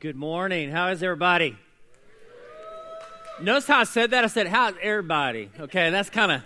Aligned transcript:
Good 0.00 0.16
morning. 0.16 0.70
How 0.70 0.88
is 0.88 1.02
everybody? 1.02 1.58
Notice 3.38 3.66
how 3.66 3.80
I 3.80 3.84
said 3.84 4.12
that? 4.12 4.24
I 4.24 4.28
said, 4.28 4.46
How's 4.46 4.72
everybody? 4.80 5.50
Okay, 5.60 5.90
that's 5.90 6.08
kind 6.08 6.32
of, 6.32 6.42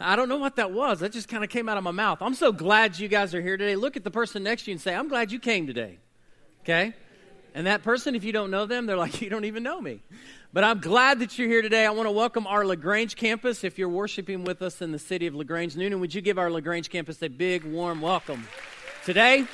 I 0.00 0.16
don't 0.16 0.28
know 0.28 0.38
what 0.38 0.56
that 0.56 0.72
was. 0.72 0.98
That 0.98 1.12
just 1.12 1.28
kind 1.28 1.44
of 1.44 1.50
came 1.50 1.68
out 1.68 1.76
of 1.76 1.84
my 1.84 1.92
mouth. 1.92 2.20
I'm 2.20 2.34
so 2.34 2.50
glad 2.50 2.98
you 2.98 3.06
guys 3.06 3.32
are 3.32 3.40
here 3.40 3.56
today. 3.56 3.76
Look 3.76 3.96
at 3.96 4.02
the 4.02 4.10
person 4.10 4.42
next 4.42 4.64
to 4.64 4.72
you 4.72 4.74
and 4.74 4.80
say, 4.80 4.92
I'm 4.92 5.06
glad 5.06 5.30
you 5.30 5.38
came 5.38 5.68
today. 5.68 5.98
Okay? 6.64 6.92
And 7.54 7.68
that 7.68 7.84
person, 7.84 8.16
if 8.16 8.24
you 8.24 8.32
don't 8.32 8.50
know 8.50 8.66
them, 8.66 8.86
they're 8.86 8.96
like, 8.96 9.20
You 9.22 9.30
don't 9.30 9.44
even 9.44 9.62
know 9.62 9.80
me. 9.80 10.00
But 10.52 10.64
I'm 10.64 10.80
glad 10.80 11.20
that 11.20 11.38
you're 11.38 11.46
here 11.46 11.62
today. 11.62 11.86
I 11.86 11.90
want 11.90 12.08
to 12.08 12.12
welcome 12.12 12.44
our 12.48 12.66
LaGrange 12.66 13.14
campus. 13.14 13.62
If 13.62 13.78
you're 13.78 13.88
worshiping 13.88 14.42
with 14.42 14.62
us 14.62 14.82
in 14.82 14.90
the 14.90 14.98
city 14.98 15.28
of 15.28 15.36
LaGrange, 15.36 15.76
Newnan, 15.76 16.00
would 16.00 16.12
you 16.12 16.22
give 16.22 16.40
our 16.40 16.50
LaGrange 16.50 16.90
campus 16.90 17.22
a 17.22 17.28
big, 17.28 17.62
warm 17.62 18.00
welcome 18.00 18.48
today? 19.04 19.46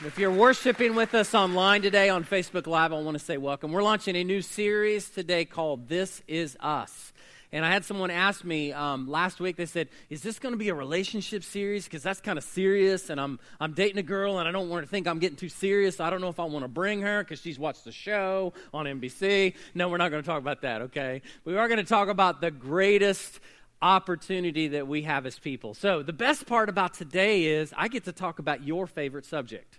If 0.00 0.18
you're 0.18 0.32
worshiping 0.32 0.96
with 0.96 1.14
us 1.14 1.36
online 1.36 1.80
today 1.80 2.08
on 2.08 2.24
Facebook 2.24 2.66
Live, 2.66 2.92
I 2.92 3.00
want 3.00 3.16
to 3.16 3.24
say 3.24 3.36
welcome. 3.36 3.70
We're 3.70 3.84
launching 3.84 4.16
a 4.16 4.24
new 4.24 4.42
series 4.42 5.08
today 5.08 5.44
called 5.44 5.88
This 5.88 6.20
Is 6.26 6.56
Us. 6.58 7.12
And 7.52 7.64
I 7.64 7.70
had 7.70 7.84
someone 7.84 8.10
ask 8.10 8.42
me 8.44 8.72
um, 8.72 9.08
last 9.08 9.38
week, 9.38 9.56
they 9.56 9.66
said, 9.66 9.88
Is 10.10 10.20
this 10.20 10.40
going 10.40 10.52
to 10.52 10.58
be 10.58 10.68
a 10.68 10.74
relationship 10.74 11.44
series? 11.44 11.84
Because 11.84 12.02
that's 12.02 12.20
kind 12.20 12.38
of 12.38 12.44
serious, 12.44 13.08
and 13.08 13.20
I'm, 13.20 13.38
I'm 13.60 13.72
dating 13.72 13.98
a 13.98 14.02
girl, 14.02 14.40
and 14.40 14.48
I 14.48 14.50
don't 14.50 14.68
want 14.68 14.84
to 14.84 14.90
think 14.90 15.06
I'm 15.06 15.20
getting 15.20 15.36
too 15.36 15.48
serious. 15.48 16.00
I 16.00 16.10
don't 16.10 16.20
know 16.20 16.28
if 16.28 16.40
I 16.40 16.44
want 16.44 16.64
to 16.64 16.68
bring 16.68 17.00
her 17.02 17.22
because 17.22 17.40
she's 17.40 17.58
watched 17.58 17.84
the 17.84 17.92
show 17.92 18.52
on 18.74 18.86
NBC. 18.86 19.54
No, 19.76 19.88
we're 19.88 19.98
not 19.98 20.10
going 20.10 20.24
to 20.24 20.26
talk 20.26 20.40
about 20.40 20.62
that, 20.62 20.82
okay? 20.82 21.22
We 21.44 21.56
are 21.56 21.68
going 21.68 21.78
to 21.78 21.88
talk 21.88 22.08
about 22.08 22.40
the 22.40 22.50
greatest 22.50 23.38
opportunity 23.80 24.68
that 24.68 24.88
we 24.88 25.02
have 25.02 25.24
as 25.24 25.38
people. 25.38 25.72
So, 25.72 26.02
the 26.02 26.12
best 26.12 26.46
part 26.46 26.68
about 26.68 26.94
today 26.94 27.44
is 27.44 27.72
I 27.76 27.86
get 27.86 28.04
to 28.06 28.12
talk 28.12 28.40
about 28.40 28.64
your 28.64 28.88
favorite 28.88 29.24
subject. 29.24 29.78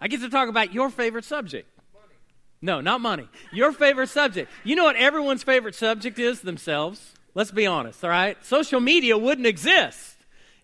I 0.00 0.08
get 0.08 0.20
to 0.20 0.28
talk 0.28 0.48
about 0.48 0.72
your 0.72 0.90
favorite 0.90 1.24
subject. 1.24 1.68
Money. 1.92 2.14
No, 2.60 2.80
not 2.80 3.00
money. 3.00 3.28
Your 3.52 3.72
favorite 3.72 4.08
subject. 4.08 4.50
You 4.64 4.76
know 4.76 4.84
what 4.84 4.96
everyone's 4.96 5.42
favorite 5.42 5.74
subject 5.74 6.18
is? 6.18 6.40
Themselves. 6.40 7.14
Let's 7.34 7.50
be 7.50 7.66
honest, 7.66 8.02
all 8.02 8.10
right? 8.10 8.42
Social 8.44 8.80
media 8.80 9.18
wouldn't 9.18 9.46
exist 9.46 10.15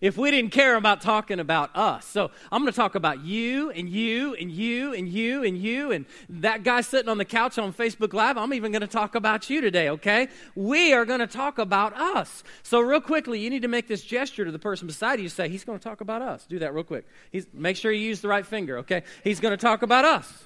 if 0.03 0.17
we 0.17 0.29
didn't 0.31 0.51
care 0.51 0.75
about 0.75 0.99
talking 0.99 1.39
about 1.39 1.73
us. 1.73 2.05
So 2.05 2.29
I'm 2.51 2.61
going 2.61 2.71
to 2.73 2.75
talk 2.75 2.95
about 2.95 3.23
you 3.23 3.71
and 3.71 3.87
you 3.87 4.35
and 4.35 4.51
you 4.51 4.93
and 4.93 5.07
you 5.07 5.45
and 5.45 5.57
you 5.57 5.93
and 5.93 6.05
that 6.27 6.63
guy 6.63 6.81
sitting 6.81 7.07
on 7.07 7.17
the 7.17 7.23
couch 7.23 7.57
on 7.57 7.71
Facebook 7.71 8.11
Live. 8.11 8.37
I'm 8.37 8.53
even 8.53 8.73
going 8.73 8.81
to 8.81 8.87
talk 8.87 9.15
about 9.15 9.49
you 9.49 9.61
today, 9.61 9.87
okay? 9.87 10.27
We 10.55 10.91
are 10.91 11.05
going 11.05 11.21
to 11.21 11.27
talk 11.27 11.57
about 11.57 11.93
us. 11.93 12.43
So 12.63 12.81
real 12.81 12.99
quickly, 12.99 13.39
you 13.39 13.49
need 13.49 13.61
to 13.61 13.69
make 13.69 13.87
this 13.87 14.03
gesture 14.03 14.43
to 14.43 14.51
the 14.51 14.59
person 14.59 14.87
beside 14.87 15.21
you. 15.21 15.29
Say, 15.29 15.47
he's 15.47 15.63
going 15.63 15.79
to 15.79 15.83
talk 15.83 16.01
about 16.01 16.21
us. 16.21 16.45
Do 16.45 16.59
that 16.59 16.73
real 16.73 16.83
quick. 16.83 17.07
He's, 17.31 17.47
make 17.53 17.77
sure 17.77 17.89
you 17.89 18.05
use 18.05 18.19
the 18.19 18.27
right 18.27 18.45
finger, 18.45 18.79
okay? 18.79 19.03
He's 19.23 19.39
going 19.39 19.53
to 19.53 19.61
talk 19.61 19.83
about 19.83 20.03
us. 20.03 20.43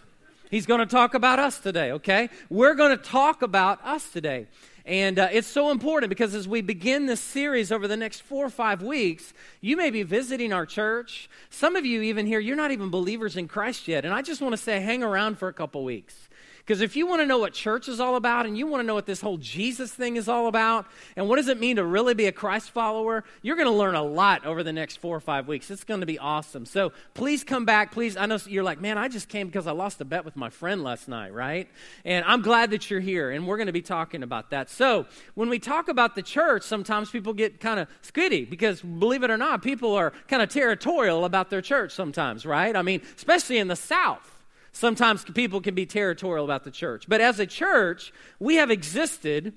He's 0.51 0.67
going 0.67 0.81
to 0.81 0.85
talk 0.85 1.15
about 1.15 1.39
us 1.39 1.59
today, 1.59 1.93
okay? 1.93 2.29
We're 2.51 2.75
going 2.75 2.95
to 2.95 3.03
talk 3.03 3.41
about 3.41 3.83
us 3.83 4.07
today. 4.11 4.45
And 4.87 5.19
uh, 5.19 5.27
it's 5.33 5.49
so 5.49 5.69
important 5.69 6.09
because 6.09 6.33
as 6.33 6.47
we 6.47 6.61
begin 6.61 7.07
this 7.07 7.19
series 7.19 7.73
over 7.73 7.89
the 7.89 7.97
next 7.97 8.21
four 8.21 8.45
or 8.45 8.49
five 8.49 8.81
weeks, 8.81 9.33
you 9.59 9.75
may 9.75 9.89
be 9.89 10.03
visiting 10.03 10.53
our 10.53 10.65
church. 10.65 11.29
Some 11.49 11.75
of 11.75 11.85
you, 11.85 12.01
even 12.03 12.25
here, 12.25 12.39
you're 12.39 12.55
not 12.55 12.71
even 12.71 12.89
believers 12.89 13.35
in 13.35 13.49
Christ 13.49 13.89
yet. 13.89 14.05
And 14.05 14.13
I 14.13 14.21
just 14.21 14.41
want 14.41 14.53
to 14.53 14.57
say, 14.57 14.79
hang 14.79 15.03
around 15.03 15.39
for 15.39 15.49
a 15.49 15.53
couple 15.53 15.83
weeks. 15.83 16.26
Because 16.67 16.81
if 16.81 16.97
you 16.97 17.07
want 17.07 17.21
to 17.21 17.25
know 17.25 17.37
what 17.37 17.53
church 17.53 17.87
is 17.87 18.01
all 18.01 18.17
about 18.17 18.45
and 18.45 18.57
you 18.57 18.67
want 18.67 18.83
to 18.83 18.85
know 18.85 18.93
what 18.93 19.05
this 19.05 19.21
whole 19.21 19.37
Jesus 19.37 19.93
thing 19.93 20.17
is 20.17 20.27
all 20.27 20.47
about 20.47 20.85
and 21.15 21.29
what 21.29 21.37
does 21.37 21.47
it 21.47 21.57
mean 21.57 21.77
to 21.77 21.85
really 21.85 22.13
be 22.13 22.25
a 22.25 22.31
Christ 22.33 22.71
follower, 22.71 23.23
you're 23.41 23.55
going 23.55 23.69
to 23.69 23.73
learn 23.73 23.95
a 23.95 24.03
lot 24.03 24.45
over 24.45 24.63
the 24.63 24.73
next 24.73 24.97
four 24.97 25.15
or 25.15 25.21
five 25.21 25.47
weeks. 25.47 25.71
It's 25.71 25.85
going 25.85 26.01
to 26.01 26.05
be 26.05 26.19
awesome. 26.19 26.65
So 26.65 26.91
please 27.13 27.45
come 27.45 27.63
back. 27.63 27.93
Please, 27.93 28.17
I 28.17 28.25
know 28.25 28.37
you're 28.45 28.65
like, 28.65 28.81
man, 28.81 28.97
I 28.97 29.07
just 29.07 29.29
came 29.29 29.47
because 29.47 29.65
I 29.65 29.71
lost 29.71 30.01
a 30.01 30.05
bet 30.05 30.25
with 30.25 30.35
my 30.35 30.49
friend 30.49 30.83
last 30.83 31.07
night, 31.07 31.33
right? 31.33 31.69
And 32.03 32.25
I'm 32.25 32.41
glad 32.41 32.71
that 32.71 32.91
you're 32.91 32.99
here 32.99 33.31
and 33.31 33.47
we're 33.47 33.55
going 33.55 33.67
to 33.67 33.73
be 33.73 33.81
talking 33.81 34.21
about 34.21 34.49
that. 34.49 34.69
So 34.69 35.05
when 35.35 35.47
we 35.47 35.59
talk 35.59 35.87
about 35.87 36.15
the 36.15 36.21
church, 36.21 36.63
sometimes 36.63 37.09
people 37.09 37.31
get 37.31 37.61
kind 37.61 37.79
of 37.79 37.87
skitty 38.03 38.47
because 38.49 38.81
believe 38.81 39.23
it 39.23 39.31
or 39.31 39.37
not, 39.37 39.61
people 39.61 39.95
are 39.95 40.11
kind 40.27 40.41
of 40.41 40.49
territorial 40.49 41.23
about 41.23 41.49
their 41.49 41.61
church 41.61 41.93
sometimes, 41.93 42.45
right? 42.45 42.75
I 42.75 42.81
mean, 42.81 43.03
especially 43.15 43.57
in 43.57 43.69
the 43.69 43.77
South. 43.77 44.36
Sometimes 44.77 45.23
people 45.23 45.59
can 45.59 45.73
be 45.73 45.87
territorial 45.87 46.45
about 46.45 46.63
the 46.63 46.69
church. 46.69 47.05
But 47.07 47.19
as 47.19 47.39
a 47.39 47.47
church, 47.47 48.13
we 48.39 48.57
have 48.57 48.69
existed 48.69 49.53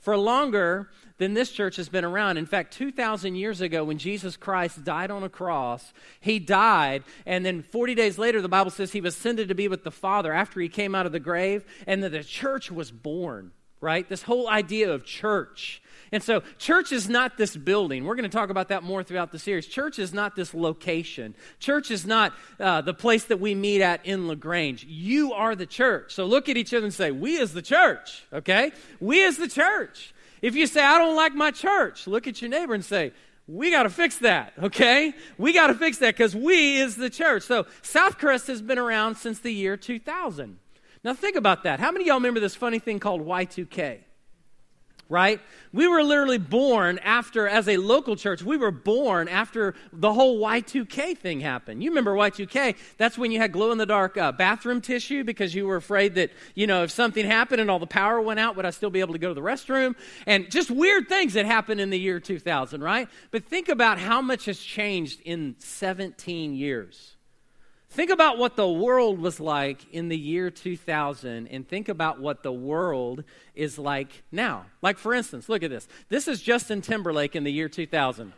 for 0.00 0.16
longer 0.16 0.90
than 1.18 1.34
this 1.34 1.52
church 1.52 1.76
has 1.76 1.88
been 1.88 2.04
around. 2.04 2.38
In 2.38 2.46
fact, 2.46 2.74
2,000 2.74 3.36
years 3.36 3.60
ago, 3.60 3.84
when 3.84 3.98
Jesus 3.98 4.36
Christ 4.36 4.82
died 4.82 5.12
on 5.12 5.22
a 5.22 5.28
cross, 5.28 5.92
he 6.18 6.40
died, 6.40 7.04
and 7.24 7.46
then 7.46 7.62
40 7.62 7.94
days 7.94 8.18
later, 8.18 8.42
the 8.42 8.48
Bible 8.48 8.72
says 8.72 8.90
he 8.90 9.00
was 9.00 9.14
ascended 9.14 9.46
to 9.46 9.54
be 9.54 9.68
with 9.68 9.84
the 9.84 9.92
Father 9.92 10.32
after 10.32 10.60
he 10.60 10.68
came 10.68 10.96
out 10.96 11.06
of 11.06 11.12
the 11.12 11.20
grave, 11.20 11.64
and 11.86 12.02
that 12.02 12.10
the 12.10 12.24
church 12.24 12.68
was 12.68 12.90
born, 12.90 13.52
right? 13.84 14.08
This 14.08 14.22
whole 14.22 14.48
idea 14.48 14.92
of 14.92 15.04
church 15.04 15.80
and 16.14 16.22
so, 16.22 16.44
church 16.58 16.92
is 16.92 17.08
not 17.08 17.36
this 17.36 17.56
building. 17.56 18.04
We're 18.04 18.14
going 18.14 18.30
to 18.30 18.36
talk 18.36 18.48
about 18.48 18.68
that 18.68 18.84
more 18.84 19.02
throughout 19.02 19.32
the 19.32 19.38
series. 19.40 19.66
Church 19.66 19.98
is 19.98 20.14
not 20.14 20.36
this 20.36 20.54
location. 20.54 21.34
Church 21.58 21.90
is 21.90 22.06
not 22.06 22.32
uh, 22.60 22.82
the 22.82 22.94
place 22.94 23.24
that 23.24 23.40
we 23.40 23.56
meet 23.56 23.82
at 23.82 24.06
in 24.06 24.28
LaGrange. 24.28 24.84
You 24.84 25.32
are 25.32 25.56
the 25.56 25.66
church. 25.66 26.14
So, 26.14 26.24
look 26.24 26.48
at 26.48 26.56
each 26.56 26.72
other 26.72 26.84
and 26.84 26.94
say, 26.94 27.10
We 27.10 27.40
as 27.40 27.52
the 27.52 27.62
church, 27.62 28.22
okay? 28.32 28.70
We 29.00 29.24
as 29.24 29.38
the 29.38 29.48
church. 29.48 30.14
If 30.40 30.54
you 30.54 30.68
say, 30.68 30.84
I 30.84 30.98
don't 30.98 31.16
like 31.16 31.34
my 31.34 31.50
church, 31.50 32.06
look 32.06 32.28
at 32.28 32.40
your 32.40 32.48
neighbor 32.48 32.74
and 32.74 32.84
say, 32.84 33.10
we 33.48 33.72
got 33.72 33.82
to 33.82 33.90
fix 33.90 34.18
that, 34.18 34.52
okay? 34.62 35.12
We 35.36 35.52
got 35.52 35.66
to 35.66 35.74
fix 35.74 35.98
that 35.98 36.14
because 36.14 36.36
we 36.36 36.76
is 36.76 36.94
the 36.94 37.10
church. 37.10 37.42
So, 37.42 37.64
Southcrest 37.82 38.46
has 38.46 38.62
been 38.62 38.78
around 38.78 39.16
since 39.16 39.40
the 39.40 39.52
year 39.52 39.76
2000. 39.76 40.58
Now, 41.04 41.12
think 41.12 41.36
about 41.36 41.64
that. 41.64 41.80
How 41.80 41.92
many 41.92 42.04
of 42.04 42.06
y'all 42.08 42.16
remember 42.16 42.40
this 42.40 42.56
funny 42.56 42.78
thing 42.78 42.98
called 42.98 43.24
Y2K? 43.24 44.00
right? 45.08 45.40
We 45.72 45.86
were 45.86 46.02
literally 46.02 46.38
born 46.38 46.98
after, 47.00 47.46
as 47.46 47.68
a 47.68 47.76
local 47.76 48.16
church, 48.16 48.42
we 48.42 48.56
were 48.56 48.70
born 48.70 49.28
after 49.28 49.74
the 49.92 50.12
whole 50.12 50.40
Y2K 50.40 51.18
thing 51.18 51.40
happened. 51.40 51.82
You 51.82 51.90
remember 51.90 52.14
Y2K? 52.14 52.76
That's 52.96 53.18
when 53.18 53.30
you 53.30 53.38
had 53.38 53.52
glow 53.52 53.72
in 53.72 53.78
the 53.78 53.86
dark 53.86 54.16
uh, 54.16 54.32
bathroom 54.32 54.80
tissue 54.80 55.24
because 55.24 55.54
you 55.54 55.66
were 55.66 55.76
afraid 55.76 56.14
that, 56.14 56.30
you 56.54 56.66
know, 56.66 56.84
if 56.84 56.90
something 56.90 57.26
happened 57.26 57.60
and 57.60 57.70
all 57.70 57.78
the 57.78 57.86
power 57.86 58.20
went 58.20 58.40
out, 58.40 58.56
would 58.56 58.64
I 58.64 58.70
still 58.70 58.90
be 58.90 59.00
able 59.00 59.12
to 59.12 59.18
go 59.18 59.28
to 59.28 59.34
the 59.34 59.40
restroom? 59.40 59.94
And 60.26 60.50
just 60.50 60.70
weird 60.70 61.08
things 61.08 61.34
that 61.34 61.46
happened 61.46 61.80
in 61.80 61.90
the 61.90 61.98
year 61.98 62.20
2000, 62.20 62.82
right? 62.82 63.08
But 63.30 63.44
think 63.44 63.68
about 63.68 63.98
how 63.98 64.22
much 64.22 64.46
has 64.46 64.58
changed 64.58 65.20
in 65.24 65.56
17 65.58 66.54
years. 66.54 67.13
Think 67.94 68.10
about 68.10 68.38
what 68.38 68.56
the 68.56 68.68
world 68.68 69.20
was 69.20 69.38
like 69.38 69.86
in 69.92 70.08
the 70.08 70.18
year 70.18 70.50
2000 70.50 71.46
and 71.46 71.68
think 71.68 71.88
about 71.88 72.18
what 72.18 72.42
the 72.42 72.50
world 72.50 73.22
is 73.54 73.78
like 73.78 74.24
now. 74.32 74.66
Like, 74.82 74.98
for 74.98 75.14
instance, 75.14 75.48
look 75.48 75.62
at 75.62 75.70
this. 75.70 75.86
This 76.08 76.26
is 76.26 76.42
Justin 76.42 76.82
Timberlake 76.82 77.36
in 77.36 77.44
the 77.44 77.52
year 77.52 77.68
2000. 77.68 78.32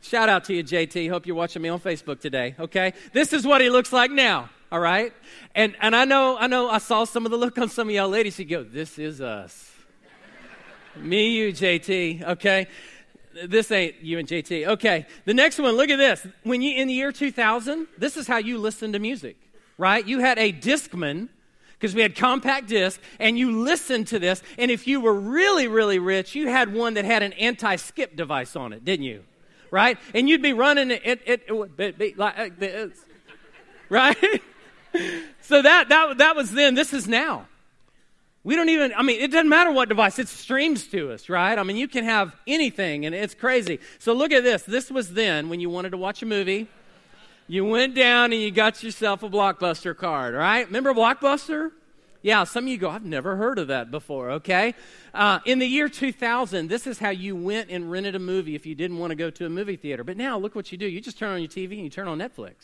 Shout 0.00 0.28
out 0.28 0.44
to 0.44 0.54
you, 0.54 0.62
JT. 0.62 1.10
Hope 1.10 1.26
you're 1.26 1.34
watching 1.34 1.60
me 1.60 1.68
on 1.68 1.80
Facebook 1.80 2.20
today, 2.20 2.54
okay? 2.56 2.92
This 3.12 3.32
is 3.32 3.44
what 3.44 3.60
he 3.60 3.68
looks 3.68 3.92
like 3.92 4.12
now, 4.12 4.48
all 4.70 4.78
right? 4.78 5.12
And, 5.56 5.74
and 5.80 5.96
I 5.96 6.04
know, 6.04 6.38
I 6.38 6.46
know, 6.46 6.70
I 6.70 6.78
saw 6.78 7.02
some 7.02 7.24
of 7.24 7.32
the 7.32 7.36
look 7.36 7.58
on 7.58 7.68
some 7.68 7.88
of 7.88 7.94
y'all 7.96 8.08
ladies. 8.08 8.38
You 8.38 8.44
go, 8.44 8.62
this 8.62 8.96
is 8.96 9.20
us. 9.20 9.72
me, 10.96 11.30
you, 11.30 11.52
JT, 11.52 12.22
okay? 12.28 12.68
This 13.46 13.70
ain't 13.70 14.00
you 14.00 14.18
and 14.18 14.28
JT. 14.28 14.66
Okay, 14.68 15.06
the 15.24 15.34
next 15.34 15.58
one, 15.58 15.76
look 15.76 15.90
at 15.90 15.96
this. 15.96 16.26
When 16.42 16.62
you, 16.62 16.76
in 16.76 16.88
the 16.88 16.94
year 16.94 17.12
2000, 17.12 17.86
this 17.98 18.16
is 18.16 18.26
how 18.26 18.38
you 18.38 18.58
listened 18.58 18.92
to 18.94 18.98
music, 18.98 19.36
right? 19.78 20.06
You 20.06 20.20
had 20.20 20.38
a 20.38 20.52
Discman, 20.52 21.28
because 21.84 21.94
we 21.94 22.00
had 22.00 22.16
compact 22.16 22.68
disc, 22.68 22.98
and 23.18 23.38
you 23.38 23.60
listened 23.62 24.06
to 24.06 24.18
this, 24.18 24.42
and 24.56 24.70
if 24.70 24.86
you 24.86 25.00
were 25.00 25.12
really, 25.12 25.68
really 25.68 25.98
rich, 25.98 26.34
you 26.34 26.48
had 26.48 26.72
one 26.72 26.94
that 26.94 27.04
had 27.04 27.22
an 27.22 27.34
anti 27.34 27.76
skip 27.76 28.16
device 28.16 28.56
on 28.56 28.72
it, 28.72 28.86
didn't 28.86 29.04
you? 29.04 29.22
Right? 29.70 29.98
And 30.14 30.26
you'd 30.26 30.40
be 30.40 30.54
running 30.54 30.90
it, 30.90 31.02
it, 31.04 31.20
it, 31.26 31.42
it 31.46 31.52
would 31.52 31.76
be 31.76 32.14
like 32.16 32.38
uh, 32.38 32.48
this, 32.58 33.04
right? 33.90 34.16
so 35.42 35.60
that, 35.60 35.88
that, 35.90 36.16
that 36.16 36.36
was 36.36 36.52
then, 36.52 36.74
this 36.74 36.94
is 36.94 37.06
now. 37.06 37.48
We 38.44 38.56
don't 38.56 38.68
even, 38.68 38.92
I 38.94 39.02
mean, 39.02 39.20
it 39.22 39.30
doesn't 39.32 39.48
matter 39.48 39.72
what 39.72 39.88
device, 39.88 40.18
it 40.18 40.28
streams 40.28 40.86
to 40.88 41.10
us, 41.12 41.30
right? 41.30 41.58
I 41.58 41.62
mean, 41.62 41.78
you 41.78 41.88
can 41.88 42.04
have 42.04 42.36
anything, 42.46 43.06
and 43.06 43.14
it's 43.14 43.34
crazy. 43.34 43.80
So 43.98 44.12
look 44.12 44.32
at 44.32 44.44
this. 44.44 44.62
This 44.62 44.90
was 44.90 45.14
then 45.14 45.48
when 45.48 45.60
you 45.60 45.70
wanted 45.70 45.90
to 45.90 45.96
watch 45.96 46.22
a 46.22 46.26
movie. 46.26 46.68
You 47.48 47.64
went 47.64 47.94
down 47.94 48.32
and 48.32 48.40
you 48.40 48.50
got 48.50 48.82
yourself 48.82 49.22
a 49.22 49.30
Blockbuster 49.30 49.96
card, 49.96 50.34
right? 50.34 50.66
Remember 50.66 50.92
Blockbuster? 50.92 51.72
Yeah, 52.20 52.44
some 52.44 52.64
of 52.64 52.68
you 52.68 52.78
go, 52.78 52.88
I've 52.88 53.04
never 53.04 53.36
heard 53.36 53.58
of 53.58 53.68
that 53.68 53.90
before, 53.90 54.30
okay? 54.32 54.74
Uh, 55.12 55.40
in 55.44 55.58
the 55.58 55.66
year 55.66 55.90
2000, 55.90 56.68
this 56.68 56.86
is 56.86 56.98
how 56.98 57.10
you 57.10 57.36
went 57.36 57.70
and 57.70 57.90
rented 57.90 58.14
a 58.14 58.18
movie 58.18 58.54
if 58.54 58.64
you 58.64 58.74
didn't 58.74 58.98
want 58.98 59.10
to 59.10 59.14
go 59.14 59.28
to 59.28 59.44
a 59.44 59.50
movie 59.50 59.76
theater. 59.76 60.04
But 60.04 60.16
now, 60.16 60.38
look 60.38 60.54
what 60.54 60.72
you 60.72 60.78
do. 60.78 60.86
You 60.86 61.02
just 61.02 61.18
turn 61.18 61.32
on 61.32 61.40
your 61.40 61.50
TV 61.50 61.72
and 61.72 61.84
you 61.84 61.90
turn 61.90 62.08
on 62.08 62.18
Netflix. 62.18 62.54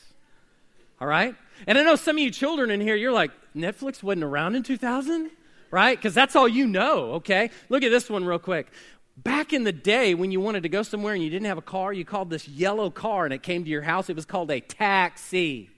All 0.98 1.08
right? 1.08 1.34
And 1.66 1.76
I 1.76 1.82
know 1.82 1.96
some 1.96 2.16
of 2.16 2.20
you 2.20 2.30
children 2.30 2.70
in 2.70 2.80
here, 2.80 2.96
you're 2.96 3.12
like, 3.12 3.30
Netflix 3.54 4.02
wasn't 4.02 4.24
around 4.24 4.54
in 4.54 4.62
2000? 4.62 5.30
Right? 5.70 5.96
Because 5.96 6.14
that's 6.14 6.36
all 6.36 6.48
you 6.48 6.66
know, 6.66 7.12
okay? 7.14 7.50
Look 7.68 7.82
at 7.82 7.90
this 7.90 8.10
one 8.10 8.24
real 8.24 8.38
quick. 8.38 8.68
Back 9.16 9.52
in 9.52 9.64
the 9.64 9.72
day 9.72 10.14
when 10.14 10.30
you 10.30 10.40
wanted 10.40 10.62
to 10.62 10.68
go 10.68 10.82
somewhere 10.82 11.14
and 11.14 11.22
you 11.22 11.30
didn't 11.30 11.46
have 11.46 11.58
a 11.58 11.62
car, 11.62 11.92
you 11.92 12.04
called 12.04 12.30
this 12.30 12.48
yellow 12.48 12.90
car 12.90 13.24
and 13.24 13.34
it 13.34 13.42
came 13.42 13.64
to 13.64 13.70
your 13.70 13.82
house. 13.82 14.08
It 14.08 14.16
was 14.16 14.24
called 14.24 14.50
a 14.50 14.60
taxi. 14.60 15.68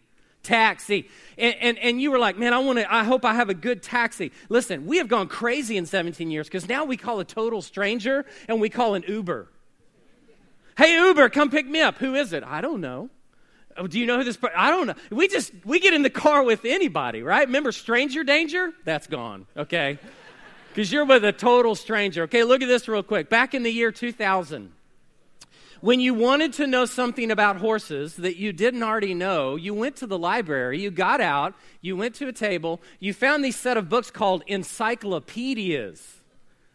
taxi. 0.42 1.08
And, 1.36 1.54
and, 1.60 1.78
and 1.78 2.00
you 2.00 2.10
were 2.10 2.18
like, 2.18 2.38
man, 2.38 2.52
I 2.52 2.58
want 2.58 2.78
to, 2.78 2.92
I 2.94 3.04
hope 3.04 3.24
I 3.24 3.34
have 3.34 3.48
a 3.48 3.54
good 3.54 3.82
taxi. 3.82 4.32
Listen, 4.48 4.86
we 4.86 4.98
have 4.98 5.08
gone 5.08 5.28
crazy 5.28 5.76
in 5.76 5.86
17 5.86 6.30
years 6.30 6.46
because 6.46 6.68
now 6.68 6.84
we 6.84 6.96
call 6.96 7.20
a 7.20 7.24
total 7.24 7.62
stranger 7.62 8.24
and 8.48 8.60
we 8.60 8.68
call 8.68 8.94
an 8.94 9.04
Uber. 9.08 9.48
Hey, 10.76 10.96
Uber, 10.96 11.28
come 11.28 11.50
pick 11.50 11.66
me 11.66 11.80
up. 11.80 11.98
Who 11.98 12.14
is 12.14 12.32
it? 12.32 12.44
I 12.44 12.60
don't 12.60 12.80
know. 12.80 13.10
Oh, 13.76 13.86
do 13.86 13.98
you 13.98 14.06
know 14.06 14.18
who 14.18 14.24
this 14.24 14.36
person? 14.36 14.56
I 14.56 14.70
don't 14.70 14.86
know. 14.86 14.94
We 15.10 15.28
just, 15.28 15.52
we 15.64 15.80
get 15.80 15.94
in 15.94 16.02
the 16.02 16.10
car 16.10 16.42
with 16.42 16.64
anybody, 16.64 17.22
right? 17.22 17.46
Remember 17.46 17.72
stranger 17.72 18.24
danger? 18.24 18.72
That's 18.84 19.06
gone, 19.06 19.46
okay? 19.56 19.98
Because 20.68 20.90
you're 20.90 21.04
with 21.04 21.22
a 21.22 21.32
total 21.32 21.74
stranger. 21.74 22.22
Okay, 22.22 22.44
look 22.44 22.62
at 22.62 22.66
this 22.66 22.88
real 22.88 23.02
quick. 23.02 23.28
Back 23.28 23.52
in 23.52 23.62
the 23.62 23.70
year 23.70 23.92
2000, 23.92 24.72
when 25.82 26.00
you 26.00 26.14
wanted 26.14 26.54
to 26.54 26.66
know 26.66 26.86
something 26.86 27.30
about 27.30 27.58
horses 27.58 28.16
that 28.16 28.36
you 28.36 28.54
didn't 28.54 28.82
already 28.82 29.12
know, 29.12 29.56
you 29.56 29.74
went 29.74 29.96
to 29.96 30.06
the 30.06 30.16
library, 30.16 30.80
you 30.80 30.90
got 30.90 31.20
out, 31.20 31.54
you 31.82 31.94
went 31.94 32.14
to 32.14 32.26
a 32.26 32.32
table, 32.32 32.80
you 33.00 33.12
found 33.12 33.44
these 33.44 33.56
set 33.56 33.76
of 33.76 33.90
books 33.90 34.10
called 34.10 34.44
encyclopedias 34.46 36.21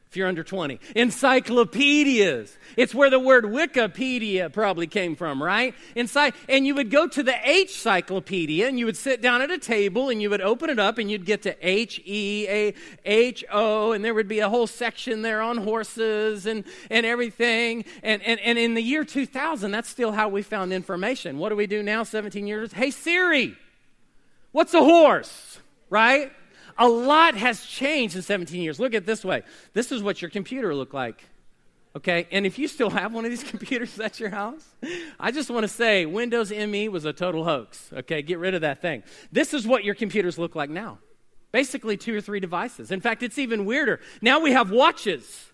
if 0.10 0.16
you're 0.16 0.28
under 0.28 0.44
20. 0.44 0.80
Encyclopedias. 0.96 2.58
It's 2.78 2.96
where 2.96 3.10
the 3.10 3.20
word 3.20 3.44
Wikipedia 3.44 4.52
probably 4.52 4.88
came 4.88 5.16
from, 5.16 5.44
right? 5.44 5.76
Inside, 5.96 6.34
and 6.48 6.66
you 6.66 6.76
would 6.76 6.90
go 6.90 7.08
to 7.08 7.24
the 7.24 7.36
H 7.44 7.82
cyclopedia 7.82 8.68
and 8.68 8.80
you 8.80 8.86
would 8.86 8.96
sit 8.96 9.22
down 9.22 9.42
at 9.42 9.52
a 9.52 9.58
table 9.58 10.10
and 10.10 10.22
you 10.22 10.30
would 10.30 10.42
open 10.42 10.70
it 10.70 10.80
up 10.80 10.98
and 10.98 11.12
you'd 11.12 11.26
get 11.26 11.42
to 11.42 11.56
H 11.68 12.00
E 12.06 12.48
A 12.48 12.74
H 13.04 13.44
O 13.52 13.92
and 13.92 14.04
there 14.04 14.14
would 14.14 14.30
be 14.30 14.40
a 14.40 14.48
whole 14.48 14.68
section 14.68 15.24
there 15.24 15.42
on 15.42 15.58
horses 15.58 16.46
and, 16.46 16.64
and 16.90 17.06
everything. 17.06 17.84
And, 18.02 18.22
and, 18.24 18.40
and 18.40 18.58
in 18.58 18.76
the 18.76 18.82
year 18.82 19.04
2000, 19.04 19.72
that's 19.72 19.90
still 19.90 20.14
how 20.14 20.30
we 20.30 20.42
found 20.42 20.72
information. 20.72 21.38
What 21.38 21.50
do 21.50 21.56
we 21.58 21.68
do 21.68 21.84
now, 21.84 22.04
17 22.04 22.48
years? 22.48 22.72
Hey 22.72 22.92
Siri, 22.92 23.58
what's 24.54 24.74
a 24.74 24.84
horse? 24.84 25.60
Right? 25.90 26.32
A 26.78 26.88
lot 26.88 27.36
has 27.36 27.66
changed 27.66 28.16
in 28.16 28.22
17 28.22 28.62
years. 28.62 28.80
Look 28.80 28.94
at 28.94 29.06
this 29.06 29.26
way. 29.26 29.44
This 29.74 29.92
is 29.92 30.04
what 30.04 30.22
your 30.22 30.30
computer 30.30 30.74
looked 30.76 30.94
like. 30.94 31.24
Okay? 31.96 32.28
And 32.32 32.46
if 32.46 32.60
you 32.60 32.68
still 32.68 32.92
have 32.92 33.14
one 33.14 33.26
of 33.26 33.32
these 33.32 33.44
computers 33.50 34.00
at 34.00 34.20
your 34.20 34.30
house, 34.30 34.64
I 35.20 35.32
just 35.32 35.50
want 35.50 35.64
to 35.64 35.68
say 35.68 36.06
Windows 36.06 36.52
ME 36.52 36.90
was 36.90 37.06
a 37.06 37.14
total 37.14 37.44
hoax. 37.44 37.90
Okay? 37.92 38.22
Get 38.22 38.40
rid 38.40 38.54
of 38.54 38.62
that 38.62 38.82
thing. 38.82 39.04
This 39.32 39.54
is 39.54 39.66
what 39.66 39.84
your 39.84 39.96
computers 39.96 40.38
look 40.38 40.56
like 40.56 40.70
now. 40.70 41.00
Basically, 41.52 41.98
two 41.98 42.16
or 42.16 42.22
three 42.22 42.40
devices. 42.40 42.92
In 42.92 43.02
fact, 43.02 43.24
it's 43.24 43.40
even 43.40 43.66
weirder. 43.66 44.00
Now 44.22 44.40
we 44.40 44.52
have 44.52 44.70
watches 44.70 45.48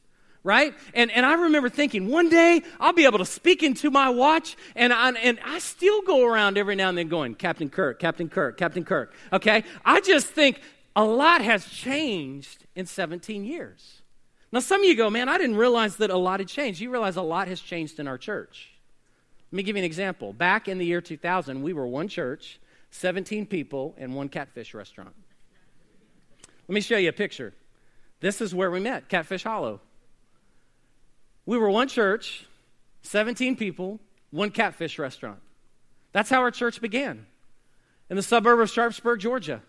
right? 0.44 0.74
And, 0.94 1.10
and 1.12 1.25
I 1.25 1.34
remember 1.34 1.70
thinking, 1.70 2.10
one 2.10 2.30
day 2.30 2.62
I'll 2.80 2.94
be 2.94 3.06
able 3.06 3.20
to 3.20 3.25
speak 3.25 3.64
into 3.64 3.90
my 3.90 4.10
watch, 4.10 4.58
and 4.75 4.92
I, 4.92 5.12
and 5.12 5.40
I 5.44 5.60
still 5.60 6.02
go 6.02 6.25
around 6.25 6.58
every 6.58 6.75
now 6.75 6.90
and 6.90 6.98
then 6.98 7.08
going, 7.08 7.36
Captain 7.36 7.70
Kirk, 7.70 8.00
Captain 8.00 8.30
Kirk, 8.30 8.58
Captain 8.58 8.84
Kirk, 8.84 9.14
okay? 9.31 9.64
I 9.86 10.02
just 10.02 10.28
think 10.28 10.60
a 10.95 11.04
lot 11.04 11.42
has 11.42 11.66
changed 11.66 12.66
in 12.75 12.86
17 12.86 13.44
years. 13.44 14.01
Now, 14.51 14.60
some 14.60 14.81
of 14.81 14.86
you 14.86 14.95
go, 14.95 15.10
man, 15.10 15.30
I 15.30 15.38
didn't 15.38 15.56
realize 15.56 15.95
that 15.98 16.12
a 16.12 16.18
lot 16.18 16.40
had 16.40 16.48
changed. 16.48 16.80
You 16.80 16.92
realize 16.92 17.16
a 17.16 17.24
lot 17.24 17.48
has 17.48 17.60
changed 17.60 18.00
in 18.00 18.07
our 18.07 18.18
church. 18.19 18.69
Let 19.51 19.57
me 19.57 19.63
give 19.63 19.75
you 19.75 19.81
an 19.81 19.86
example. 19.86 20.34
Back 20.34 20.68
in 20.68 20.78
the 20.78 20.86
year 20.86 21.01
2000, 21.01 21.62
we 21.63 21.74
were 21.74 21.88
one 21.88 22.07
church, 22.07 22.60
17 22.92 23.48
people, 23.48 23.95
and 23.98 24.16
one 24.16 24.30
catfish 24.30 24.74
restaurant. 24.74 25.16
Let 26.68 26.74
me 26.74 26.81
show 26.81 26.98
you 26.98 27.10
a 27.10 27.13
picture. 27.13 27.54
This 28.19 28.42
is 28.42 28.54
where 28.56 28.72
we 28.72 28.80
met, 28.80 29.10
Catfish 29.10 29.44
Hollow. 29.44 29.81
We 31.46 31.57
were 31.57 31.69
one 31.69 31.88
church, 31.88 32.46
17 33.01 33.56
people, 33.57 34.00
one 34.31 34.50
catfish 34.50 34.98
restaurant. 34.98 35.39
That's 36.13 36.30
how 36.30 36.42
our 36.42 36.51
church 36.51 36.80
began 36.80 37.25
in 38.10 38.16
the 38.16 38.24
suburb 38.24 38.60
of 38.60 38.69
Sharpsburg, 38.69 39.19
Georgia. 39.19 39.62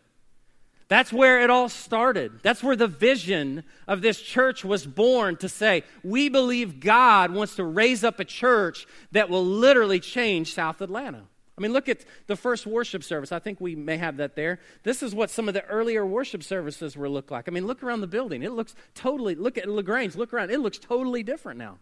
That's 0.89 1.13
where 1.13 1.41
it 1.41 1.51
all 1.51 1.69
started. 1.69 2.41
That's 2.43 2.63
where 2.63 2.77
the 2.77 2.87
vision 2.87 3.65
of 3.89 4.03
this 4.03 4.21
church 4.21 4.65
was 4.65 4.87
born 4.87 5.37
to 5.37 5.49
say, 5.49 5.83
we 6.03 6.29
believe 6.29 6.81
God 6.81 7.31
wants 7.33 7.57
to 7.57 7.65
raise 7.65 8.05
up 8.05 8.21
a 8.21 8.25
church 8.25 8.87
that 9.13 9.31
will 9.31 9.45
literally 9.45 10.01
change 10.01 10.53
South 10.53 10.81
Atlanta. 10.81 11.23
I 11.57 11.61
mean, 11.61 11.73
look 11.73 11.89
at 11.89 12.05
the 12.27 12.37
first 12.37 12.67
worship 12.67 13.05
service. 13.05 13.31
I 13.31 13.39
think 13.39 13.61
we 13.61 13.77
may 13.77 13.97
have 13.97 14.17
that 14.17 14.35
there. 14.35 14.59
This 14.83 15.03
is 15.03 15.15
what 15.15 15.31
some 15.31 15.49
of 15.49 15.55
the 15.55 15.65
earlier 15.67 16.05
worship 16.05 16.43
services 16.43 16.97
were 16.97 17.09
look 17.09 17.31
like. 17.31 17.49
I 17.49 17.53
mean, 17.53 17.67
look 17.67 17.83
around 17.83 18.01
the 18.01 18.07
building. 18.09 18.43
It 18.43 18.53
looks 18.53 18.75
totally, 18.95 19.37
look 19.37 19.57
at 19.57 19.69
LaGrange, 19.69 20.17
look 20.17 20.35
around. 20.35 20.51
It 20.51 20.61
looks 20.61 20.79
totally 20.79 21.23
different 21.23 21.59
now 21.59 21.79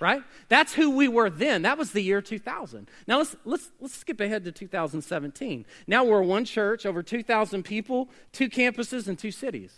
right? 0.00 0.22
That's 0.48 0.74
who 0.74 0.90
we 0.90 1.08
were 1.08 1.30
then. 1.30 1.62
That 1.62 1.78
was 1.78 1.92
the 1.92 2.00
year 2.00 2.20
2000. 2.20 2.88
Now 3.06 3.18
let's, 3.18 3.36
let's, 3.44 3.70
let's 3.80 3.96
skip 3.96 4.20
ahead 4.20 4.44
to 4.44 4.52
2017. 4.52 5.64
Now 5.86 6.04
we're 6.04 6.22
one 6.22 6.44
church, 6.44 6.86
over 6.86 7.02
2,000 7.02 7.62
people, 7.62 8.08
two 8.32 8.48
campuses, 8.48 9.08
and 9.08 9.18
two 9.18 9.30
cities. 9.30 9.72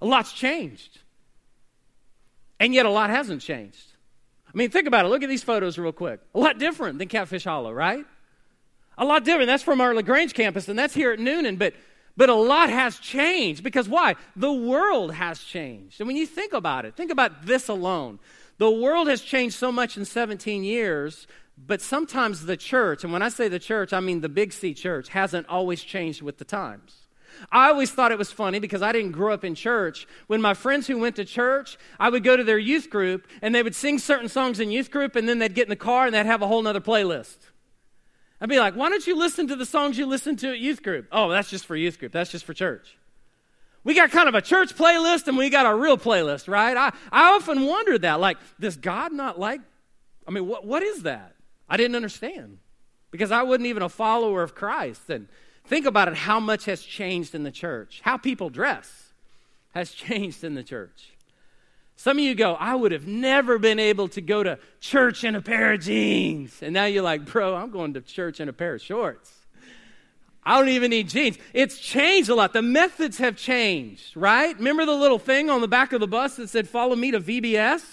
A 0.00 0.06
lot's 0.06 0.32
changed. 0.32 1.00
And 2.58 2.74
yet 2.74 2.86
a 2.86 2.90
lot 2.90 3.10
hasn't 3.10 3.42
changed. 3.42 3.92
I 4.46 4.56
mean, 4.56 4.70
think 4.70 4.86
about 4.86 5.06
it. 5.06 5.08
Look 5.08 5.22
at 5.22 5.28
these 5.28 5.42
photos 5.42 5.78
real 5.78 5.92
quick. 5.92 6.20
A 6.34 6.38
lot 6.38 6.58
different 6.58 6.98
than 6.98 7.08
Catfish 7.08 7.44
Hollow, 7.44 7.72
right? 7.72 8.04
A 8.98 9.04
lot 9.04 9.24
different. 9.24 9.46
That's 9.46 9.62
from 9.62 9.80
our 9.80 9.94
LaGrange 9.94 10.34
campus, 10.34 10.68
and 10.68 10.78
that's 10.78 10.92
here 10.92 11.12
at 11.12 11.18
Newnan, 11.18 11.58
But 11.58 11.74
but 12.16 12.28
a 12.28 12.34
lot 12.34 12.70
has 12.70 12.98
changed 12.98 13.62
because 13.62 13.88
why? 13.88 14.16
The 14.36 14.52
world 14.52 15.14
has 15.14 15.42
changed. 15.42 16.00
And 16.00 16.06
when 16.06 16.16
you 16.16 16.26
think 16.26 16.52
about 16.52 16.84
it, 16.84 16.96
think 16.96 17.10
about 17.10 17.46
this 17.46 17.68
alone. 17.68 18.18
The 18.58 18.70
world 18.70 19.08
has 19.08 19.22
changed 19.22 19.56
so 19.56 19.72
much 19.72 19.96
in 19.96 20.04
17 20.04 20.64
years, 20.64 21.26
but 21.56 21.80
sometimes 21.80 22.44
the 22.46 22.56
church, 22.56 23.04
and 23.04 23.12
when 23.12 23.22
I 23.22 23.28
say 23.28 23.48
the 23.48 23.58
church, 23.58 23.92
I 23.92 24.00
mean 24.00 24.20
the 24.20 24.28
Big 24.28 24.52
C 24.52 24.74
church, 24.74 25.08
hasn't 25.08 25.48
always 25.48 25.82
changed 25.82 26.22
with 26.22 26.38
the 26.38 26.44
times. 26.44 27.08
I 27.50 27.68
always 27.68 27.90
thought 27.90 28.12
it 28.12 28.18
was 28.18 28.30
funny 28.30 28.58
because 28.58 28.82
I 28.82 28.92
didn't 28.92 29.12
grow 29.12 29.32
up 29.32 29.44
in 29.44 29.54
church. 29.54 30.06
When 30.26 30.40
my 30.40 30.54
friends 30.54 30.86
who 30.86 30.98
went 30.98 31.16
to 31.16 31.24
church, 31.24 31.78
I 31.98 32.10
would 32.10 32.24
go 32.24 32.36
to 32.36 32.44
their 32.44 32.58
youth 32.58 32.90
group 32.90 33.26
and 33.40 33.54
they 33.54 33.62
would 33.62 33.74
sing 33.74 33.98
certain 33.98 34.28
songs 34.28 34.60
in 34.60 34.70
youth 34.70 34.90
group 34.90 35.16
and 35.16 35.28
then 35.28 35.38
they'd 35.38 35.54
get 35.54 35.64
in 35.66 35.70
the 35.70 35.76
car 35.76 36.06
and 36.06 36.14
they'd 36.14 36.26
have 36.26 36.42
a 36.42 36.46
whole 36.46 36.62
nother 36.62 36.80
playlist. 36.80 37.36
I'd 38.40 38.48
be 38.48 38.58
like, 38.58 38.74
why 38.74 38.88
don't 38.88 39.06
you 39.06 39.16
listen 39.16 39.48
to 39.48 39.56
the 39.56 39.66
songs 39.66 39.98
you 39.98 40.06
listen 40.06 40.36
to 40.36 40.50
at 40.50 40.58
youth 40.58 40.82
group? 40.82 41.06
Oh, 41.12 41.28
that's 41.28 41.50
just 41.50 41.66
for 41.66 41.76
youth 41.76 41.98
group. 41.98 42.12
That's 42.12 42.30
just 42.30 42.44
for 42.44 42.54
church. 42.54 42.96
We 43.84 43.94
got 43.94 44.10
kind 44.10 44.28
of 44.28 44.34
a 44.34 44.42
church 44.42 44.74
playlist 44.74 45.26
and 45.26 45.36
we 45.36 45.50
got 45.50 45.66
a 45.66 45.74
real 45.74 45.96
playlist, 45.96 46.48
right? 46.48 46.76
I, 46.76 46.92
I 47.12 47.34
often 47.34 47.66
wondered 47.66 48.02
that. 48.02 48.20
Like, 48.20 48.38
does 48.58 48.76
God 48.76 49.12
not 49.12 49.38
like? 49.38 49.60
I 50.26 50.30
mean, 50.30 50.46
what, 50.46 50.66
what 50.66 50.82
is 50.82 51.02
that? 51.02 51.34
I 51.68 51.76
didn't 51.76 51.96
understand 51.96 52.58
because 53.10 53.30
I 53.30 53.42
wasn't 53.42 53.66
even 53.66 53.82
a 53.82 53.88
follower 53.88 54.42
of 54.42 54.54
Christ. 54.54 55.08
And 55.08 55.28
think 55.64 55.86
about 55.86 56.08
it 56.08 56.14
how 56.14 56.40
much 56.40 56.64
has 56.66 56.82
changed 56.82 57.34
in 57.34 57.42
the 57.42 57.50
church. 57.50 58.00
How 58.02 58.16
people 58.16 58.50
dress 58.50 59.12
has 59.74 59.90
changed 59.92 60.44
in 60.44 60.54
the 60.54 60.62
church. 60.62 61.12
Some 62.00 62.16
of 62.16 62.24
you 62.24 62.34
go, 62.34 62.54
I 62.54 62.74
would 62.74 62.92
have 62.92 63.06
never 63.06 63.58
been 63.58 63.78
able 63.78 64.08
to 64.08 64.22
go 64.22 64.42
to 64.42 64.58
church 64.80 65.22
in 65.22 65.34
a 65.34 65.42
pair 65.42 65.74
of 65.74 65.80
jeans. 65.80 66.62
And 66.62 66.72
now 66.72 66.86
you're 66.86 67.02
like, 67.02 67.26
bro, 67.26 67.54
I'm 67.54 67.70
going 67.70 67.92
to 67.92 68.00
church 68.00 68.40
in 68.40 68.48
a 68.48 68.54
pair 68.54 68.72
of 68.72 68.80
shorts. 68.80 69.30
I 70.42 70.58
don't 70.58 70.70
even 70.70 70.92
need 70.92 71.10
jeans. 71.10 71.36
It's 71.52 71.78
changed 71.78 72.30
a 72.30 72.34
lot. 72.34 72.54
The 72.54 72.62
methods 72.62 73.18
have 73.18 73.36
changed, 73.36 74.16
right? 74.16 74.56
Remember 74.56 74.86
the 74.86 74.94
little 74.94 75.18
thing 75.18 75.50
on 75.50 75.60
the 75.60 75.68
back 75.68 75.92
of 75.92 76.00
the 76.00 76.06
bus 76.06 76.36
that 76.36 76.48
said, 76.48 76.70
Follow 76.70 76.96
me 76.96 77.10
to 77.10 77.20
VBS? 77.20 77.84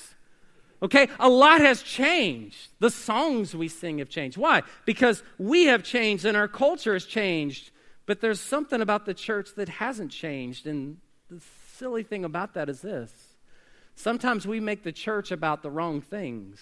Okay, 0.81 1.09
a 1.19 1.27
lot 1.27 1.59
has 1.59 1.83
changed. 1.83 2.69
The 2.79 2.89
songs 2.89 3.53
we 3.53 3.67
sing 3.67 3.97
have 3.97 4.07
changed. 4.07 4.37
Why? 4.37 4.63
Because 4.85 5.21
we 5.37 5.65
have 5.65 5.83
changed 5.83 6.23
and 6.23 6.37
our 6.37 6.47
culture 6.47 6.93
has 6.93 7.03
changed. 7.03 7.71
But 8.05 8.21
there's 8.21 8.39
something 8.39 8.79
about 8.79 9.05
the 9.05 9.13
church 9.13 9.49
that 9.57 9.67
hasn't 9.67 10.11
changed. 10.11 10.65
And 10.65 10.95
the 11.29 11.41
silly 11.75 12.03
thing 12.03 12.23
about 12.23 12.53
that 12.53 12.69
is 12.69 12.79
this 12.79 13.11
Sometimes 13.97 14.45
we 14.45 14.59
make 14.59 14.83
the 14.83 14.91
church 14.91 15.31
about 15.31 15.63
the 15.63 15.71
wrong 15.71 16.01
things. 16.01 16.59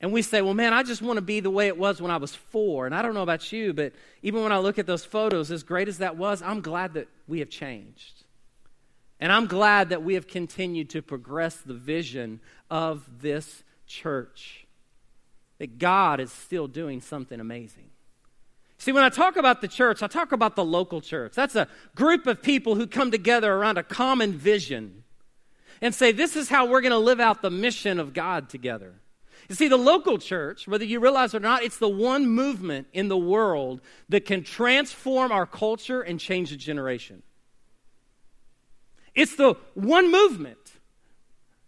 And 0.00 0.12
we 0.12 0.22
say, 0.22 0.42
well, 0.42 0.54
man, 0.54 0.74
I 0.74 0.82
just 0.82 1.00
want 1.00 1.18
to 1.18 1.22
be 1.22 1.38
the 1.38 1.50
way 1.50 1.68
it 1.68 1.78
was 1.78 2.02
when 2.02 2.10
I 2.10 2.16
was 2.16 2.34
four. 2.34 2.84
And 2.84 2.92
I 2.92 3.00
don't 3.00 3.14
know 3.14 3.22
about 3.22 3.52
you, 3.52 3.72
but 3.72 3.92
even 4.22 4.42
when 4.42 4.50
I 4.50 4.58
look 4.58 4.80
at 4.80 4.86
those 4.86 5.04
photos, 5.04 5.52
as 5.52 5.62
great 5.62 5.86
as 5.86 5.98
that 5.98 6.16
was, 6.16 6.42
I'm 6.42 6.60
glad 6.62 6.94
that 6.94 7.06
we 7.28 7.38
have 7.38 7.48
changed. 7.48 8.24
And 9.20 9.30
I'm 9.30 9.46
glad 9.46 9.90
that 9.90 10.02
we 10.02 10.14
have 10.14 10.26
continued 10.26 10.90
to 10.90 11.00
progress 11.00 11.58
the 11.58 11.72
vision 11.72 12.40
of 12.68 13.08
this 13.20 13.62
church. 13.86 14.66
That 15.58 15.78
God 15.78 16.18
is 16.18 16.32
still 16.32 16.66
doing 16.66 17.00
something 17.00 17.38
amazing. 17.38 17.90
See, 18.78 18.92
when 18.92 19.04
I 19.04 19.08
talk 19.08 19.36
about 19.36 19.60
the 19.60 19.68
church, 19.68 20.02
I 20.02 20.06
talk 20.06 20.32
about 20.32 20.54
the 20.54 20.64
local 20.64 21.00
church. 21.00 21.32
That's 21.34 21.56
a 21.56 21.68
group 21.94 22.26
of 22.26 22.42
people 22.42 22.74
who 22.74 22.86
come 22.86 23.10
together 23.10 23.52
around 23.52 23.78
a 23.78 23.82
common 23.82 24.32
vision 24.32 25.04
and 25.80 25.94
say, 25.94 26.12
This 26.12 26.36
is 26.36 26.48
how 26.48 26.66
we're 26.66 26.82
going 26.82 26.92
to 26.92 26.98
live 26.98 27.20
out 27.20 27.42
the 27.42 27.50
mission 27.50 27.98
of 27.98 28.12
God 28.12 28.48
together. 28.48 28.94
You 29.48 29.54
see, 29.54 29.68
the 29.68 29.76
local 29.76 30.18
church, 30.18 30.66
whether 30.66 30.84
you 30.84 30.98
realize 30.98 31.32
it 31.32 31.38
or 31.38 31.40
not, 31.40 31.62
it's 31.62 31.78
the 31.78 31.88
one 31.88 32.26
movement 32.26 32.88
in 32.92 33.08
the 33.08 33.16
world 33.16 33.80
that 34.08 34.24
can 34.24 34.42
transform 34.42 35.30
our 35.30 35.46
culture 35.46 36.02
and 36.02 36.18
change 36.18 36.52
a 36.52 36.56
generation. 36.56 37.22
It's 39.14 39.36
the 39.36 39.54
one 39.74 40.10
movement 40.10 40.65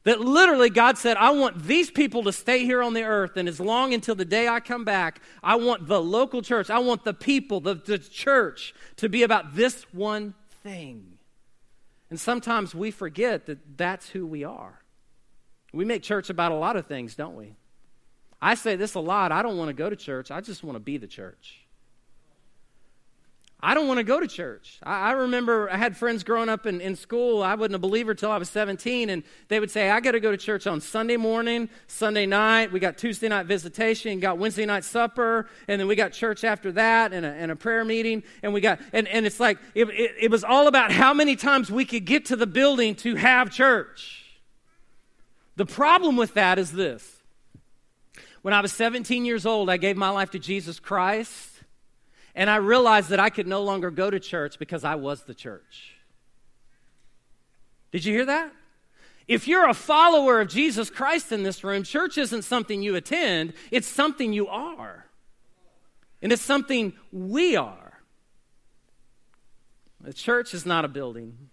That 0.09 0.23
literally 0.23 0.71
God 0.71 0.97
said, 0.97 1.19
I 1.19 1.33
want 1.33 1.65
these 1.65 1.91
people 1.91 2.23
to 2.23 2.33
stay 2.33 2.65
here 2.65 2.83
on 2.83 2.95
the 2.95 3.03
earth, 3.03 3.37
and 3.37 3.47
as 3.47 3.61
long 3.61 3.93
until 3.93 4.15
the 4.15 4.25
day 4.25 4.49
I 4.49 4.59
come 4.59 4.83
back, 4.83 5.21
I 5.43 5.57
want 5.57 5.87
the 5.87 6.01
local 6.01 6.41
church, 6.41 6.71
I 6.71 6.79
want 6.79 7.05
the 7.05 7.13
people, 7.13 7.61
the, 7.61 7.75
the 7.75 7.99
church, 7.99 8.73
to 8.97 9.11
be 9.11 9.23
about 9.23 9.55
this 9.55 9.83
one 9.93 10.33
thing. 10.63 11.19
And 12.09 12.19
sometimes 12.19 12.75
we 12.75 12.91
forget 12.91 13.45
that 13.45 13.77
that's 13.77 14.09
who 14.09 14.27
we 14.27 14.45
are. 14.45 14.81
We 15.75 15.85
make 15.85 16.03
church 16.03 16.31
about 16.31 16.53
a 16.53 16.55
lot 16.55 16.77
of 16.77 16.87
things, 16.87 17.15
don't 17.15 17.37
we? 17.37 17.57
I 18.41 18.55
say 18.55 18.77
this 18.77 18.95
a 18.95 19.01
lot. 19.01 19.31
I 19.31 19.43
don't 19.43 19.59
want 19.59 19.69
to 19.69 19.75
go 19.75 19.91
to 19.91 19.97
church, 19.97 20.31
I 20.31 20.41
just 20.41 20.65
want 20.65 20.77
to 20.77 20.81
be 20.81 20.97
the 20.97 21.07
church. 21.07 21.68
I 23.61 23.75
don't 23.75 23.89
want 23.89 23.99
to 23.99 24.05
go 24.05 24.21
to 24.21 24.29
church. 24.29 24.79
I, 24.85 25.09
I, 25.09 25.13
remember 25.13 25.69
I 25.69 25.77
had 25.77 25.97
friends 25.97 26.23
growing 26.23 26.49
up 26.49 26.65
in, 26.65 26.81
in 26.81 26.95
school. 26.95 27.43
I 27.43 27.57
wasn't 27.57 27.75
a 27.75 27.81
believer 27.81 28.13
until 28.13 28.31
I 28.31 28.39
was 28.39 28.49
17, 28.51 29.11
and 29.11 29.25
they 29.49 29.59
would 29.59 29.71
say, 29.71 29.91
I 29.91 29.99
got 29.99 30.13
to 30.13 30.21
go 30.21 30.31
to 30.31 30.37
church 30.37 30.69
on 30.69 30.81
Sunday 30.81 31.17
morning, 31.17 31.69
Sunday 31.89 32.25
night. 32.25 32.71
We 32.71 32.79
got 32.79 32.99
Tuesday 32.99 33.29
night 33.29 33.47
visitation, 33.47 34.21
got 34.21 34.39
Wednesday 34.39 34.65
night 34.65 34.85
supper, 34.85 35.49
and 35.67 35.81
then 35.81 35.89
we 35.89 35.97
got 35.97 36.13
church 36.13 36.45
after 36.45 36.71
that 36.73 37.13
and 37.13 37.27
a, 37.27 37.31
and 37.31 37.51
a 37.51 37.57
prayer 37.57 37.85
meeting. 37.85 38.23
And 38.45 38.55
we 38.55 38.61
got, 38.61 38.79
and, 38.93 39.09
and 39.09 39.27
it's 39.27 39.41
like, 39.41 39.59
it, 39.75 39.89
it, 39.89 40.15
it 40.21 40.31
was 40.31 40.45
all 40.45 40.69
about 40.69 40.93
how 40.93 41.13
many 41.13 41.35
times 41.35 41.69
we 41.69 41.85
could 41.85 42.05
get 42.05 42.27
to 42.27 42.37
the 42.37 42.47
building 42.47 42.95
to 42.97 43.17
have 43.17 43.51
church. 43.51 44.25
The 45.57 45.67
problem 45.67 46.17
with 46.17 46.35
that 46.35 46.61
is 46.61 46.71
this. 46.71 47.17
When 48.43 48.55
I 48.55 48.61
was 48.61 48.73
17 48.73 49.25
years 49.25 49.45
old, 49.45 49.69
I 49.69 49.79
gave 49.79 49.97
my 49.97 50.11
life 50.11 50.31
to 50.31 50.39
Jesus 50.39 50.79
Christ. 50.79 51.58
And 52.35 52.49
I 52.49 52.57
realized 52.57 53.09
that 53.11 53.21
I 53.21 53.31
could 53.31 53.47
no 53.47 53.63
longer 53.63 53.91
go 53.91 54.11
to 54.11 54.21
church 54.21 54.59
because 54.59 54.85
I 54.85 54.95
was 54.95 55.23
the 55.23 55.35
church. 55.35 55.95
Did 57.91 58.05
you 58.05 58.13
hear 58.13 58.27
that? 58.27 58.53
If 59.27 59.47
you're 59.47 59.69
a 59.69 59.75
follower 59.75 60.41
of 60.41 60.49
Jesus 60.49 60.89
Christ 60.89 61.33
in 61.33 61.43
this 61.43 61.63
room, 61.63 61.83
church 61.83 62.17
isn't 62.17 62.43
something 62.43 62.83
you 62.83 62.97
attend, 62.97 63.53
it's 63.71 63.87
something 63.87 64.33
you 64.33 64.49
are. 64.49 65.07
And 66.23 66.33
it's 66.33 66.43
something 66.43 66.95
we 67.13 67.57
are. 67.57 68.01
The 70.01 70.13
church 70.13 70.55
is 70.55 70.65
not 70.65 70.85
a 70.85 70.89
building, 70.89 71.51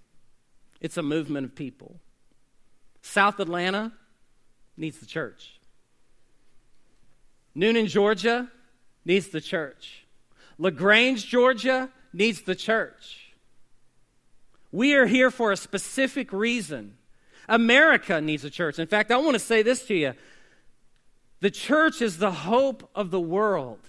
it's 0.79 0.97
a 0.97 1.03
movement 1.03 1.45
of 1.45 1.55
people. 1.55 1.99
South 3.01 3.39
Atlanta 3.39 3.91
needs 4.77 4.99
the 4.99 5.05
church. 5.05 5.59
Newnan, 7.55 7.87
Georgia 7.87 8.49
needs 9.05 9.27
the 9.27 9.41
church. 9.41 10.04
LaGrange, 10.57 11.25
Georgia 11.25 11.89
needs 12.13 12.41
the 12.41 12.55
church. 12.55 13.33
We 14.71 14.93
are 14.95 15.05
here 15.05 15.31
for 15.31 15.51
a 15.51 15.57
specific 15.57 16.33
reason. 16.33 16.97
America 17.47 18.19
needs 18.21 18.43
a 18.43 18.49
church. 18.49 18.79
In 18.79 18.87
fact, 18.87 19.11
I 19.11 19.17
want 19.17 19.33
to 19.35 19.39
say 19.39 19.61
this 19.61 19.85
to 19.87 19.95
you 19.95 20.13
the 21.39 21.51
church 21.51 22.01
is 22.01 22.17
the 22.17 22.31
hope 22.31 22.89
of 22.95 23.11
the 23.11 23.19
world. 23.19 23.79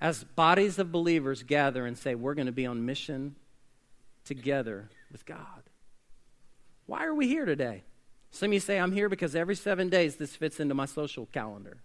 As 0.00 0.24
bodies 0.24 0.80
of 0.80 0.90
believers 0.90 1.44
gather 1.44 1.86
and 1.86 1.96
say, 1.96 2.14
We're 2.14 2.34
going 2.34 2.46
to 2.46 2.52
be 2.52 2.66
on 2.66 2.84
mission 2.84 3.36
together 4.24 4.90
with 5.10 5.24
God. 5.24 5.62
Why 6.86 7.04
are 7.04 7.14
we 7.14 7.28
here 7.28 7.44
today? 7.44 7.84
Some 8.30 8.50
of 8.50 8.54
you 8.54 8.60
say, 8.60 8.78
I'm 8.78 8.92
here 8.92 9.08
because 9.08 9.36
every 9.36 9.54
seven 9.54 9.88
days 9.88 10.16
this 10.16 10.34
fits 10.34 10.58
into 10.58 10.74
my 10.74 10.86
social 10.86 11.26
calendar. 11.26 11.78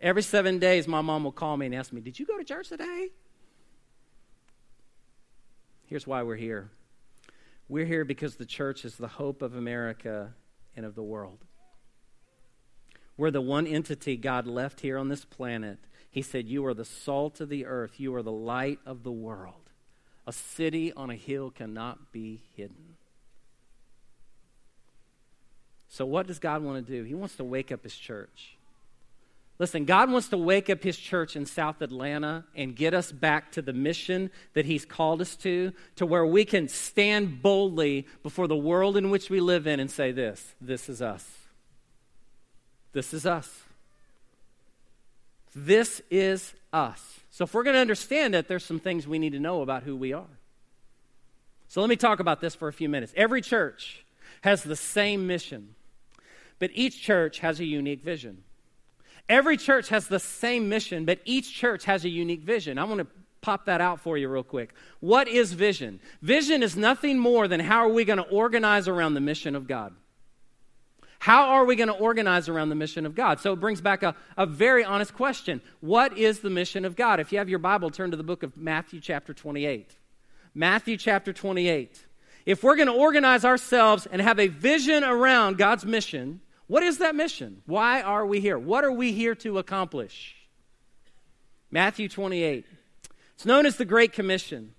Every 0.00 0.22
seven 0.22 0.58
days, 0.58 0.86
my 0.86 1.00
mom 1.00 1.24
will 1.24 1.32
call 1.32 1.56
me 1.56 1.66
and 1.66 1.74
ask 1.74 1.92
me, 1.92 2.00
Did 2.00 2.18
you 2.18 2.26
go 2.26 2.36
to 2.36 2.44
church 2.44 2.68
today? 2.68 3.08
Here's 5.86 6.06
why 6.06 6.22
we're 6.22 6.36
here 6.36 6.70
we're 7.68 7.86
here 7.86 8.04
because 8.04 8.36
the 8.36 8.46
church 8.46 8.84
is 8.84 8.96
the 8.96 9.08
hope 9.08 9.42
of 9.42 9.56
America 9.56 10.34
and 10.76 10.86
of 10.86 10.94
the 10.94 11.02
world. 11.02 11.38
We're 13.16 13.30
the 13.30 13.40
one 13.40 13.66
entity 13.66 14.16
God 14.16 14.46
left 14.46 14.80
here 14.80 14.98
on 14.98 15.08
this 15.08 15.24
planet. 15.24 15.78
He 16.10 16.22
said, 16.22 16.46
You 16.46 16.64
are 16.66 16.74
the 16.74 16.84
salt 16.84 17.40
of 17.40 17.48
the 17.48 17.66
earth, 17.66 17.98
you 17.98 18.14
are 18.14 18.22
the 18.22 18.32
light 18.32 18.78
of 18.84 19.02
the 19.02 19.12
world. 19.12 19.70
A 20.26 20.32
city 20.32 20.92
on 20.92 21.10
a 21.10 21.14
hill 21.14 21.50
cannot 21.50 22.12
be 22.12 22.42
hidden. 22.54 22.96
So, 25.88 26.04
what 26.04 26.26
does 26.26 26.38
God 26.38 26.62
want 26.62 26.84
to 26.84 26.92
do? 26.92 27.04
He 27.04 27.14
wants 27.14 27.36
to 27.36 27.44
wake 27.44 27.72
up 27.72 27.84
his 27.84 27.96
church. 27.96 28.55
Listen, 29.58 29.86
God 29.86 30.10
wants 30.10 30.28
to 30.28 30.36
wake 30.36 30.68
up 30.68 30.82
His 30.82 30.98
church 30.98 31.34
in 31.34 31.46
South 31.46 31.80
Atlanta 31.80 32.44
and 32.54 32.76
get 32.76 32.92
us 32.92 33.10
back 33.10 33.52
to 33.52 33.62
the 33.62 33.72
mission 33.72 34.30
that 34.52 34.66
He's 34.66 34.84
called 34.84 35.22
us 35.22 35.34
to, 35.36 35.72
to 35.96 36.04
where 36.04 36.26
we 36.26 36.44
can 36.44 36.68
stand 36.68 37.40
boldly 37.40 38.06
before 38.22 38.48
the 38.48 38.56
world 38.56 38.96
in 38.96 39.10
which 39.10 39.30
we 39.30 39.40
live 39.40 39.66
in 39.66 39.80
and 39.80 39.90
say, 39.90 40.12
This, 40.12 40.54
this 40.60 40.88
is 40.88 41.00
us. 41.00 41.26
This 42.92 43.14
is 43.14 43.24
us. 43.24 43.62
This 45.54 46.02
is 46.10 46.52
us. 46.72 47.20
So, 47.30 47.44
if 47.44 47.54
we're 47.54 47.62
going 47.62 47.74
to 47.74 47.80
understand 47.80 48.34
that, 48.34 48.48
there's 48.48 48.64
some 48.64 48.80
things 48.80 49.08
we 49.08 49.18
need 49.18 49.32
to 49.32 49.40
know 49.40 49.62
about 49.62 49.84
who 49.84 49.96
we 49.96 50.12
are. 50.12 50.38
So, 51.68 51.80
let 51.80 51.88
me 51.88 51.96
talk 51.96 52.20
about 52.20 52.42
this 52.42 52.54
for 52.54 52.68
a 52.68 52.72
few 52.74 52.90
minutes. 52.90 53.14
Every 53.16 53.40
church 53.40 54.04
has 54.42 54.62
the 54.62 54.76
same 54.76 55.26
mission, 55.26 55.74
but 56.58 56.70
each 56.74 57.00
church 57.00 57.38
has 57.38 57.58
a 57.58 57.64
unique 57.64 58.02
vision. 58.02 58.42
Every 59.28 59.56
church 59.56 59.88
has 59.88 60.06
the 60.06 60.20
same 60.20 60.68
mission, 60.68 61.04
but 61.04 61.20
each 61.24 61.52
church 61.52 61.84
has 61.84 62.04
a 62.04 62.08
unique 62.08 62.42
vision. 62.42 62.78
I 62.78 62.84
want 62.84 63.00
to 63.00 63.06
pop 63.40 63.66
that 63.66 63.80
out 63.80 64.00
for 64.00 64.16
you 64.16 64.28
real 64.28 64.42
quick. 64.42 64.72
What 65.00 65.28
is 65.28 65.52
vision? 65.52 66.00
Vision 66.22 66.62
is 66.62 66.76
nothing 66.76 67.18
more 67.18 67.48
than 67.48 67.60
how 67.60 67.86
are 67.86 67.92
we 67.92 68.04
going 68.04 68.18
to 68.18 68.28
organize 68.28 68.88
around 68.88 69.14
the 69.14 69.20
mission 69.20 69.54
of 69.56 69.66
God? 69.66 69.94
How 71.18 71.48
are 71.50 71.64
we 71.64 71.76
going 71.76 71.88
to 71.88 71.94
organize 71.94 72.48
around 72.48 72.68
the 72.68 72.74
mission 72.74 73.06
of 73.06 73.14
God? 73.14 73.40
So 73.40 73.52
it 73.52 73.60
brings 73.60 73.80
back 73.80 74.02
a, 74.02 74.14
a 74.36 74.46
very 74.46 74.84
honest 74.84 75.14
question. 75.14 75.60
What 75.80 76.16
is 76.16 76.40
the 76.40 76.50
mission 76.50 76.84
of 76.84 76.94
God? 76.94 77.20
If 77.20 77.32
you 77.32 77.38
have 77.38 77.48
your 77.48 77.58
Bible, 77.58 77.90
turn 77.90 78.10
to 78.10 78.16
the 78.16 78.22
book 78.22 78.42
of 78.42 78.56
Matthew, 78.56 79.00
chapter 79.00 79.32
28. 79.34 79.92
Matthew, 80.54 80.96
chapter 80.96 81.32
28. 81.32 82.06
If 82.44 82.62
we're 82.62 82.76
going 82.76 82.86
to 82.86 82.94
organize 82.94 83.44
ourselves 83.44 84.06
and 84.06 84.22
have 84.22 84.38
a 84.38 84.46
vision 84.46 85.02
around 85.02 85.58
God's 85.58 85.84
mission, 85.84 86.40
what 86.66 86.82
is 86.82 86.98
that 86.98 87.14
mission? 87.14 87.62
Why 87.66 88.02
are 88.02 88.26
we 88.26 88.40
here? 88.40 88.58
What 88.58 88.84
are 88.84 88.92
we 88.92 89.12
here 89.12 89.34
to 89.36 89.58
accomplish? 89.58 90.34
Matthew 91.70 92.08
28. 92.08 92.64
It's 93.34 93.44
known 93.44 93.66
as 93.66 93.76
the 93.76 93.84
Great 93.84 94.12
Commission. 94.12 94.72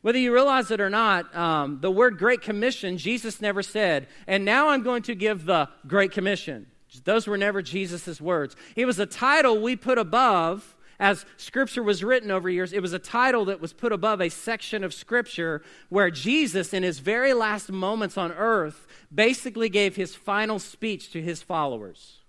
Whether 0.00 0.18
you 0.18 0.32
realize 0.32 0.70
it 0.70 0.80
or 0.80 0.90
not, 0.90 1.34
um, 1.36 1.78
the 1.80 1.90
word 1.90 2.18
Great 2.18 2.42
Commission, 2.42 2.98
Jesus 2.98 3.40
never 3.40 3.62
said, 3.62 4.08
and 4.26 4.44
now 4.44 4.68
I'm 4.68 4.82
going 4.82 5.02
to 5.02 5.14
give 5.14 5.44
the 5.44 5.68
Great 5.86 6.10
Commission. 6.10 6.66
Those 7.04 7.26
were 7.26 7.38
never 7.38 7.62
Jesus' 7.62 8.20
words. 8.20 8.56
It 8.76 8.84
was 8.84 8.98
a 8.98 9.06
title 9.06 9.60
we 9.60 9.76
put 9.76 9.98
above 9.98 10.76
as 10.98 11.24
scripture 11.36 11.82
was 11.82 12.04
written 12.04 12.30
over 12.30 12.48
years, 12.48 12.72
it 12.72 12.82
was 12.82 12.92
a 12.92 12.98
title 12.98 13.44
that 13.46 13.60
was 13.60 13.72
put 13.72 13.92
above 13.92 14.20
a 14.20 14.28
section 14.28 14.84
of 14.84 14.94
scripture 14.94 15.62
where 15.88 16.10
Jesus, 16.10 16.72
in 16.72 16.82
his 16.82 16.98
very 16.98 17.34
last 17.34 17.70
moments 17.70 18.16
on 18.16 18.32
earth, 18.32 18.86
basically 19.12 19.68
gave 19.68 19.96
his 19.96 20.14
final 20.14 20.58
speech 20.58 21.10
to 21.12 21.22
his 21.22 21.42
followers. 21.42 22.20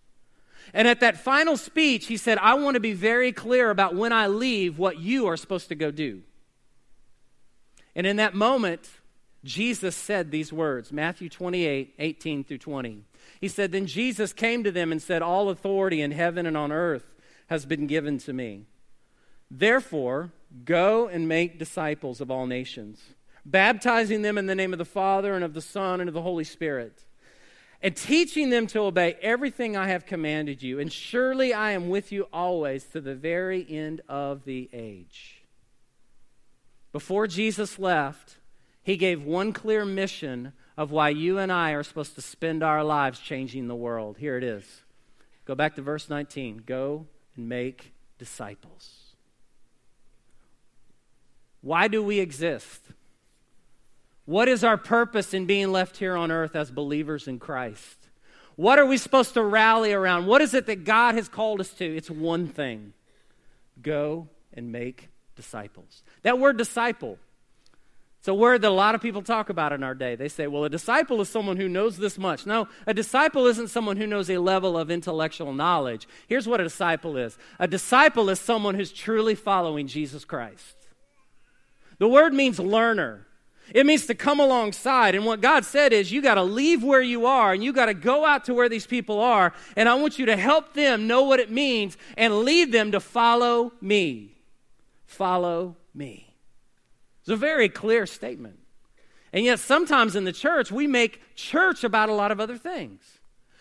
And 0.74 0.88
at 0.88 1.01
that 1.01 1.17
final 1.17 1.58
speech, 1.58 2.08
he 2.08 2.17
said, 2.17 2.38
I 2.38 2.53
want 2.55 2.75
to 2.75 2.79
be 2.79 2.93
very 2.93 3.32
clear 3.32 3.70
about 3.70 3.96
when 3.96 4.13
I 4.13 4.27
leave 4.27 4.79
what 4.79 5.00
you 5.00 5.27
are 5.27 5.38
supposed 5.38 5.67
to 5.70 5.75
go 5.75 5.91
do. 5.91 6.22
And 7.96 8.08
in 8.08 8.15
that 8.15 8.34
moment, 8.34 8.89
Jesus 9.43 9.96
said 9.96 10.32
these 10.32 10.53
words 10.53 10.91
Matthew 10.91 11.29
28 11.29 11.96
18 12.00 12.43
through 12.43 12.58
20. 12.60 13.03
He 13.39 13.48
said, 13.48 13.72
Then 13.72 13.86
Jesus 13.86 14.34
came 14.34 14.63
to 14.63 14.72
them 14.72 14.91
and 14.91 15.01
said, 15.01 15.22
All 15.22 15.50
authority 15.50 16.01
in 16.01 16.12
heaven 16.12 16.46
and 16.46 16.58
on 16.58 16.72
earth 16.72 17.12
has 17.53 17.67
been 17.67 17.86
given 17.86 18.17
to 18.17 18.33
me. 18.33 18.65
Therefore, 19.50 20.31
go 20.65 21.07
and 21.07 21.27
make 21.27 21.60
disciples 21.60 22.19
of 22.19 22.31
all 22.31 22.48
nations, 22.48 23.00
baptizing 23.45 24.24
them 24.24 24.39
in 24.39 24.48
the 24.48 24.55
name 24.55 24.74
of 24.74 24.79
the 24.79 24.86
Father 24.86 25.36
and 25.36 25.43
of 25.43 25.53
the 25.53 25.62
Son 25.62 26.01
and 26.01 26.07
of 26.07 26.15
the 26.15 26.24
Holy 26.24 26.43
Spirit, 26.43 27.05
and 27.79 27.95
teaching 27.95 28.50
them 28.50 28.65
to 28.65 28.79
obey 28.79 29.17
everything 29.22 29.77
I 29.77 29.88
have 29.89 30.07
commanded 30.07 30.63
you. 30.63 30.79
And 30.79 30.91
surely 30.91 31.53
I 31.53 31.74
am 31.74 31.89
with 31.89 32.12
you 32.12 32.24
always 32.33 32.86
to 32.86 33.00
the 33.01 33.13
very 33.13 33.63
end 33.69 34.01
of 34.10 34.45
the 34.45 34.67
age. 34.74 35.43
Before 36.91 37.27
Jesus 37.27 37.77
left, 37.77 38.38
he 38.81 38.98
gave 38.98 39.24
one 39.24 39.53
clear 39.53 39.86
mission 39.86 40.53
of 40.75 40.89
why 40.89 41.10
you 41.10 41.38
and 41.38 41.51
I 41.51 41.74
are 41.74 41.83
supposed 41.83 42.15
to 42.15 42.22
spend 42.22 42.63
our 42.63 42.83
lives 42.83 43.19
changing 43.19 43.67
the 43.67 43.75
world. 43.75 44.17
Here 44.17 44.38
it 44.38 44.43
is. 44.43 44.81
Go 45.45 45.53
back 45.53 45.75
to 45.75 45.83
verse 45.83 46.10
19. 46.10 46.63
Go 46.65 47.05
and 47.36 47.50
make 47.50 47.94
disciples. 48.18 49.16
Why 51.62 51.88
do 51.88 52.04
we 52.04 52.20
exist? 52.20 52.82
What 54.25 54.48
is 54.48 54.63
our 54.63 54.78
purpose 54.78 55.34
in 55.34 55.46
being 55.46 55.72
left 55.72 55.98
here 55.98 56.16
on 56.16 56.32
earth 56.32 56.56
as 56.56 56.72
believers 56.72 57.28
in 57.28 57.40
Christ? 57.40 57.98
What 58.56 58.80
are 58.80 58.86
we 58.86 58.98
supposed 58.98 59.34
to 59.34 59.44
rally 59.44 59.94
around? 59.94 60.28
What 60.28 60.42
is 60.42 60.54
it 60.54 60.66
that 60.68 60.84
God 60.84 61.16
has 61.16 61.28
called 61.28 61.60
us 61.60 61.72
to? 61.74 61.86
It's 61.86 62.10
one 62.10 62.48
thing 62.48 62.94
go 63.82 64.28
and 64.54 64.72
make 64.72 65.10
disciples. 65.36 66.04
That 66.22 66.40
word 66.40 66.58
disciple, 66.58 67.18
It's 68.24 68.30
a 68.30 68.34
word 68.34 68.62
that 68.62 68.70
a 68.70 68.72
lot 68.72 68.96
of 68.96 69.01
people 69.01 69.22
talk 69.22 69.50
about 69.50 69.74
in 69.74 69.84
our 69.84 69.94
day. 69.94 70.15
They 70.15 70.30
say, 70.30 70.48
well, 70.48 70.63
a 70.63 70.70
disciple 70.70 71.20
is 71.20 71.27
someone 71.27 71.58
who 71.58 71.68
knows 71.68 71.98
this 71.98 72.18
much. 72.18 72.46
No, 72.46 72.70
a 72.88 72.94
disciple 72.94 73.48
isn't 73.48 73.68
someone 73.68 73.98
who 73.98 74.08
knows 74.08 74.30
a 74.30 74.38
level 74.38 74.77
of 74.77 74.89
intellectual 74.89 75.51
knowledge. 75.51 76.08
Here's 76.30 76.48
what 76.48 76.62
a 76.62 76.63
disciple 76.63 77.18
is 77.18 77.38
a 77.60 77.68
disciple 77.68 78.30
is 78.30 78.39
someone 78.39 78.75
who's 78.75 78.94
truly 78.94 79.36
following 79.36 79.88
Jesus 79.88 80.24
Christ. 80.24 80.77
The 81.98 82.08
word 82.08 82.34
means 82.34 82.62
learner. 82.62 83.27
It 83.74 83.86
means 83.86 84.06
to 84.06 84.15
come 84.15 84.39
alongside. 84.39 85.15
And 85.15 85.25
what 85.25 85.42
God 85.42 85.65
said 85.65 85.92
is, 85.92 86.10
you 86.10 86.22
got 86.22 86.36
to 86.36 86.44
leave 86.44 86.82
where 86.82 87.01
you 87.01 87.25
are 87.25 87.51
and 87.51 87.62
you 87.62 87.74
got 87.74 87.88
to 87.88 87.94
go 87.94 88.25
out 88.25 88.46
to 88.46 88.53
where 88.53 88.70
these 88.70 88.88
people 88.88 89.20
are. 89.20 89.51
And 89.75 89.89
I 89.89 89.96
want 89.96 90.18
you 90.18 90.27
to 90.27 90.38
help 90.38 90.75
them 90.75 91.08
know 91.08 91.24
what 91.24 91.42
it 91.42 91.51
means 91.51 91.98
and 92.15 92.46
lead 92.46 92.72
them 92.72 92.94
to 92.94 93.01
follow 93.01 93.74
me. 93.82 94.38
Follow 95.06 95.75
me. 95.94 96.33
It's 97.24 97.30
a 97.30 97.38
very 97.38 97.70
clear 97.70 98.06
statement. 98.06 98.60
And 99.32 99.46
yet, 99.46 99.60
sometimes 99.60 100.18
in 100.18 100.25
the 100.25 100.34
church, 100.34 100.72
we 100.72 100.88
make 100.88 101.22
church 101.36 101.86
about 101.86 102.10
a 102.10 102.13
lot 102.13 102.32
of 102.32 102.42
other 102.42 102.58
things. 102.58 103.01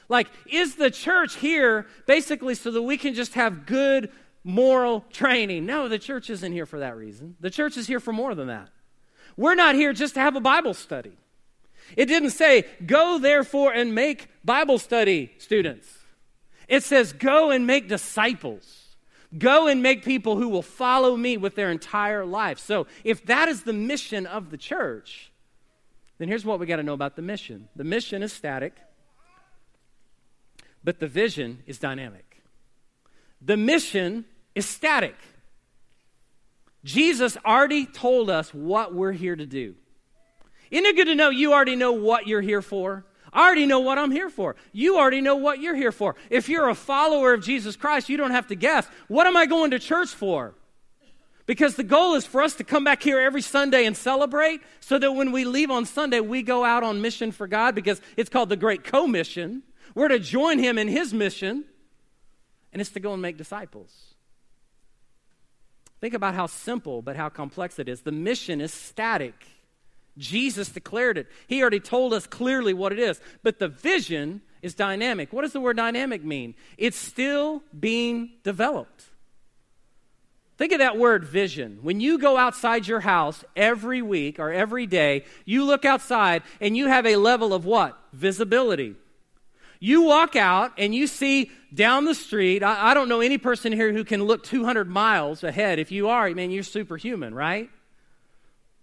Like, 0.08 0.26
is 0.50 0.74
the 0.74 0.90
church 0.90 1.36
here 1.36 1.86
basically 2.06 2.56
so 2.56 2.72
that 2.72 2.82
we 2.82 2.98
can 2.98 3.14
just 3.14 3.34
have 3.34 3.64
good 3.64 4.10
moral 4.42 5.04
training? 5.12 5.64
No, 5.64 5.86
the 5.86 5.98
church 5.98 6.28
isn't 6.28 6.52
here 6.52 6.66
for 6.66 6.80
that 6.80 6.96
reason. 6.96 7.36
The 7.38 7.50
church 7.50 7.76
is 7.76 7.86
here 7.86 8.00
for 8.00 8.12
more 8.12 8.34
than 8.34 8.48
that. 8.48 8.68
We're 9.36 9.54
not 9.54 9.76
here 9.76 9.92
just 9.92 10.14
to 10.14 10.20
have 10.20 10.34
a 10.34 10.40
Bible 10.40 10.74
study. 10.74 11.12
It 11.96 12.06
didn't 12.06 12.30
say, 12.30 12.64
go 12.84 13.18
therefore 13.18 13.72
and 13.72 13.94
make 13.94 14.28
Bible 14.44 14.78
study 14.78 15.32
students. 15.38 15.88
It 16.66 16.82
says, 16.82 17.12
go 17.12 17.50
and 17.50 17.64
make 17.64 17.88
disciples. 17.88 18.81
Go 19.38 19.66
and 19.66 19.82
make 19.82 20.04
people 20.04 20.36
who 20.36 20.48
will 20.48 20.62
follow 20.62 21.16
me 21.16 21.36
with 21.36 21.54
their 21.54 21.70
entire 21.70 22.24
life. 22.24 22.58
So, 22.58 22.86
if 23.02 23.24
that 23.26 23.48
is 23.48 23.62
the 23.62 23.72
mission 23.72 24.26
of 24.26 24.50
the 24.50 24.58
church, 24.58 25.32
then 26.18 26.28
here's 26.28 26.44
what 26.44 26.60
we 26.60 26.66
got 26.66 26.76
to 26.76 26.82
know 26.82 26.92
about 26.92 27.16
the 27.16 27.22
mission 27.22 27.68
the 27.74 27.84
mission 27.84 28.22
is 28.22 28.32
static, 28.32 28.74
but 30.84 31.00
the 31.00 31.08
vision 31.08 31.62
is 31.66 31.78
dynamic. 31.78 32.42
The 33.40 33.56
mission 33.56 34.24
is 34.54 34.66
static. 34.66 35.16
Jesus 36.84 37.36
already 37.44 37.86
told 37.86 38.28
us 38.28 38.52
what 38.52 38.94
we're 38.94 39.12
here 39.12 39.36
to 39.36 39.46
do. 39.46 39.74
Isn't 40.70 40.86
it 40.86 40.96
good 40.96 41.06
to 41.06 41.14
know 41.14 41.30
you 41.30 41.52
already 41.52 41.76
know 41.76 41.92
what 41.92 42.26
you're 42.26 42.40
here 42.40 42.62
for? 42.62 43.04
I 43.32 43.46
already 43.46 43.66
know 43.66 43.80
what 43.80 43.98
I'm 43.98 44.10
here 44.10 44.28
for. 44.28 44.56
You 44.72 44.98
already 44.98 45.20
know 45.22 45.36
what 45.36 45.60
you're 45.60 45.74
here 45.74 45.92
for. 45.92 46.16
If 46.28 46.48
you're 46.48 46.68
a 46.68 46.74
follower 46.74 47.32
of 47.32 47.42
Jesus 47.42 47.76
Christ, 47.76 48.08
you 48.08 48.16
don't 48.16 48.30
have 48.30 48.48
to 48.48 48.54
guess. 48.54 48.86
What 49.08 49.26
am 49.26 49.36
I 49.36 49.46
going 49.46 49.70
to 49.70 49.78
church 49.78 50.10
for? 50.10 50.54
Because 51.46 51.74
the 51.76 51.82
goal 51.82 52.14
is 52.14 52.26
for 52.26 52.42
us 52.42 52.54
to 52.56 52.64
come 52.64 52.84
back 52.84 53.02
here 53.02 53.18
every 53.18 53.42
Sunday 53.42 53.84
and 53.84 53.96
celebrate 53.96 54.60
so 54.80 54.98
that 54.98 55.12
when 55.12 55.32
we 55.32 55.44
leave 55.44 55.70
on 55.70 55.86
Sunday, 55.86 56.20
we 56.20 56.42
go 56.42 56.64
out 56.64 56.82
on 56.82 57.00
mission 57.00 57.32
for 57.32 57.46
God 57.46 57.74
because 57.74 58.00
it's 58.16 58.30
called 58.30 58.48
the 58.48 58.56
Great 58.56 58.84
Commission. 58.84 59.62
We're 59.94 60.08
to 60.08 60.18
join 60.18 60.58
Him 60.58 60.78
in 60.78 60.88
His 60.88 61.12
mission, 61.12 61.64
and 62.72 62.80
it's 62.80 62.90
to 62.90 63.00
go 63.00 63.12
and 63.12 63.20
make 63.20 63.36
disciples. 63.38 64.14
Think 66.00 66.14
about 66.14 66.34
how 66.34 66.46
simple 66.46 67.02
but 67.02 67.16
how 67.16 67.28
complex 67.28 67.78
it 67.78 67.88
is. 67.88 68.02
The 68.02 68.12
mission 68.12 68.60
is 68.60 68.72
static. 68.72 69.34
Jesus 70.18 70.68
declared 70.68 71.18
it. 71.18 71.26
He 71.46 71.62
already 71.62 71.80
told 71.80 72.12
us 72.12 72.26
clearly 72.26 72.74
what 72.74 72.92
it 72.92 72.98
is. 72.98 73.20
But 73.42 73.58
the 73.58 73.68
vision 73.68 74.42
is 74.60 74.74
dynamic. 74.74 75.32
What 75.32 75.42
does 75.42 75.52
the 75.52 75.60
word 75.60 75.76
dynamic 75.76 76.24
mean? 76.24 76.54
It's 76.78 76.98
still 76.98 77.62
being 77.78 78.32
developed. 78.44 79.06
Think 80.58 80.72
of 80.72 80.78
that 80.78 80.98
word 80.98 81.24
vision. 81.24 81.78
When 81.82 82.00
you 82.00 82.18
go 82.18 82.36
outside 82.36 82.86
your 82.86 83.00
house 83.00 83.42
every 83.56 84.02
week 84.02 84.38
or 84.38 84.52
every 84.52 84.86
day, 84.86 85.24
you 85.44 85.64
look 85.64 85.84
outside 85.84 86.42
and 86.60 86.76
you 86.76 86.86
have 86.86 87.06
a 87.06 87.16
level 87.16 87.52
of 87.52 87.64
what? 87.64 87.98
Visibility. 88.12 88.94
You 89.80 90.02
walk 90.02 90.36
out 90.36 90.72
and 90.78 90.94
you 90.94 91.08
see 91.08 91.50
down 91.74 92.04
the 92.04 92.14
street. 92.14 92.62
I, 92.62 92.90
I 92.90 92.94
don't 92.94 93.08
know 93.08 93.20
any 93.20 93.38
person 93.38 93.72
here 93.72 93.92
who 93.92 94.04
can 94.04 94.22
look 94.22 94.44
200 94.44 94.88
miles 94.88 95.42
ahead. 95.42 95.80
If 95.80 95.90
you 95.90 96.08
are, 96.08 96.30
man, 96.30 96.52
you're 96.52 96.62
superhuman, 96.62 97.34
right? 97.34 97.68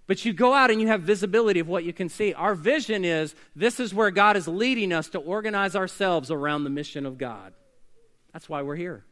But 0.09 0.25
you 0.25 0.33
go 0.33 0.55
out 0.55 0.71
and 0.71 0.81
you 0.81 0.87
have 0.87 1.01
visibility 1.01 1.59
of 1.59 1.67
what 1.67 1.83
you 1.83 1.93
can 1.93 2.09
see. 2.09 2.33
Our 2.33 2.55
vision 2.55 3.05
is 3.05 3.35
this 3.55 3.79
is 3.79 3.93
where 3.93 4.09
God 4.09 4.35
is 4.35 4.47
leading 4.47 4.91
us 4.91 5.07
to 5.09 5.19
organize 5.19 5.75
ourselves 5.75 6.31
around 6.31 6.63
the 6.63 6.71
mission 6.71 7.05
of 7.05 7.19
God. 7.19 7.53
That's 8.33 8.49
why 8.49 8.63
we're 8.63 8.75
here. 8.75 9.03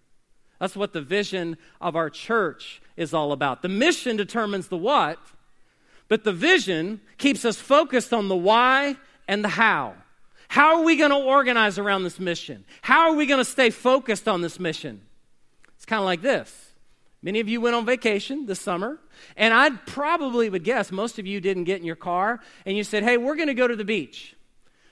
That's 0.60 0.76
what 0.76 0.94
the 0.94 1.02
vision 1.04 1.58
of 1.80 1.96
our 1.96 2.10
church 2.10 2.82
is 2.96 3.14
all 3.14 3.32
about. 3.32 3.62
The 3.62 3.70
mission 3.70 4.18
determines 4.18 4.70
the 4.70 4.78
what, 4.78 5.20
but 6.08 6.24
the 6.24 6.34
vision 6.34 7.00
keeps 7.20 7.46
us 7.46 7.58
focused 7.58 8.12
on 8.12 8.28
the 8.28 8.36
why 8.36 8.96
and 9.28 9.44
the 9.44 9.50
how. 9.50 9.94
How 10.48 10.78
are 10.78 10.84
we 10.84 10.96
going 10.96 11.12
to 11.12 11.18
organize 11.18 11.78
around 11.78 12.06
this 12.06 12.20
mission? 12.20 12.66
How 12.82 13.12
are 13.12 13.16
we 13.16 13.28
going 13.28 13.38
to 13.38 13.46
stay 13.46 13.70
focused 13.70 14.28
on 14.28 14.42
this 14.42 14.60
mission? 14.60 15.02
It's 15.76 15.86
kind 15.86 16.00
of 16.00 16.06
like 16.06 16.24
this 16.24 16.68
Many 17.22 17.40
of 17.40 17.50
you 17.50 17.62
went 17.62 17.76
on 17.76 17.86
vacation 17.86 18.46
this 18.46 18.60
summer, 18.60 19.00
and 19.36 19.54
I 19.54 19.72
probably 19.72 20.50
would 20.50 20.64
guess 20.64 20.92
most 20.92 21.20
of 21.20 21.26
you 21.26 21.42
didn't 21.42 21.66
get 21.66 21.80
in 21.80 21.86
your 21.86 21.96
car 21.96 22.40
and 22.66 22.78
you 22.78 22.84
said, 22.84 23.04
Hey, 23.04 23.18
we're 23.18 23.36
going 23.36 23.48
to 23.48 23.54
go 23.54 23.68
to 23.68 23.76
the 23.76 23.86
beach. 23.86 24.36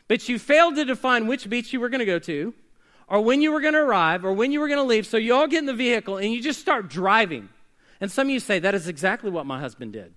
But 0.07 0.29
you 0.29 0.37
failed 0.37 0.75
to 0.75 0.85
define 0.85 1.27
which 1.27 1.49
beach 1.49 1.73
you 1.73 1.79
were 1.79 1.89
going 1.89 1.99
to 1.99 2.05
go 2.05 2.19
to, 2.19 2.53
or 3.07 3.21
when 3.21 3.41
you 3.41 3.51
were 3.51 3.61
going 3.61 3.73
to 3.73 3.79
arrive, 3.79 4.23
or 4.23 4.33
when 4.33 4.51
you 4.51 4.59
were 4.59 4.67
going 4.67 4.79
to 4.79 4.83
leave. 4.83 5.07
So 5.07 5.17
you 5.17 5.33
all 5.33 5.47
get 5.47 5.59
in 5.59 5.65
the 5.65 5.73
vehicle 5.73 6.17
and 6.17 6.31
you 6.31 6.41
just 6.41 6.59
start 6.59 6.89
driving. 6.89 7.49
And 8.01 8.11
some 8.11 8.27
of 8.27 8.31
you 8.31 8.39
say, 8.39 8.59
That 8.59 8.75
is 8.75 8.87
exactly 8.87 9.31
what 9.31 9.45
my 9.45 9.59
husband 9.59 9.93
did. 9.93 10.13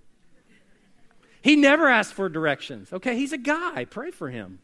He 1.40 1.56
never 1.56 1.88
asked 1.88 2.14
for 2.14 2.28
directions. 2.28 2.92
Okay, 2.92 3.16
he's 3.16 3.32
a 3.32 3.38
guy. 3.38 3.84
Pray 3.84 4.10
for 4.10 4.28
him. 4.28 4.58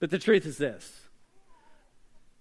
But 0.00 0.10
the 0.10 0.18
truth 0.18 0.46
is 0.46 0.58
this 0.58 1.08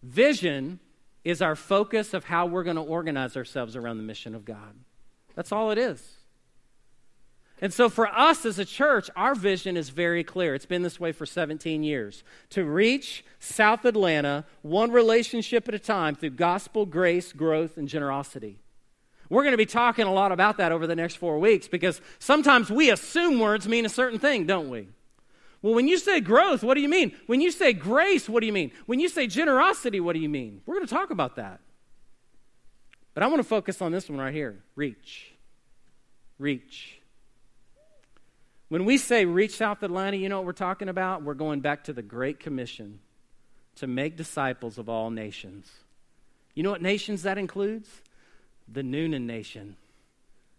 vision 0.03 0.79
is 1.23 1.41
our 1.41 1.55
focus 1.55 2.13
of 2.13 2.23
how 2.23 2.45
we're 2.45 2.63
going 2.63 2.75
to 2.75 2.81
organize 2.81 3.35
ourselves 3.35 3.75
around 3.75 3.97
the 3.97 4.03
mission 4.03 4.33
of 4.33 4.45
God. 4.45 4.75
That's 5.37 5.51
all 5.51 5.69
it 5.69 5.77
is. 5.77 6.01
And 7.61 7.71
so, 7.71 7.89
for 7.89 8.07
us 8.07 8.43
as 8.45 8.59
a 8.59 8.65
church, 8.65 9.09
our 9.15 9.35
vision 9.35 9.77
is 9.77 9.89
very 9.89 10.23
clear. 10.23 10.53
It's 10.55 10.65
been 10.65 10.81
this 10.81 10.99
way 10.99 11.11
for 11.11 11.25
17 11.25 11.83
years 11.83 12.23
to 12.49 12.65
reach 12.65 13.23
South 13.39 13.85
Atlanta 13.85 14.45
one 14.63 14.91
relationship 14.91 15.67
at 15.67 15.75
a 15.75 15.79
time 15.79 16.15
through 16.15 16.31
gospel, 16.31 16.85
grace, 16.85 17.33
growth, 17.33 17.77
and 17.77 17.87
generosity. 17.87 18.59
We're 19.29 19.43
going 19.43 19.53
to 19.53 19.57
be 19.57 19.65
talking 19.65 20.07
a 20.07 20.13
lot 20.13 20.31
about 20.31 20.57
that 20.57 20.71
over 20.71 20.87
the 20.87 20.95
next 20.95 21.15
four 21.15 21.37
weeks 21.37 21.67
because 21.67 22.01
sometimes 22.17 22.71
we 22.71 22.89
assume 22.89 23.39
words 23.39 23.67
mean 23.67 23.85
a 23.85 23.89
certain 23.89 24.19
thing, 24.19 24.47
don't 24.47 24.69
we? 24.69 24.87
Well, 25.61 25.75
when 25.75 25.87
you 25.87 25.97
say 25.99 26.19
growth, 26.19 26.63
what 26.63 26.75
do 26.75 26.81
you 26.81 26.89
mean? 26.89 27.15
When 27.27 27.41
you 27.41 27.51
say 27.51 27.73
grace, 27.73 28.27
what 28.29 28.39
do 28.41 28.47
you 28.47 28.53
mean? 28.53 28.71
When 28.85 28.99
you 28.99 29.09
say 29.09 29.27
generosity, 29.27 29.99
what 29.99 30.13
do 30.13 30.19
you 30.19 30.29
mean? 30.29 30.61
We're 30.65 30.75
going 30.75 30.87
to 30.87 30.93
talk 30.93 31.11
about 31.11 31.35
that. 31.35 31.59
But 33.17 33.23
I 33.23 33.27
want 33.29 33.39
to 33.39 33.47
focus 33.47 33.81
on 33.81 33.91
this 33.91 34.07
one 34.07 34.19
right 34.19 34.31
here 34.31 34.59
reach. 34.75 35.31
Reach. 36.37 36.99
When 38.69 38.85
we 38.85 38.99
say 38.99 39.25
reach 39.25 39.55
South 39.55 39.81
Atlanta, 39.81 40.17
you 40.17 40.29
know 40.29 40.37
what 40.37 40.45
we're 40.45 40.51
talking 40.51 40.87
about? 40.87 41.23
We're 41.23 41.33
going 41.33 41.61
back 41.61 41.85
to 41.85 41.93
the 41.93 42.03
Great 42.03 42.39
Commission 42.39 42.99
to 43.77 43.87
make 43.87 44.17
disciples 44.17 44.77
of 44.77 44.87
all 44.87 45.09
nations. 45.09 45.67
You 46.53 46.61
know 46.61 46.69
what 46.69 46.83
nations 46.83 47.23
that 47.23 47.39
includes? 47.39 47.89
The 48.71 48.83
Newnan 48.83 49.23
Nation, 49.23 49.77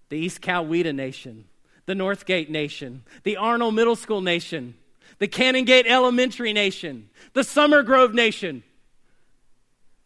the 0.08 0.18
East 0.18 0.40
Coweta 0.40 0.92
Nation, 0.92 1.44
the 1.86 1.94
Northgate 1.94 2.48
Nation, 2.48 3.04
the 3.22 3.36
Arnold 3.36 3.76
Middle 3.76 3.94
School 3.94 4.20
Nation, 4.20 4.74
the 5.20 5.28
Canongate 5.28 5.86
Elementary 5.86 6.52
Nation, 6.52 7.08
the 7.34 7.44
Summer 7.44 7.84
Grove 7.84 8.14
Nation. 8.14 8.64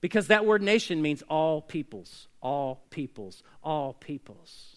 Because 0.02 0.26
that 0.26 0.44
word 0.44 0.60
nation 0.60 1.00
means 1.00 1.22
all 1.30 1.62
peoples, 1.62 2.28
all 2.42 2.82
peoples, 2.90 3.42
all 3.62 3.94
peoples. 3.94 4.76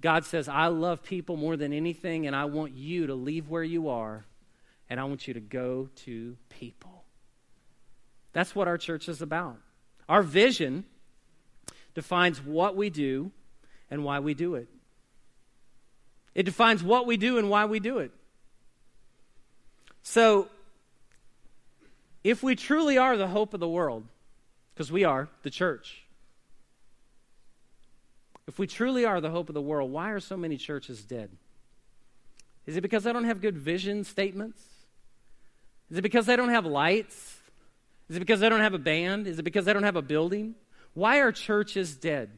God 0.00 0.24
says, 0.24 0.48
I 0.48 0.66
love 0.66 1.02
people 1.02 1.36
more 1.36 1.56
than 1.56 1.72
anything, 1.72 2.26
and 2.26 2.34
I 2.34 2.44
want 2.44 2.74
you 2.74 3.06
to 3.06 3.14
leave 3.14 3.48
where 3.48 3.62
you 3.62 3.88
are, 3.88 4.26
and 4.90 5.00
I 5.00 5.04
want 5.04 5.26
you 5.26 5.34
to 5.34 5.40
go 5.40 5.88
to 6.04 6.36
people. 6.48 7.04
That's 8.32 8.54
what 8.54 8.68
our 8.68 8.78
church 8.78 9.08
is 9.08 9.22
about. 9.22 9.56
Our 10.08 10.22
vision 10.22 10.84
defines 11.94 12.44
what 12.44 12.76
we 12.76 12.90
do 12.90 13.32
and 13.90 14.04
why 14.04 14.20
we 14.20 14.34
do 14.34 14.54
it. 14.54 14.68
It 16.34 16.44
defines 16.44 16.82
what 16.82 17.06
we 17.06 17.16
do 17.16 17.38
and 17.38 17.50
why 17.50 17.64
we 17.64 17.80
do 17.80 17.98
it. 17.98 18.12
So, 20.02 20.48
if 22.22 22.42
we 22.42 22.54
truly 22.54 22.98
are 22.98 23.16
the 23.16 23.28
hope 23.28 23.54
of 23.54 23.60
the 23.60 23.68
world, 23.68 24.04
because 24.72 24.92
we 24.92 25.04
are, 25.04 25.28
the 25.42 25.50
church, 25.50 26.04
if 28.48 28.58
we 28.58 28.66
truly 28.66 29.04
are 29.04 29.20
the 29.20 29.30
hope 29.30 29.50
of 29.50 29.54
the 29.54 29.60
world, 29.60 29.92
why 29.92 30.10
are 30.10 30.20
so 30.20 30.34
many 30.34 30.56
churches 30.56 31.02
dead? 31.02 31.28
Is 32.66 32.78
it 32.78 32.80
because 32.80 33.04
they 33.04 33.12
don't 33.12 33.24
have 33.24 33.42
good 33.42 33.58
vision 33.58 34.04
statements? 34.04 34.62
Is 35.90 35.98
it 35.98 36.02
because 36.02 36.24
they 36.24 36.34
don't 36.34 36.48
have 36.48 36.64
lights? 36.64 37.36
Is 38.08 38.16
it 38.16 38.20
because 38.20 38.40
they 38.40 38.48
don't 38.48 38.60
have 38.60 38.72
a 38.72 38.78
band? 38.78 39.26
Is 39.26 39.38
it 39.38 39.42
because 39.42 39.66
they 39.66 39.74
don't 39.74 39.82
have 39.82 39.96
a 39.96 40.02
building? 40.02 40.54
Why 40.94 41.18
are 41.18 41.30
churches 41.30 41.94
dead? 41.94 42.30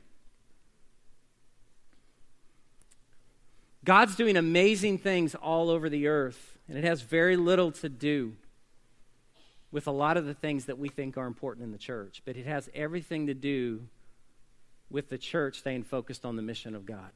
God's 3.85 4.17
doing 4.17 4.37
amazing 4.37 4.99
things 4.99 5.37
all 5.37 5.71
over 5.71 5.89
the 5.89 6.09
earth, 6.09 6.59
and 6.69 6.77
it 6.77 6.83
has 6.83 7.03
very 7.03 7.37
little 7.37 7.71
to 7.73 7.89
do 7.89 8.35
with 9.71 9.87
a 9.87 9.93
lot 9.93 10.17
of 10.17 10.27
the 10.27 10.35
things 10.35 10.65
that 10.65 10.77
we 10.77 10.89
think 10.89 11.17
are 11.17 11.27
important 11.27 11.65
in 11.65 11.71
the 11.71 11.79
church, 11.79 12.23
but 12.25 12.37
it 12.37 12.47
has 12.47 12.69
everything 12.75 13.29
to 13.29 13.35
do 13.35 13.83
with 14.91 15.09
the 15.09 15.19
church 15.19 15.59
staying 15.59 15.85
focused 15.85 16.25
on 16.25 16.37
the 16.37 16.43
mission 16.43 16.75
of 16.75 16.85
God. 16.85 17.11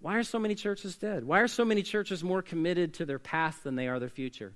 Why 0.00 0.16
are 0.16 0.22
so 0.22 0.38
many 0.38 0.54
churches 0.54 0.96
dead? 0.96 1.24
Why 1.24 1.40
are 1.40 1.48
so 1.48 1.64
many 1.64 1.82
churches 1.82 2.22
more 2.22 2.42
committed 2.42 2.94
to 2.94 3.06
their 3.06 3.18
past 3.18 3.64
than 3.64 3.74
they 3.74 3.88
are 3.88 3.98
their 3.98 4.10
future? 4.10 4.52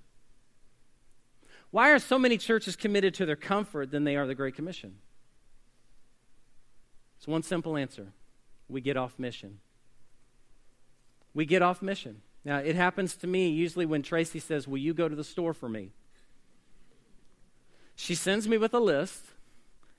Why 1.70 1.90
are 1.90 1.98
so 1.98 2.18
many 2.18 2.36
churches 2.36 2.76
committed 2.76 3.14
to 3.14 3.26
their 3.26 3.36
comfort 3.36 3.90
than 3.90 4.04
they 4.04 4.16
are 4.16 4.26
the 4.26 4.34
Great 4.34 4.54
Commission? 4.54 4.96
It's 7.16 7.26
one 7.26 7.42
simple 7.42 7.76
answer 7.76 8.08
we 8.68 8.80
get 8.82 8.96
off 8.96 9.18
mission. 9.18 9.58
We 11.32 11.46
get 11.46 11.62
off 11.62 11.80
mission. 11.80 12.20
Now, 12.44 12.58
it 12.58 12.76
happens 12.76 13.16
to 13.16 13.26
me 13.26 13.48
usually 13.48 13.86
when 13.86 14.02
Tracy 14.02 14.38
says, 14.38 14.68
Will 14.68 14.78
you 14.78 14.94
go 14.94 15.08
to 15.08 15.16
the 15.16 15.24
store 15.24 15.54
for 15.54 15.68
me? 15.68 15.92
She 17.96 18.14
sends 18.14 18.46
me 18.46 18.58
with 18.58 18.74
a 18.74 18.78
list, 18.78 19.24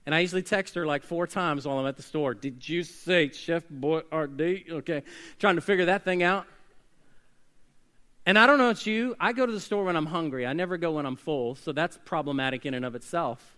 and 0.09 0.15
I 0.15 0.21
usually 0.21 0.41
text 0.41 0.73
her 0.73 0.87
like 0.87 1.03
four 1.03 1.27
times 1.27 1.67
while 1.67 1.77
I'm 1.77 1.85
at 1.85 1.95
the 1.95 2.01
store. 2.01 2.33
Did 2.33 2.67
you 2.67 2.81
say 2.81 3.29
Chef 3.29 3.63
Boyardee? 3.69 4.71
Okay, 4.71 5.03
trying 5.37 5.53
to 5.53 5.61
figure 5.61 5.85
that 5.85 6.03
thing 6.03 6.23
out. 6.23 6.47
And 8.25 8.39
I 8.39 8.47
don't 8.47 8.57
know 8.57 8.69
about 8.71 8.87
you, 8.87 9.15
I 9.19 9.33
go 9.33 9.45
to 9.45 9.51
the 9.51 9.59
store 9.59 9.83
when 9.83 9.95
I'm 9.95 10.07
hungry. 10.07 10.47
I 10.47 10.53
never 10.53 10.77
go 10.77 10.93
when 10.93 11.05
I'm 11.05 11.15
full, 11.15 11.53
so 11.53 11.73
that's 11.73 11.99
problematic 12.05 12.65
in 12.65 12.73
and 12.73 12.85
of 12.85 12.95
itself. 12.95 13.55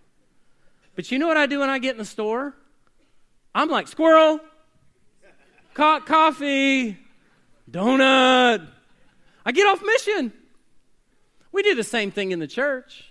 But 0.94 1.10
you 1.10 1.18
know 1.18 1.26
what 1.26 1.38
I 1.38 1.46
do 1.46 1.60
when 1.60 1.70
I 1.70 1.78
get 1.78 1.92
in 1.92 1.96
the 1.96 2.04
store? 2.04 2.54
I'm 3.54 3.70
like, 3.70 3.88
squirrel, 3.88 4.38
co- 5.72 6.00
coffee, 6.00 6.98
donut. 7.70 8.68
I 9.46 9.52
get 9.52 9.66
off 9.66 9.82
mission. 9.82 10.34
We 11.50 11.62
do 11.62 11.74
the 11.74 11.82
same 11.82 12.10
thing 12.10 12.32
in 12.32 12.40
the 12.40 12.46
church. 12.46 13.10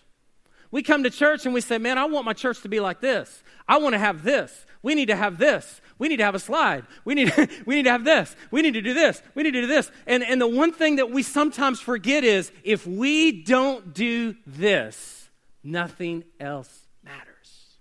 We 0.72 0.82
come 0.82 1.04
to 1.04 1.10
church 1.10 1.46
and 1.46 1.54
we 1.54 1.62
say, 1.62 1.78
Man, 1.78 1.98
I 1.98 2.06
want 2.06 2.26
my 2.26 2.34
church 2.34 2.62
to 2.62 2.70
be 2.70 2.80
like 2.80 3.02
this. 3.02 3.44
I 3.68 3.78
want 3.78 3.94
to 3.94 4.00
have 4.00 4.24
this. 4.24 4.66
We 4.82 4.96
need 4.96 5.08
to 5.08 5.16
have 5.16 5.38
this. 5.38 5.82
We 6.00 6.08
need 6.08 6.18
to 6.18 6.26
have 6.26 6.34
a 6.34 6.40
slide. 6.40 6.86
We 7.06 7.14
need, 7.14 7.34
we 7.66 7.76
need 7.76 7.84
to 7.84 7.92
have 7.92 8.04
this. 8.04 8.36
We 8.50 8.62
need 8.62 8.74
to 8.74 8.82
do 8.82 8.94
this. 8.94 9.22
We 9.36 9.44
need 9.44 9.52
to 9.52 9.62
do 9.62 9.68
this. 9.68 9.92
And, 10.08 10.24
and 10.24 10.42
the 10.42 10.48
one 10.48 10.72
thing 10.72 10.96
that 10.96 11.12
we 11.12 11.24
sometimes 11.24 11.80
forget 11.80 12.24
is 12.24 12.52
if 12.64 12.88
we 12.88 13.44
don't 13.44 13.94
do 13.94 14.36
this, 14.48 15.30
nothing 15.64 16.24
else 16.40 16.88
matters. 17.04 17.78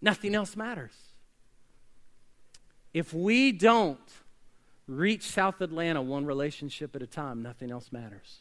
Nothing 0.00 0.34
else 0.34 0.56
matters. 0.56 0.94
If 2.92 3.14
we 3.14 3.52
don't 3.52 4.00
reach 4.88 5.22
South 5.22 5.60
Atlanta 5.60 6.02
one 6.02 6.26
relationship 6.26 6.96
at 6.96 7.02
a 7.02 7.06
time, 7.06 7.42
nothing 7.42 7.70
else 7.70 7.92
matters. 7.92 8.38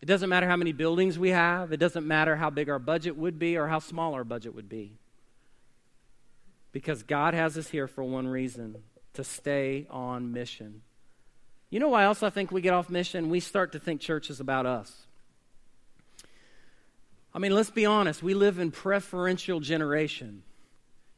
It 0.00 0.06
doesn't 0.06 0.28
matter 0.28 0.46
how 0.46 0.56
many 0.56 0.72
buildings 0.72 1.18
we 1.18 1.30
have, 1.30 1.72
it 1.72 1.78
doesn't 1.78 2.06
matter 2.06 2.36
how 2.36 2.50
big 2.50 2.68
our 2.68 2.78
budget 2.78 3.16
would 3.16 3.38
be 3.38 3.56
or 3.56 3.68
how 3.68 3.78
small 3.78 4.14
our 4.14 4.24
budget 4.24 4.54
would 4.54 4.68
be. 4.68 4.92
Because 6.72 7.02
God 7.02 7.34
has 7.34 7.56
us 7.56 7.68
here 7.68 7.86
for 7.86 8.02
one 8.02 8.26
reason 8.26 8.76
to 9.14 9.24
stay 9.24 9.86
on 9.90 10.32
mission. 10.32 10.82
You 11.70 11.80
know 11.80 11.88
why 11.88 12.04
else 12.04 12.22
I 12.22 12.30
think 12.30 12.52
we 12.52 12.60
get 12.60 12.74
off 12.74 12.90
mission? 12.90 13.30
We 13.30 13.40
start 13.40 13.72
to 13.72 13.80
think 13.80 14.00
church 14.00 14.30
is 14.30 14.40
about 14.40 14.66
us. 14.66 15.06
I 17.32 17.38
mean, 17.40 17.52
let's 17.52 17.70
be 17.70 17.84
honest, 17.84 18.22
we 18.22 18.34
live 18.34 18.58
in 18.58 18.70
preferential 18.70 19.58
generation. 19.58 20.44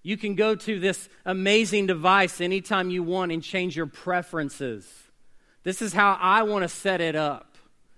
You 0.03 0.17
can 0.17 0.35
go 0.35 0.55
to 0.55 0.79
this 0.79 1.09
amazing 1.25 1.89
device 1.89 2.41
anytime 2.41 2.91
you 2.91 3.03
want 3.03 3.33
and 3.33 3.43
change 3.43 3.77
your 3.77 3.87
preferences. 3.87 4.89
This 5.63 5.83
is 5.83 5.93
how 5.93 6.17
I 6.21 6.45
want 6.45 6.63
to 6.63 6.69
set 6.69 7.01
it 7.01 7.17
up. 7.17 7.56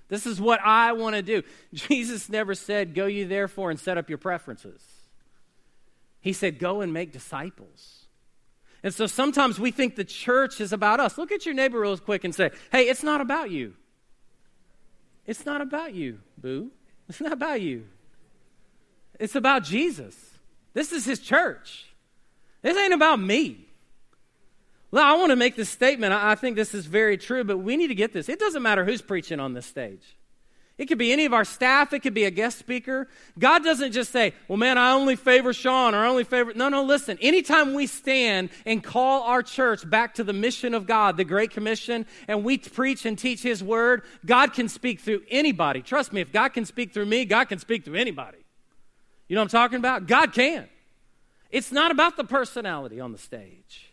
This 0.08 0.26
is 0.26 0.40
what 0.40 0.60
I 0.64 0.92
want 0.92 1.16
to 1.16 1.22
do. 1.22 1.42
Jesus 1.74 2.28
never 2.28 2.54
said, 2.54 2.94
Go 2.94 3.06
you 3.06 3.26
therefore 3.26 3.70
and 3.70 3.78
set 3.78 3.98
up 3.98 4.08
your 4.08 4.18
preferences. 4.18 4.82
He 6.20 6.32
said, 6.32 6.58
Go 6.58 6.80
and 6.80 6.92
make 6.92 7.12
disciples. 7.12 8.06
And 8.82 8.94
so 8.94 9.06
sometimes 9.06 9.58
we 9.58 9.70
think 9.70 9.96
the 9.96 10.04
church 10.04 10.60
is 10.60 10.72
about 10.72 11.00
us. 11.00 11.18
Look 11.18 11.32
at 11.32 11.44
your 11.44 11.54
neighbor 11.54 11.80
real 11.80 11.98
quick 11.98 12.24
and 12.24 12.34
say, 12.34 12.50
Hey, 12.72 12.88
it's 12.88 13.02
not 13.02 13.20
about 13.20 13.50
you. 13.50 13.74
It's 15.26 15.44
not 15.44 15.60
about 15.60 15.94
you, 15.94 16.20
boo. 16.38 16.70
It's 17.08 17.20
not 17.20 17.32
about 17.32 17.60
you. 17.60 17.84
It's 19.18 19.34
about 19.34 19.64
Jesus. 19.64 20.16
This 20.72 20.92
is 20.92 21.04
his 21.04 21.18
church. 21.18 21.86
This 22.62 22.76
ain't 22.76 22.94
about 22.94 23.20
me. 23.20 23.67
Well, 24.90 25.04
I 25.04 25.18
want 25.18 25.30
to 25.30 25.36
make 25.36 25.54
this 25.54 25.68
statement. 25.68 26.12
I 26.14 26.34
think 26.34 26.56
this 26.56 26.72
is 26.72 26.86
very 26.86 27.18
true, 27.18 27.44
but 27.44 27.58
we 27.58 27.76
need 27.76 27.88
to 27.88 27.94
get 27.94 28.12
this. 28.12 28.28
It 28.28 28.38
doesn't 28.38 28.62
matter 28.62 28.84
who's 28.84 29.02
preaching 29.02 29.38
on 29.38 29.52
this 29.52 29.66
stage. 29.66 30.16
It 30.78 30.86
could 30.86 30.96
be 30.96 31.12
any 31.12 31.24
of 31.24 31.34
our 31.34 31.44
staff, 31.44 31.92
it 31.92 32.00
could 32.00 32.14
be 32.14 32.24
a 32.24 32.30
guest 32.30 32.56
speaker. 32.56 33.08
God 33.36 33.64
doesn't 33.64 33.90
just 33.90 34.12
say, 34.12 34.32
well, 34.46 34.56
man, 34.56 34.78
I 34.78 34.92
only 34.92 35.16
favor 35.16 35.52
Sean 35.52 35.92
or 35.92 35.98
I 35.98 36.06
only 36.06 36.22
favor. 36.22 36.52
No, 36.54 36.68
no, 36.68 36.84
listen. 36.84 37.18
Anytime 37.20 37.74
we 37.74 37.88
stand 37.88 38.50
and 38.64 38.82
call 38.82 39.24
our 39.24 39.42
church 39.42 39.88
back 39.90 40.14
to 40.14 40.24
the 40.24 40.32
mission 40.32 40.74
of 40.74 40.86
God, 40.86 41.16
the 41.16 41.24
Great 41.24 41.50
Commission, 41.50 42.06
and 42.28 42.44
we 42.44 42.58
preach 42.58 43.04
and 43.04 43.18
teach 43.18 43.42
His 43.42 43.62
word, 43.62 44.02
God 44.24 44.52
can 44.52 44.68
speak 44.68 45.00
through 45.00 45.22
anybody. 45.28 45.82
Trust 45.82 46.12
me, 46.12 46.20
if 46.20 46.32
God 46.32 46.50
can 46.50 46.64
speak 46.64 46.94
through 46.94 47.06
me, 47.06 47.24
God 47.24 47.46
can 47.46 47.58
speak 47.58 47.84
through 47.84 47.96
anybody. 47.96 48.38
You 49.26 49.34
know 49.34 49.40
what 49.40 49.52
I'm 49.52 49.60
talking 49.60 49.78
about? 49.78 50.06
God 50.06 50.32
can. 50.32 50.68
It's 51.50 51.72
not 51.72 51.90
about 51.90 52.16
the 52.16 52.24
personality 52.24 53.00
on 53.00 53.10
the 53.10 53.18
stage. 53.18 53.87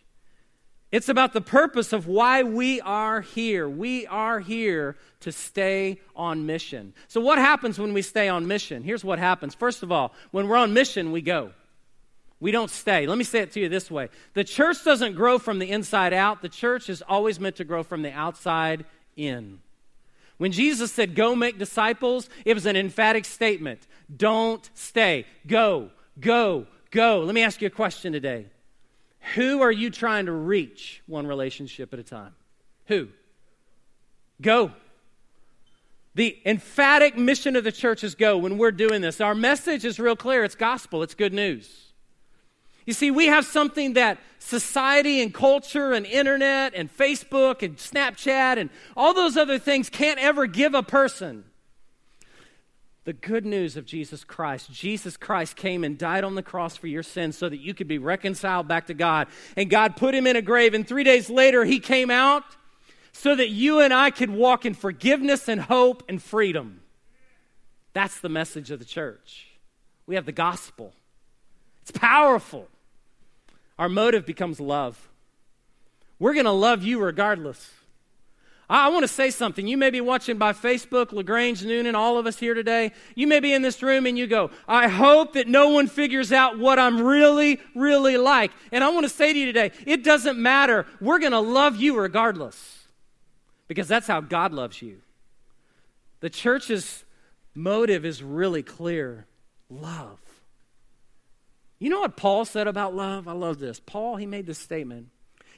It's 0.92 1.08
about 1.08 1.32
the 1.32 1.40
purpose 1.40 1.92
of 1.92 2.06
why 2.06 2.42
we 2.44 2.80
are 2.80 3.20
here. 3.20 3.68
We 3.68 4.06
are 4.06 4.38
here 4.38 4.96
to 5.20 5.32
stay 5.32 6.00
on 6.14 6.46
mission. 6.46 6.94
So, 7.08 7.20
what 7.20 7.38
happens 7.38 7.78
when 7.78 7.92
we 7.92 8.02
stay 8.02 8.28
on 8.28 8.46
mission? 8.46 8.84
Here's 8.84 9.04
what 9.04 9.18
happens. 9.18 9.54
First 9.54 9.82
of 9.82 9.90
all, 9.90 10.14
when 10.30 10.46
we're 10.46 10.56
on 10.56 10.72
mission, 10.72 11.10
we 11.10 11.22
go. 11.22 11.50
We 12.38 12.52
don't 12.52 12.70
stay. 12.70 13.06
Let 13.06 13.18
me 13.18 13.24
say 13.24 13.40
it 13.40 13.52
to 13.52 13.60
you 13.60 13.68
this 13.68 13.90
way 13.90 14.10
The 14.34 14.44
church 14.44 14.84
doesn't 14.84 15.14
grow 15.14 15.38
from 15.38 15.58
the 15.58 15.70
inside 15.70 16.12
out, 16.12 16.42
the 16.42 16.48
church 16.48 16.88
is 16.88 17.02
always 17.02 17.40
meant 17.40 17.56
to 17.56 17.64
grow 17.64 17.82
from 17.82 18.02
the 18.02 18.12
outside 18.12 18.84
in. 19.16 19.60
When 20.38 20.52
Jesus 20.52 20.92
said, 20.92 21.14
Go 21.16 21.34
make 21.34 21.58
disciples, 21.58 22.28
it 22.44 22.54
was 22.54 22.66
an 22.66 22.76
emphatic 22.76 23.24
statement. 23.24 23.86
Don't 24.14 24.68
stay. 24.74 25.26
Go, 25.46 25.90
go, 26.20 26.66
go. 26.92 27.20
Let 27.20 27.34
me 27.34 27.42
ask 27.42 27.60
you 27.60 27.66
a 27.66 27.70
question 27.70 28.12
today. 28.12 28.46
Who 29.34 29.62
are 29.62 29.72
you 29.72 29.90
trying 29.90 30.26
to 30.26 30.32
reach 30.32 31.02
one 31.06 31.26
relationship 31.26 31.92
at 31.92 31.98
a 31.98 32.04
time? 32.04 32.34
Who? 32.86 33.08
Go. 34.40 34.72
The 36.14 36.38
emphatic 36.46 37.16
mission 37.18 37.56
of 37.56 37.64
the 37.64 37.72
church 37.72 38.04
is 38.04 38.14
go 38.14 38.38
when 38.38 38.56
we're 38.56 38.70
doing 38.70 39.02
this. 39.02 39.20
Our 39.20 39.34
message 39.34 39.84
is 39.84 39.98
real 39.98 40.16
clear 40.16 40.44
it's 40.44 40.54
gospel, 40.54 41.02
it's 41.02 41.14
good 41.14 41.34
news. 41.34 41.92
You 42.86 42.92
see, 42.92 43.10
we 43.10 43.26
have 43.26 43.44
something 43.44 43.94
that 43.94 44.18
society 44.38 45.20
and 45.20 45.34
culture 45.34 45.92
and 45.92 46.06
internet 46.06 46.72
and 46.74 46.94
Facebook 46.94 47.62
and 47.62 47.76
Snapchat 47.76 48.58
and 48.58 48.70
all 48.96 49.12
those 49.12 49.36
other 49.36 49.58
things 49.58 49.90
can't 49.90 50.20
ever 50.20 50.46
give 50.46 50.72
a 50.74 50.84
person 50.84 51.44
the 53.06 53.12
good 53.12 53.46
news 53.46 53.76
of 53.76 53.86
Jesus 53.86 54.24
Christ. 54.24 54.70
Jesus 54.70 55.16
Christ 55.16 55.54
came 55.54 55.84
and 55.84 55.96
died 55.96 56.24
on 56.24 56.34
the 56.34 56.42
cross 56.42 56.76
for 56.76 56.88
your 56.88 57.04
sins 57.04 57.38
so 57.38 57.48
that 57.48 57.60
you 57.60 57.72
could 57.72 57.86
be 57.86 57.98
reconciled 57.98 58.66
back 58.66 58.88
to 58.88 58.94
God. 58.94 59.28
And 59.56 59.70
God 59.70 59.94
put 59.94 60.12
him 60.12 60.26
in 60.26 60.34
a 60.34 60.42
grave, 60.42 60.74
and 60.74 60.86
three 60.86 61.04
days 61.04 61.30
later, 61.30 61.64
he 61.64 61.78
came 61.78 62.10
out 62.10 62.42
so 63.12 63.36
that 63.36 63.48
you 63.48 63.78
and 63.80 63.94
I 63.94 64.10
could 64.10 64.30
walk 64.30 64.66
in 64.66 64.74
forgiveness 64.74 65.48
and 65.48 65.60
hope 65.60 66.02
and 66.08 66.20
freedom. 66.20 66.80
That's 67.92 68.18
the 68.18 68.28
message 68.28 68.72
of 68.72 68.80
the 68.80 68.84
church. 68.84 69.46
We 70.08 70.16
have 70.16 70.26
the 70.26 70.32
gospel, 70.32 70.92
it's 71.82 71.92
powerful. 71.92 72.68
Our 73.78 73.88
motive 73.90 74.26
becomes 74.26 74.58
love. 74.58 75.10
We're 76.18 76.32
going 76.32 76.46
to 76.46 76.50
love 76.50 76.82
you 76.82 76.98
regardless. 76.98 77.70
I 78.68 78.88
want 78.88 79.04
to 79.04 79.08
say 79.08 79.30
something. 79.30 79.66
You 79.66 79.76
may 79.76 79.90
be 79.90 80.00
watching 80.00 80.38
by 80.38 80.52
Facebook, 80.52 81.12
LaGrange, 81.12 81.62
Newnan, 81.62 81.94
all 81.94 82.18
of 82.18 82.26
us 82.26 82.38
here 82.38 82.52
today. 82.52 82.90
You 83.14 83.28
may 83.28 83.38
be 83.38 83.52
in 83.52 83.62
this 83.62 83.80
room 83.80 84.06
and 84.06 84.18
you 84.18 84.26
go, 84.26 84.50
I 84.66 84.88
hope 84.88 85.34
that 85.34 85.46
no 85.46 85.68
one 85.68 85.86
figures 85.86 86.32
out 86.32 86.58
what 86.58 86.78
I'm 86.78 87.00
really, 87.00 87.60
really 87.76 88.16
like. 88.16 88.50
And 88.72 88.82
I 88.82 88.88
want 88.88 89.04
to 89.04 89.08
say 89.08 89.32
to 89.32 89.38
you 89.38 89.46
today, 89.46 89.70
it 89.86 90.02
doesn't 90.02 90.36
matter. 90.36 90.84
We're 91.00 91.20
going 91.20 91.32
to 91.32 91.40
love 91.40 91.76
you 91.76 91.96
regardless 91.96 92.88
because 93.68 93.86
that's 93.86 94.08
how 94.08 94.20
God 94.20 94.52
loves 94.52 94.82
you. 94.82 95.00
The 96.18 96.30
church's 96.30 97.04
motive 97.54 98.04
is 98.04 98.20
really 98.20 98.64
clear 98.64 99.26
love. 99.70 100.18
You 101.78 101.90
know 101.90 102.00
what 102.00 102.16
Paul 102.16 102.44
said 102.44 102.66
about 102.66 102.96
love? 102.96 103.28
I 103.28 103.32
love 103.32 103.60
this. 103.60 103.78
Paul, 103.78 104.16
he 104.16 104.26
made 104.26 104.46
this 104.46 104.58
statement. 104.58 105.08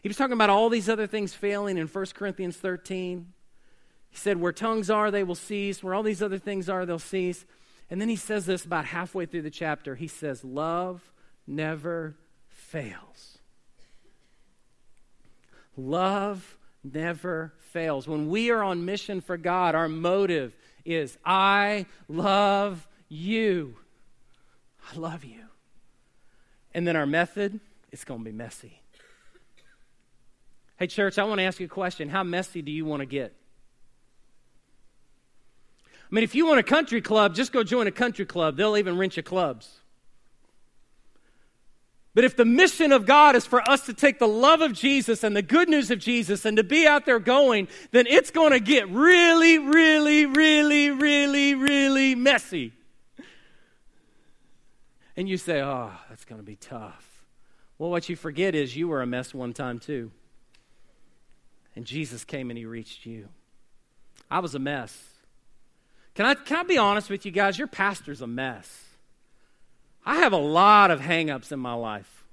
He 0.09 0.11
was 0.11 0.17
talking 0.17 0.33
about 0.33 0.49
all 0.49 0.71
these 0.71 0.89
other 0.89 1.07
things 1.07 1.35
failing 1.35 1.77
in 1.77 1.87
1 1.87 2.07
Corinthians 2.15 2.57
13. 2.57 3.31
He 4.09 4.17
said, 4.17 4.41
Where 4.41 4.53
tongues 4.53 4.89
are, 4.89 5.11
they 5.11 5.23
will 5.23 5.35
cease. 5.35 5.83
Where 5.83 5.93
all 5.93 6.03
these 6.03 6.23
other 6.23 6.39
things 6.39 6.71
are, 6.71 6.87
they'll 6.87 6.99
cease. 6.99 7.45
And 7.91 8.01
then 8.01 8.09
he 8.09 8.17
says 8.17 8.47
this 8.47 8.65
about 8.65 8.87
halfway 8.87 9.27
through 9.27 9.43
the 9.43 9.51
chapter. 9.51 9.97
He 9.97 10.09
says, 10.09 10.43
Love 10.43 11.13
never 11.47 12.17
fails. 12.49 13.37
Love 15.77 16.57
never 16.83 17.53
fails. 17.59 18.09
When 18.09 18.31
we 18.31 18.51
are 18.51 18.63
on 18.63 18.87
mission 18.87 19.21
for 19.21 19.37
God, 19.37 19.75
our 19.75 19.91
motive 19.91 20.57
is 20.87 21.19
I 21.23 21.85
love 22.09 22.89
you. 23.11 23.77
I 24.91 24.97
love 24.97 25.23
you. 25.23 25.43
And 26.73 26.89
then 26.89 26.97
our 26.97 27.05
method, 27.05 27.61
it's 27.93 28.05
going 28.05 28.21
to 28.21 28.25
be 28.25 28.33
messy. 28.33 28.81
Hey, 30.79 30.87
church, 30.87 31.19
I 31.19 31.25
want 31.25 31.41
to 31.41 31.45
ask 31.45 31.59
you 31.59 31.67
a 31.67 31.69
question. 31.69 32.09
How 32.09 32.23
messy 32.23 32.63
do 32.63 32.71
you 32.71 32.85
want 32.85 33.01
to 33.01 33.07
get? 33.07 33.35
I 36.11 36.15
mean, 36.15 36.23
if 36.23 36.35
you 36.35 36.47
want 36.47 36.61
a 36.61 36.63
country 36.63 37.01
club, 37.01 37.35
just 37.35 37.53
go 37.53 37.65
join 37.65 37.89
a 37.89 37.93
country 37.93 38.25
club. 38.25 38.57
They'll 38.57 38.77
even 38.77 38.97
rent 38.97 39.17
you 39.17 39.23
clubs. 39.23 39.81
But 42.15 42.25
if 42.25 42.37
the 42.37 42.45
mission 42.45 42.93
of 42.93 43.07
God 43.07 43.37
is 43.37 43.45
for 43.45 43.69
us 43.69 43.87
to 43.87 43.93
take 43.93 44.19
the 44.19 44.29
love 44.29 44.61
of 44.61 44.73
Jesus 44.73 45.23
and 45.23 45.37
the 45.37 45.43
good 45.43 45.69
news 45.69 45.91
of 45.91 45.99
Jesus 45.99 46.45
and 46.45 46.57
to 46.57 46.65
be 46.65 46.87
out 46.87 47.07
there 47.07 47.19
going, 47.19 47.69
then 47.91 48.07
it's 48.07 48.31
going 48.31 48.53
to 48.53 48.61
get 48.61 48.89
really, 48.89 49.59
really, 49.59 50.27
really, 50.27 50.91
really, 50.91 51.55
really 51.55 52.15
messy. 52.15 52.73
And 55.17 55.29
you 55.29 55.37
say, 55.37 55.61
oh, 55.61 55.91
that's 56.09 56.25
going 56.25 56.41
to 56.41 56.47
be 56.47 56.57
tough. 56.57 57.25
Well, 57.79 57.91
what 57.91 58.09
you 58.09 58.17
forget 58.17 58.55
is 58.55 58.77
you 58.77 58.89
were 58.89 59.03
a 59.03 59.07
mess 59.07 59.35
one 59.35 59.53
time 59.53 59.79
too. 59.79 60.13
And 61.79 61.87
Jesus 61.87 62.25
came 62.25 62.51
and 62.51 62.59
he 62.59 62.67
reached 62.67 63.07
you. 63.07 63.29
I 64.29 64.41
was 64.41 64.57
a 64.57 64.59
mess. 64.59 65.01
Can 66.17 66.27
I, 66.27 66.35
can 66.35 66.57
I 66.57 66.63
be 66.65 66.77
honest 66.77 67.09
with 67.09 67.25
you 67.25 67.31
guys? 67.31 67.57
Your 67.57 67.69
pastor's 67.69 68.21
a 68.21 68.27
mess. 68.27 68.87
I 70.05 70.17
have 70.17 70.33
a 70.33 70.39
lot 70.39 70.91
of 70.91 70.99
hangups 70.99 71.53
in 71.53 71.61
my 71.61 71.75
life. 71.75 72.25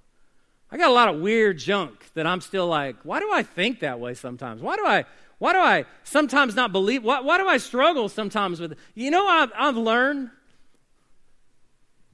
I 0.72 0.78
got 0.78 0.90
a 0.90 0.94
lot 0.94 1.14
of 1.14 1.22
weird 1.22 1.60
junk 1.60 2.12
that 2.16 2.26
I'm 2.26 2.42
still 2.42 2.66
like, 2.66 2.96
why 3.04 3.20
do 3.20 3.32
I 3.32 3.44
think 3.44 3.82
that 3.82 4.00
way 4.00 4.16
sometimes? 4.16 4.64
Why 4.64 4.78
do 4.78 4.84
I 4.84 5.06
why 5.38 5.54
do 5.54 5.60
I 5.60 5.86
sometimes 6.04 6.56
not 6.56 6.72
believe 6.72 7.04
why, 7.04 7.20
why 7.20 7.38
do 7.38 7.48
I 7.48 7.58
struggle 7.58 8.10
sometimes 8.10 8.60
with 8.60 8.76
you 8.96 9.12
know 9.12 9.28
I've, 9.28 9.52
I've 9.56 9.78
learned 9.78 10.32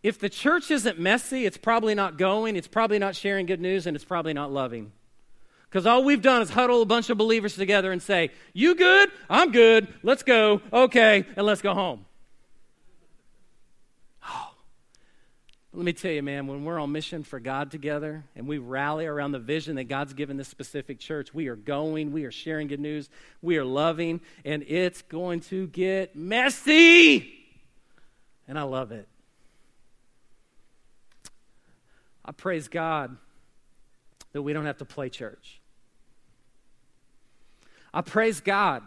if 0.04 0.20
the 0.20 0.28
church 0.28 0.70
isn't 0.70 1.00
messy, 1.00 1.46
it's 1.46 1.56
probably 1.56 1.96
not 1.96 2.18
going, 2.18 2.58
it's 2.58 2.68
probably 2.68 3.00
not 3.00 3.16
sharing 3.16 3.46
good 3.46 3.62
news, 3.62 3.88
and 3.88 3.96
it's 3.96 4.04
probably 4.04 4.34
not 4.34 4.52
loving. 4.52 4.92
Because 5.72 5.86
all 5.86 6.04
we've 6.04 6.22
done 6.22 6.42
is 6.42 6.50
huddle 6.50 6.82
a 6.82 6.86
bunch 6.86 7.10
of 7.10 7.18
believers 7.18 7.56
together 7.56 7.94
and 7.94 8.02
say, 8.02 8.32
You 8.52 8.76
good? 8.76 9.10
I'm 9.30 9.54
good. 9.54 9.88
Let's 10.04 10.22
go. 10.22 10.62
Okay. 10.74 11.26
And 11.38 11.46
let's 11.46 11.62
go 11.62 11.74
home. 11.74 12.06
Oh. 14.28 14.50
Let 15.72 15.86
me 15.86 15.94
tell 15.94 16.12
you, 16.12 16.24
man, 16.24 16.48
when 16.48 16.66
we're 16.66 16.78
on 16.78 16.92
mission 16.92 17.24
for 17.24 17.40
God 17.40 17.72
together 17.72 18.26
and 18.36 18.50
we 18.50 18.58
rally 18.58 19.06
around 19.06 19.32
the 19.32 19.40
vision 19.40 19.78
that 19.78 19.86
God's 19.86 20.14
given 20.14 20.36
this 20.36 20.50
specific 20.50 21.00
church, 21.00 21.34
we 21.34 21.48
are 21.48 21.56
going, 21.56 22.12
we 22.12 22.26
are 22.26 22.32
sharing 22.32 22.68
good 22.68 22.82
news, 22.82 23.10
we 23.42 23.56
are 23.56 23.64
loving, 23.64 24.20
and 24.44 24.66
it's 24.68 25.02
going 25.04 25.40
to 25.40 25.68
get 25.68 26.18
messy. 26.18 27.34
And 28.46 28.60
I 28.60 28.64
love 28.64 28.92
it. 28.92 29.08
I 32.26 32.34
praise 32.34 32.68
God 32.68 33.16
that 34.34 34.42
we 34.42 34.52
don't 34.52 34.66
have 34.66 34.80
to 34.80 34.86
play 34.86 35.08
church. 35.08 35.61
I 37.94 38.02
praise 38.02 38.40
God 38.40 38.84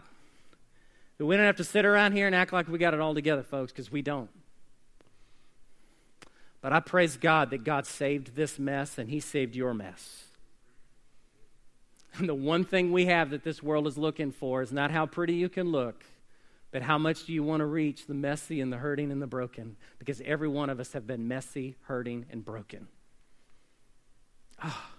that 1.19 1.27
we 1.27 1.37
don't 1.37 1.47
have 1.47 1.57
to 1.57 1.65
sit 1.65 1.85
around 1.85 2.13
here 2.13 2.27
and 2.27 2.35
act 2.35 2.53
like 2.53 2.69
we 2.69 2.79
got 2.79 2.95
it 2.95 3.01
all 3.01 3.15
together, 3.15 3.43
folks, 3.43 3.73
because 3.73 3.93
we 3.93 4.03
don't. 4.03 4.31
But 6.61 6.73
I 6.73 6.81
praise 6.81 7.17
God 7.17 7.51
that 7.51 7.63
God 7.63 7.87
saved 7.87 8.35
this 8.35 8.59
mess 8.59 8.97
and 8.97 9.11
He 9.11 9.21
saved 9.21 9.55
your 9.55 9.75
mess. 9.75 10.25
And 12.17 12.29
the 12.29 12.35
one 12.35 12.65
thing 12.65 12.93
we 12.93 13.07
have 13.07 13.31
that 13.31 13.45
this 13.45 13.63
world 13.63 13.87
is 13.87 13.99
looking 13.99 14.33
for 14.33 14.63
is 14.63 14.73
not 14.73 14.91
how 14.91 15.05
pretty 15.05 15.35
you 15.35 15.49
can 15.49 15.71
look, 15.71 16.05
but 16.71 16.83
how 16.83 16.97
much 16.97 17.27
do 17.27 17.33
you 17.33 17.43
want 17.43 17.61
to 17.61 17.67
reach 17.67 18.07
the 18.07 18.15
messy 18.15 18.61
and 18.61 18.73
the 18.73 18.79
hurting 18.79 19.11
and 19.13 19.21
the 19.21 19.27
broken? 19.27 19.77
Because 19.99 20.21
every 20.25 20.49
one 20.49 20.71
of 20.71 20.81
us 20.81 20.93
have 20.93 21.07
been 21.07 21.29
messy, 21.29 21.75
hurting, 21.83 22.27
and 22.31 22.45
broken. 22.45 22.89
Ah. 24.63 24.94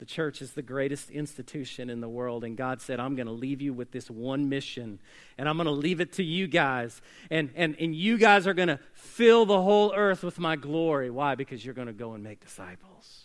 The 0.00 0.06
church 0.06 0.40
is 0.40 0.52
the 0.52 0.62
greatest 0.62 1.10
institution 1.10 1.90
in 1.90 2.00
the 2.00 2.08
world, 2.08 2.42
and 2.42 2.56
God 2.56 2.80
said, 2.80 2.98
I'm 2.98 3.16
going 3.16 3.26
to 3.26 3.32
leave 3.32 3.60
you 3.60 3.74
with 3.74 3.92
this 3.92 4.10
one 4.10 4.48
mission, 4.48 4.98
and 5.36 5.46
I'm 5.46 5.58
going 5.58 5.66
to 5.66 5.72
leave 5.72 6.00
it 6.00 6.14
to 6.14 6.24
you 6.24 6.46
guys. 6.46 7.02
And, 7.30 7.50
and, 7.54 7.76
and 7.78 7.94
you 7.94 8.16
guys 8.16 8.46
are 8.46 8.54
going 8.54 8.68
to 8.68 8.80
fill 8.94 9.44
the 9.44 9.60
whole 9.60 9.92
earth 9.94 10.22
with 10.22 10.38
my 10.38 10.56
glory. 10.56 11.10
Why? 11.10 11.34
Because 11.34 11.62
you're 11.62 11.74
going 11.74 11.88
to 11.88 11.92
go 11.92 12.14
and 12.14 12.24
make 12.24 12.40
disciples. 12.40 13.24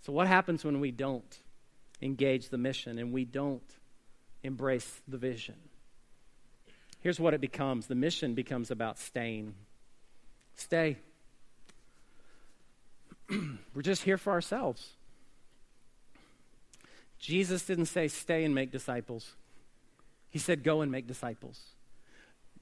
So, 0.00 0.12
what 0.12 0.26
happens 0.26 0.64
when 0.64 0.80
we 0.80 0.90
don't 0.90 1.38
engage 2.02 2.48
the 2.48 2.58
mission 2.58 2.98
and 2.98 3.12
we 3.12 3.24
don't 3.24 3.62
embrace 4.42 5.00
the 5.06 5.16
vision? 5.16 5.54
Here's 7.02 7.20
what 7.20 7.34
it 7.34 7.40
becomes 7.40 7.86
the 7.86 7.94
mission 7.94 8.34
becomes 8.34 8.72
about 8.72 8.98
staying. 8.98 9.54
Stay. 10.56 10.96
We're 13.74 13.82
just 13.82 14.02
here 14.02 14.18
for 14.18 14.32
ourselves. 14.32 14.94
Jesus 17.18 17.64
didn't 17.64 17.86
say, 17.86 18.08
stay 18.08 18.44
and 18.44 18.54
make 18.54 18.70
disciples. 18.70 19.32
He 20.28 20.38
said, 20.38 20.62
go 20.62 20.80
and 20.80 20.92
make 20.92 21.06
disciples. 21.06 21.60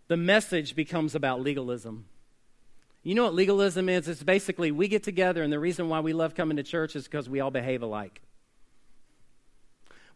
The 0.08 0.16
message 0.16 0.74
becomes 0.74 1.14
about 1.14 1.40
legalism. 1.40 2.06
You 3.02 3.14
know 3.14 3.24
what 3.24 3.34
legalism 3.34 3.88
is? 3.88 4.08
It's 4.08 4.22
basically 4.22 4.70
we 4.70 4.88
get 4.88 5.02
together, 5.02 5.42
and 5.42 5.52
the 5.52 5.58
reason 5.58 5.88
why 5.88 6.00
we 6.00 6.12
love 6.12 6.34
coming 6.34 6.56
to 6.56 6.62
church 6.62 6.96
is 6.96 7.04
because 7.04 7.28
we 7.28 7.40
all 7.40 7.50
behave 7.50 7.82
alike. 7.82 8.20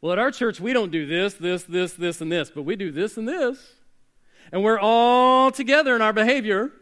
Well, 0.00 0.12
at 0.12 0.18
our 0.18 0.30
church, 0.30 0.60
we 0.60 0.72
don't 0.72 0.90
do 0.90 1.06
this, 1.06 1.34
this, 1.34 1.64
this, 1.64 1.92
this, 1.92 2.20
and 2.20 2.32
this, 2.32 2.50
but 2.50 2.62
we 2.62 2.74
do 2.74 2.90
this 2.90 3.16
and 3.16 3.28
this. 3.28 3.74
And 4.50 4.64
we're 4.64 4.80
all 4.80 5.50
together 5.50 5.94
in 5.94 6.02
our 6.02 6.12
behavior. 6.12 6.72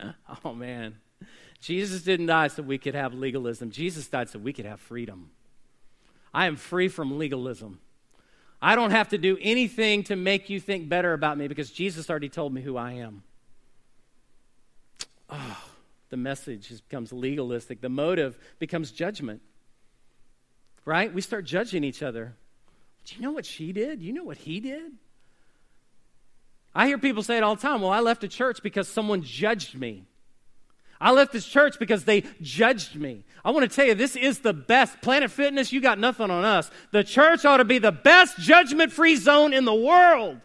oh, 0.44 0.54
man. 0.54 0.96
Jesus 1.62 2.02
didn't 2.02 2.26
die 2.26 2.48
so 2.48 2.60
we 2.60 2.76
could 2.76 2.96
have 2.96 3.14
legalism. 3.14 3.70
Jesus 3.70 4.08
died 4.08 4.28
so 4.28 4.40
we 4.40 4.52
could 4.52 4.66
have 4.66 4.80
freedom. 4.80 5.30
I 6.34 6.46
am 6.46 6.56
free 6.56 6.88
from 6.88 7.18
legalism. 7.18 7.78
I 8.60 8.74
don't 8.74 8.90
have 8.90 9.10
to 9.10 9.18
do 9.18 9.38
anything 9.40 10.02
to 10.04 10.16
make 10.16 10.50
you 10.50 10.58
think 10.58 10.88
better 10.88 11.12
about 11.12 11.38
me 11.38 11.46
because 11.46 11.70
Jesus 11.70 12.10
already 12.10 12.28
told 12.28 12.52
me 12.52 12.62
who 12.62 12.76
I 12.76 12.94
am. 12.94 13.22
Oh, 15.30 15.64
the 16.10 16.16
message 16.16 16.68
becomes 16.88 17.12
legalistic. 17.12 17.80
The 17.80 17.88
motive 17.88 18.36
becomes 18.58 18.90
judgment. 18.90 19.40
Right? 20.84 21.14
We 21.14 21.20
start 21.20 21.44
judging 21.44 21.84
each 21.84 22.02
other. 22.02 22.34
Do 23.04 23.14
you 23.14 23.22
know 23.22 23.30
what 23.30 23.46
she 23.46 23.72
did? 23.72 24.00
Do 24.00 24.04
you 24.04 24.12
know 24.12 24.24
what 24.24 24.38
he 24.38 24.58
did? 24.58 24.90
I 26.74 26.88
hear 26.88 26.98
people 26.98 27.22
say 27.22 27.36
it 27.36 27.44
all 27.44 27.54
the 27.54 27.62
time. 27.62 27.82
Well, 27.82 27.92
I 27.92 28.00
left 28.00 28.24
a 28.24 28.28
church 28.28 28.64
because 28.64 28.88
someone 28.88 29.22
judged 29.22 29.76
me. 29.76 30.06
I 31.02 31.10
left 31.10 31.32
this 31.32 31.44
church 31.44 31.80
because 31.80 32.04
they 32.04 32.22
judged 32.40 32.94
me. 32.94 33.24
I 33.44 33.50
want 33.50 33.68
to 33.68 33.74
tell 33.74 33.84
you, 33.84 33.94
this 33.94 34.14
is 34.14 34.38
the 34.38 34.52
best. 34.52 35.02
Planet 35.02 35.32
Fitness, 35.32 35.72
you 35.72 35.80
got 35.80 35.98
nothing 35.98 36.30
on 36.30 36.44
us. 36.44 36.70
The 36.92 37.02
church 37.02 37.44
ought 37.44 37.56
to 37.56 37.64
be 37.64 37.80
the 37.80 37.90
best 37.90 38.38
judgment 38.38 38.92
free 38.92 39.16
zone 39.16 39.52
in 39.52 39.64
the 39.64 39.74
world 39.74 40.40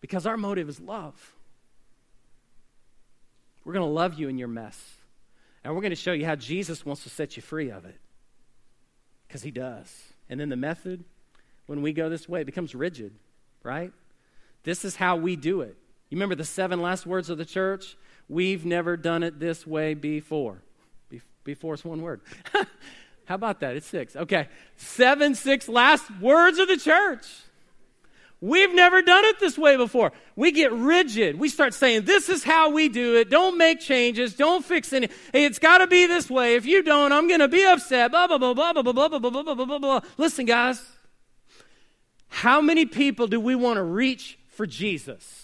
because 0.00 0.24
our 0.24 0.38
motive 0.38 0.70
is 0.70 0.80
love. 0.80 1.34
We're 3.66 3.74
going 3.74 3.86
to 3.86 3.92
love 3.92 4.18
you 4.18 4.30
in 4.30 4.38
your 4.38 4.48
mess, 4.48 4.96
and 5.62 5.74
we're 5.74 5.82
going 5.82 5.90
to 5.90 5.96
show 5.96 6.12
you 6.12 6.24
how 6.24 6.34
Jesus 6.36 6.86
wants 6.86 7.02
to 7.02 7.10
set 7.10 7.36
you 7.36 7.42
free 7.42 7.70
of 7.70 7.84
it 7.84 7.98
because 9.26 9.42
he 9.42 9.50
does. 9.50 9.94
And 10.30 10.40
then 10.40 10.48
the 10.48 10.56
method, 10.56 11.04
when 11.66 11.82
we 11.82 11.92
go 11.92 12.08
this 12.08 12.26
way, 12.26 12.40
it 12.40 12.46
becomes 12.46 12.74
rigid, 12.74 13.12
right? 13.62 13.92
This 14.64 14.86
is 14.86 14.96
how 14.96 15.16
we 15.16 15.36
do 15.36 15.60
it. 15.60 15.76
You 16.08 16.16
remember 16.16 16.34
the 16.34 16.44
seven 16.44 16.80
last 16.80 17.04
words 17.04 17.28
of 17.28 17.36
the 17.36 17.44
church? 17.44 17.94
We've 18.28 18.64
never 18.64 18.96
done 18.96 19.22
it 19.22 19.40
this 19.40 19.66
way 19.66 19.94
before. 19.94 20.62
Be- 21.08 21.22
before 21.44 21.74
is 21.74 21.84
one 21.84 22.02
word. 22.02 22.20
How 23.24 23.34
about 23.34 23.60
that? 23.60 23.76
It's 23.76 23.86
six. 23.86 24.16
Okay. 24.16 24.48
Seven, 24.76 25.34
six 25.34 25.68
last 25.68 26.10
words 26.20 26.58
of 26.58 26.68
the 26.68 26.76
church. 26.76 27.26
We've 28.40 28.72
never 28.72 29.02
done 29.02 29.24
it 29.24 29.40
this 29.40 29.58
way 29.58 29.76
before. 29.76 30.12
We 30.36 30.52
get 30.52 30.72
rigid. 30.72 31.38
We 31.38 31.48
start 31.48 31.74
saying, 31.74 32.04
This 32.04 32.28
is 32.28 32.44
how 32.44 32.70
we 32.70 32.88
do 32.88 33.16
it. 33.16 33.30
Don't 33.30 33.58
make 33.58 33.80
changes. 33.80 34.34
Don't 34.34 34.64
fix 34.64 34.92
any. 34.92 35.08
Hey, 35.32 35.44
it's 35.44 35.58
got 35.58 35.78
to 35.78 35.88
be 35.88 36.06
this 36.06 36.30
way. 36.30 36.54
If 36.54 36.64
you 36.64 36.82
don't, 36.82 37.12
I'm 37.12 37.26
going 37.26 37.40
to 37.40 37.48
be 37.48 37.64
upset. 37.64 38.12
Blah, 38.12 38.28
blah, 38.28 38.38
blah, 38.38 38.54
blah, 38.54 38.72
blah, 38.72 38.82
blah, 38.82 38.92
blah, 38.92 39.18
blah, 39.18 39.30
blah, 39.30 39.54
blah, 39.54 39.64
blah, 39.64 39.78
blah. 39.78 40.00
Listen, 40.16 40.44
guys. 40.44 40.80
How 42.28 42.60
many 42.60 42.86
people 42.86 43.26
do 43.26 43.40
we 43.40 43.54
want 43.54 43.78
to 43.78 43.82
reach 43.82 44.38
for 44.48 44.66
Jesus? 44.66 45.37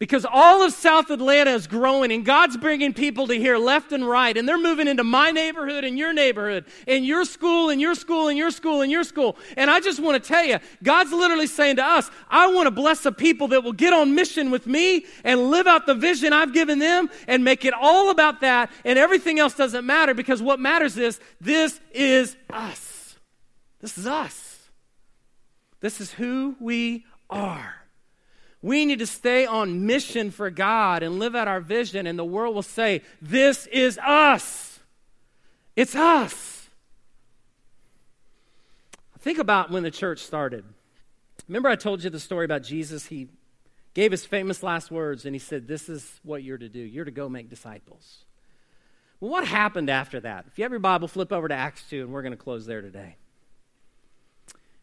Because 0.00 0.24
all 0.24 0.62
of 0.62 0.72
South 0.72 1.10
Atlanta 1.10 1.50
is 1.50 1.66
growing 1.66 2.10
and 2.10 2.24
God's 2.24 2.56
bringing 2.56 2.94
people 2.94 3.26
to 3.26 3.34
here 3.34 3.58
left 3.58 3.92
and 3.92 4.08
right. 4.08 4.34
And 4.34 4.48
they're 4.48 4.56
moving 4.56 4.88
into 4.88 5.04
my 5.04 5.30
neighborhood 5.30 5.84
and 5.84 5.98
your 5.98 6.14
neighborhood, 6.14 6.64
and 6.88 7.04
your 7.04 7.26
school 7.26 7.68
and 7.68 7.78
your 7.78 7.94
school 7.94 8.28
and 8.28 8.38
your 8.38 8.50
school 8.50 8.80
and 8.80 8.90
your 8.90 9.04
school. 9.04 9.36
And 9.58 9.70
I 9.70 9.78
just 9.78 10.00
want 10.00 10.20
to 10.20 10.26
tell 10.26 10.42
you, 10.42 10.58
God's 10.82 11.12
literally 11.12 11.46
saying 11.46 11.76
to 11.76 11.84
us, 11.84 12.10
I 12.30 12.50
want 12.50 12.66
to 12.66 12.70
bless 12.70 13.02
the 13.02 13.12
people 13.12 13.48
that 13.48 13.62
will 13.62 13.74
get 13.74 13.92
on 13.92 14.14
mission 14.14 14.50
with 14.50 14.66
me 14.66 15.04
and 15.22 15.50
live 15.50 15.66
out 15.66 15.84
the 15.84 15.94
vision 15.94 16.32
I've 16.32 16.54
given 16.54 16.78
them 16.78 17.10
and 17.28 17.44
make 17.44 17.66
it 17.66 17.74
all 17.74 18.08
about 18.08 18.40
that. 18.40 18.72
And 18.86 18.98
everything 18.98 19.38
else 19.38 19.54
doesn't 19.54 19.84
matter 19.84 20.14
because 20.14 20.40
what 20.40 20.58
matters 20.58 20.96
is 20.96 21.20
this 21.42 21.78
is 21.92 22.38
us. 22.48 23.18
This 23.82 23.98
is 23.98 24.06
us. 24.06 24.70
This 25.80 26.00
is 26.00 26.12
who 26.12 26.56
we 26.58 27.04
are. 27.28 27.79
We 28.62 28.84
need 28.84 28.98
to 28.98 29.06
stay 29.06 29.46
on 29.46 29.86
mission 29.86 30.30
for 30.30 30.50
God 30.50 31.02
and 31.02 31.18
live 31.18 31.34
out 31.34 31.48
our 31.48 31.60
vision, 31.60 32.06
and 32.06 32.18
the 32.18 32.24
world 32.24 32.54
will 32.54 32.62
say, 32.62 33.02
This 33.22 33.66
is 33.68 33.98
us. 33.98 34.80
It's 35.76 35.94
us. 35.94 36.68
Think 39.20 39.38
about 39.38 39.70
when 39.70 39.82
the 39.82 39.90
church 39.90 40.20
started. 40.20 40.64
Remember, 41.48 41.68
I 41.68 41.76
told 41.76 42.04
you 42.04 42.10
the 42.10 42.20
story 42.20 42.44
about 42.44 42.62
Jesus? 42.62 43.06
He 43.06 43.28
gave 43.94 44.10
his 44.10 44.26
famous 44.26 44.62
last 44.62 44.90
words, 44.90 45.24
and 45.24 45.34
he 45.34 45.38
said, 45.38 45.66
This 45.66 45.88
is 45.88 46.20
what 46.22 46.42
you're 46.42 46.58
to 46.58 46.68
do. 46.68 46.80
You're 46.80 47.06
to 47.06 47.10
go 47.10 47.28
make 47.28 47.48
disciples. 47.48 48.24
Well, 49.20 49.30
what 49.30 49.46
happened 49.46 49.88
after 49.88 50.20
that? 50.20 50.46
If 50.48 50.58
you 50.58 50.64
have 50.64 50.72
your 50.72 50.80
Bible, 50.80 51.08
flip 51.08 51.32
over 51.32 51.48
to 51.48 51.54
Acts 51.54 51.84
2, 51.88 52.02
and 52.02 52.12
we're 52.12 52.22
going 52.22 52.32
to 52.32 52.36
close 52.36 52.66
there 52.66 52.82
today. 52.82 53.16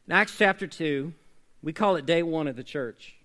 In 0.08 0.14
Acts 0.14 0.36
chapter 0.38 0.66
2, 0.66 1.14
we 1.62 1.74
call 1.74 1.96
it 1.96 2.06
day 2.06 2.24
one 2.24 2.48
of 2.48 2.56
the 2.56 2.64
church. 2.64 3.17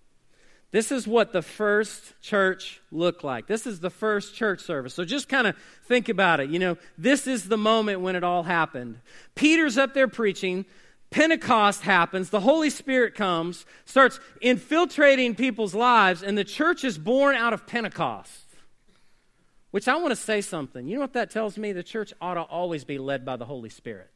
This 0.72 0.90
is 0.90 1.06
what 1.06 1.32
the 1.32 1.42
first 1.42 2.18
church 2.22 2.80
looked 2.90 3.22
like. 3.22 3.46
This 3.46 3.66
is 3.66 3.80
the 3.80 3.90
first 3.90 4.34
church 4.34 4.60
service. 4.60 4.94
So 4.94 5.04
just 5.04 5.28
kind 5.28 5.46
of 5.46 5.54
think 5.84 6.08
about 6.08 6.40
it. 6.40 6.48
You 6.48 6.58
know, 6.58 6.78
this 6.96 7.26
is 7.26 7.46
the 7.48 7.58
moment 7.58 8.00
when 8.00 8.16
it 8.16 8.24
all 8.24 8.42
happened. 8.42 8.98
Peter's 9.34 9.76
up 9.76 9.92
there 9.92 10.08
preaching. 10.08 10.64
Pentecost 11.10 11.82
happens. 11.82 12.30
The 12.30 12.40
Holy 12.40 12.70
Spirit 12.70 13.14
comes, 13.14 13.66
starts 13.84 14.18
infiltrating 14.40 15.34
people's 15.34 15.74
lives, 15.74 16.22
and 16.22 16.38
the 16.38 16.44
church 16.44 16.84
is 16.84 16.96
born 16.96 17.36
out 17.36 17.52
of 17.52 17.66
Pentecost. 17.66 18.46
Which 19.72 19.88
I 19.88 19.96
want 19.96 20.12
to 20.12 20.16
say 20.16 20.40
something. 20.40 20.86
You 20.86 20.94
know 20.94 21.02
what 21.02 21.12
that 21.12 21.30
tells 21.30 21.58
me? 21.58 21.72
The 21.72 21.82
church 21.82 22.14
ought 22.20 22.34
to 22.34 22.42
always 22.42 22.84
be 22.84 22.96
led 22.96 23.26
by 23.26 23.36
the 23.36 23.44
Holy 23.44 23.70
Spirit. 23.70 24.10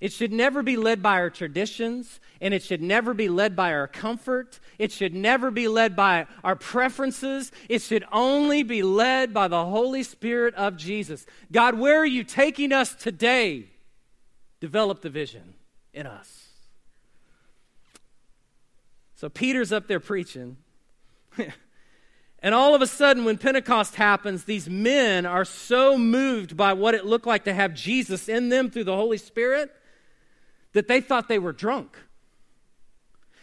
It 0.00 0.12
should 0.12 0.32
never 0.32 0.62
be 0.62 0.78
led 0.78 1.02
by 1.02 1.18
our 1.18 1.28
traditions, 1.28 2.20
and 2.40 2.54
it 2.54 2.62
should 2.62 2.80
never 2.80 3.12
be 3.12 3.28
led 3.28 3.54
by 3.54 3.74
our 3.74 3.86
comfort. 3.86 4.58
It 4.78 4.92
should 4.92 5.14
never 5.14 5.50
be 5.50 5.68
led 5.68 5.94
by 5.94 6.26
our 6.42 6.56
preferences. 6.56 7.52
It 7.68 7.82
should 7.82 8.04
only 8.10 8.62
be 8.62 8.82
led 8.82 9.34
by 9.34 9.48
the 9.48 9.66
Holy 9.66 10.02
Spirit 10.02 10.54
of 10.54 10.78
Jesus. 10.78 11.26
God, 11.52 11.78
where 11.78 11.98
are 11.98 12.06
you 12.06 12.24
taking 12.24 12.72
us 12.72 12.94
today? 12.94 13.66
Develop 14.58 15.02
the 15.02 15.10
vision 15.10 15.54
in 15.92 16.06
us. 16.06 16.48
So 19.16 19.28
Peter's 19.28 19.70
up 19.70 19.86
there 19.86 20.00
preaching. 20.00 20.56
and 22.38 22.54
all 22.54 22.74
of 22.74 22.80
a 22.80 22.86
sudden, 22.86 23.26
when 23.26 23.36
Pentecost 23.36 23.96
happens, 23.96 24.44
these 24.44 24.66
men 24.66 25.26
are 25.26 25.44
so 25.44 25.98
moved 25.98 26.56
by 26.56 26.72
what 26.72 26.94
it 26.94 27.04
looked 27.04 27.26
like 27.26 27.44
to 27.44 27.52
have 27.52 27.74
Jesus 27.74 28.30
in 28.30 28.48
them 28.48 28.70
through 28.70 28.84
the 28.84 28.96
Holy 28.96 29.18
Spirit 29.18 29.70
that 30.72 30.88
they 30.88 31.00
thought 31.00 31.28
they 31.28 31.38
were 31.38 31.52
drunk. 31.52 31.96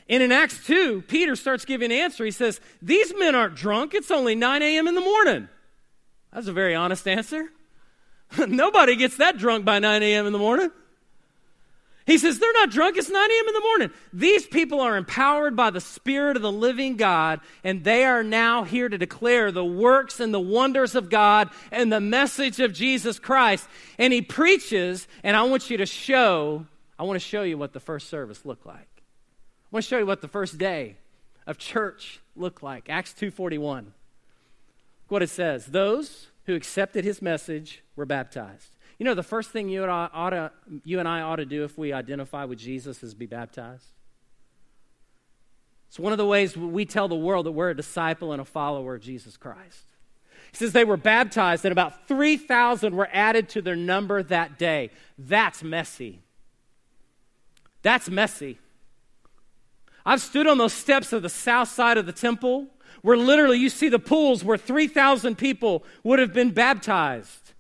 And 0.10 0.24
in 0.24 0.32
Acts 0.32 0.66
2, 0.66 1.04
Peter 1.08 1.36
starts 1.36 1.66
giving 1.66 1.92
an 1.92 1.98
answer. 1.98 2.24
He 2.24 2.32
says, 2.32 2.62
These 2.82 3.14
men 3.18 3.36
aren't 3.36 3.56
drunk. 3.56 3.94
It's 3.94 4.12
only 4.12 4.36
9 4.36 4.62
a.m. 4.62 4.88
in 4.88 4.96
the 4.96 5.02
morning. 5.02 5.50
That's 6.32 6.48
a 6.48 6.54
very 6.54 6.76
honest 6.76 7.08
answer. 7.08 7.50
Nobody 8.38 8.96
gets 8.96 9.18
that 9.18 9.38
drunk 9.38 9.66
by 9.66 9.80
9 9.80 10.04
a.m. 10.04 10.26
in 10.26 10.34
the 10.34 10.40
morning. 10.40 10.72
He 12.06 12.18
says, 12.18 12.40
They're 12.40 12.54
not 12.54 12.72
drunk. 12.72 12.96
It's 12.96 13.10
9 13.10 13.16
a.m. 13.20 13.48
in 13.48 13.54
the 13.54 13.60
morning. 13.60 13.92
These 14.14 14.48
people 14.48 14.80
are 14.80 14.96
empowered 14.96 15.58
by 15.58 15.72
the 15.72 15.82
Spirit 15.82 16.38
of 16.38 16.42
the 16.42 16.52
living 16.52 16.96
God, 16.96 17.42
and 17.66 17.84
they 17.84 18.06
are 18.06 18.24
now 18.24 18.64
here 18.64 18.88
to 18.88 18.98
declare 18.98 19.52
the 19.52 19.66
works 19.66 20.22
and 20.22 20.34
the 20.34 20.40
wonders 20.40 20.96
of 20.96 21.10
God 21.10 21.50
and 21.70 21.92
the 21.92 22.00
message 22.00 22.62
of 22.62 22.72
Jesus 22.72 23.20
Christ. 23.20 23.68
And 23.98 24.14
he 24.14 24.22
preaches, 24.22 25.06
and 25.22 25.36
I 25.36 25.44
want 25.44 25.70
you 25.70 25.76
to 25.78 25.86
show 25.86 26.66
I 27.00 27.04
want 27.04 27.16
to 27.16 27.26
show 27.26 27.44
you 27.44 27.58
what 27.58 27.74
the 27.74 27.80
first 27.80 28.10
service 28.10 28.46
looked 28.46 28.66
like. 28.66 28.88
I 28.98 29.70
want 29.72 29.86
to 29.86 29.90
show 29.90 30.00
you 30.00 30.06
what 30.06 30.22
the 30.22 30.28
first 30.28 30.58
day 30.58 30.98
of 31.46 31.58
church 31.58 32.20
looked 32.36 32.64
like. 32.64 32.90
Acts 32.90 33.14
2:41. 33.14 33.86
Look 33.86 33.94
what 35.10 35.24
it 35.24 35.30
says. 35.30 35.68
Those 35.68 36.28
who 36.46 36.56
accepted 36.56 37.06
his 37.06 37.22
message 37.22 37.84
were 37.96 38.06
baptized. 38.06 38.76
You 38.98 39.06
know, 39.06 39.14
the 39.14 39.24
first 39.24 39.52
thing 39.52 39.70
you 39.70 39.84
and, 39.84 39.92
I 39.92 40.10
ought 40.12 40.32
to, 40.32 40.52
you 40.84 41.00
and 41.00 41.08
I 41.08 41.22
ought 41.22 41.36
to 41.36 41.46
do 41.46 41.64
if 41.64 41.78
we 41.78 41.94
identify 41.94 42.46
with 42.46 42.58
Jesus 42.58 43.04
is 43.04 43.14
be 43.14 43.28
baptized. 43.28 43.86
It's 45.88 46.00
one 46.00 46.12
of 46.12 46.18
the 46.18 46.26
ways 46.26 46.58
we 46.58 46.86
tell 46.86 47.08
the 47.08 47.16
world 47.16 47.46
that 47.46 47.52
we're 47.52 47.70
a 47.70 47.76
disciple 47.76 48.32
and 48.32 48.42
a 48.42 48.46
follower 48.46 48.96
of 48.96 49.02
Jesus 49.02 49.38
Christ. 49.38 49.86
He 50.52 50.58
says 50.58 50.74
they 50.74 50.84
were 50.84 50.98
baptized, 50.98 51.64
and 51.64 51.72
about 51.72 52.08
3,000 52.08 52.96
were 52.96 53.10
added 53.12 53.50
to 53.50 53.62
their 53.62 53.76
number 53.76 54.24
that 54.24 54.58
day. 54.58 54.90
That's 55.18 55.64
messy. 55.64 56.22
That's 57.82 58.10
messy. 58.10 58.58
I've 60.06 60.22
stood 60.22 60.48
on 60.48 60.58
those 60.58 60.74
steps 60.74 61.12
of 61.12 61.22
the 61.22 61.30
south 61.30 61.70
side 61.70 61.98
of 61.98 62.06
the 62.06 62.14
temple 62.14 62.68
where 63.02 63.18
literally 63.18 63.58
you 63.58 63.70
see 63.70 63.90
the 63.90 64.00
pools 64.00 64.44
where 64.44 64.58
3,000 64.58 65.38
people 65.38 65.84
would 66.04 66.20
have 66.20 66.34
been 66.34 66.52
baptized. 66.52 67.54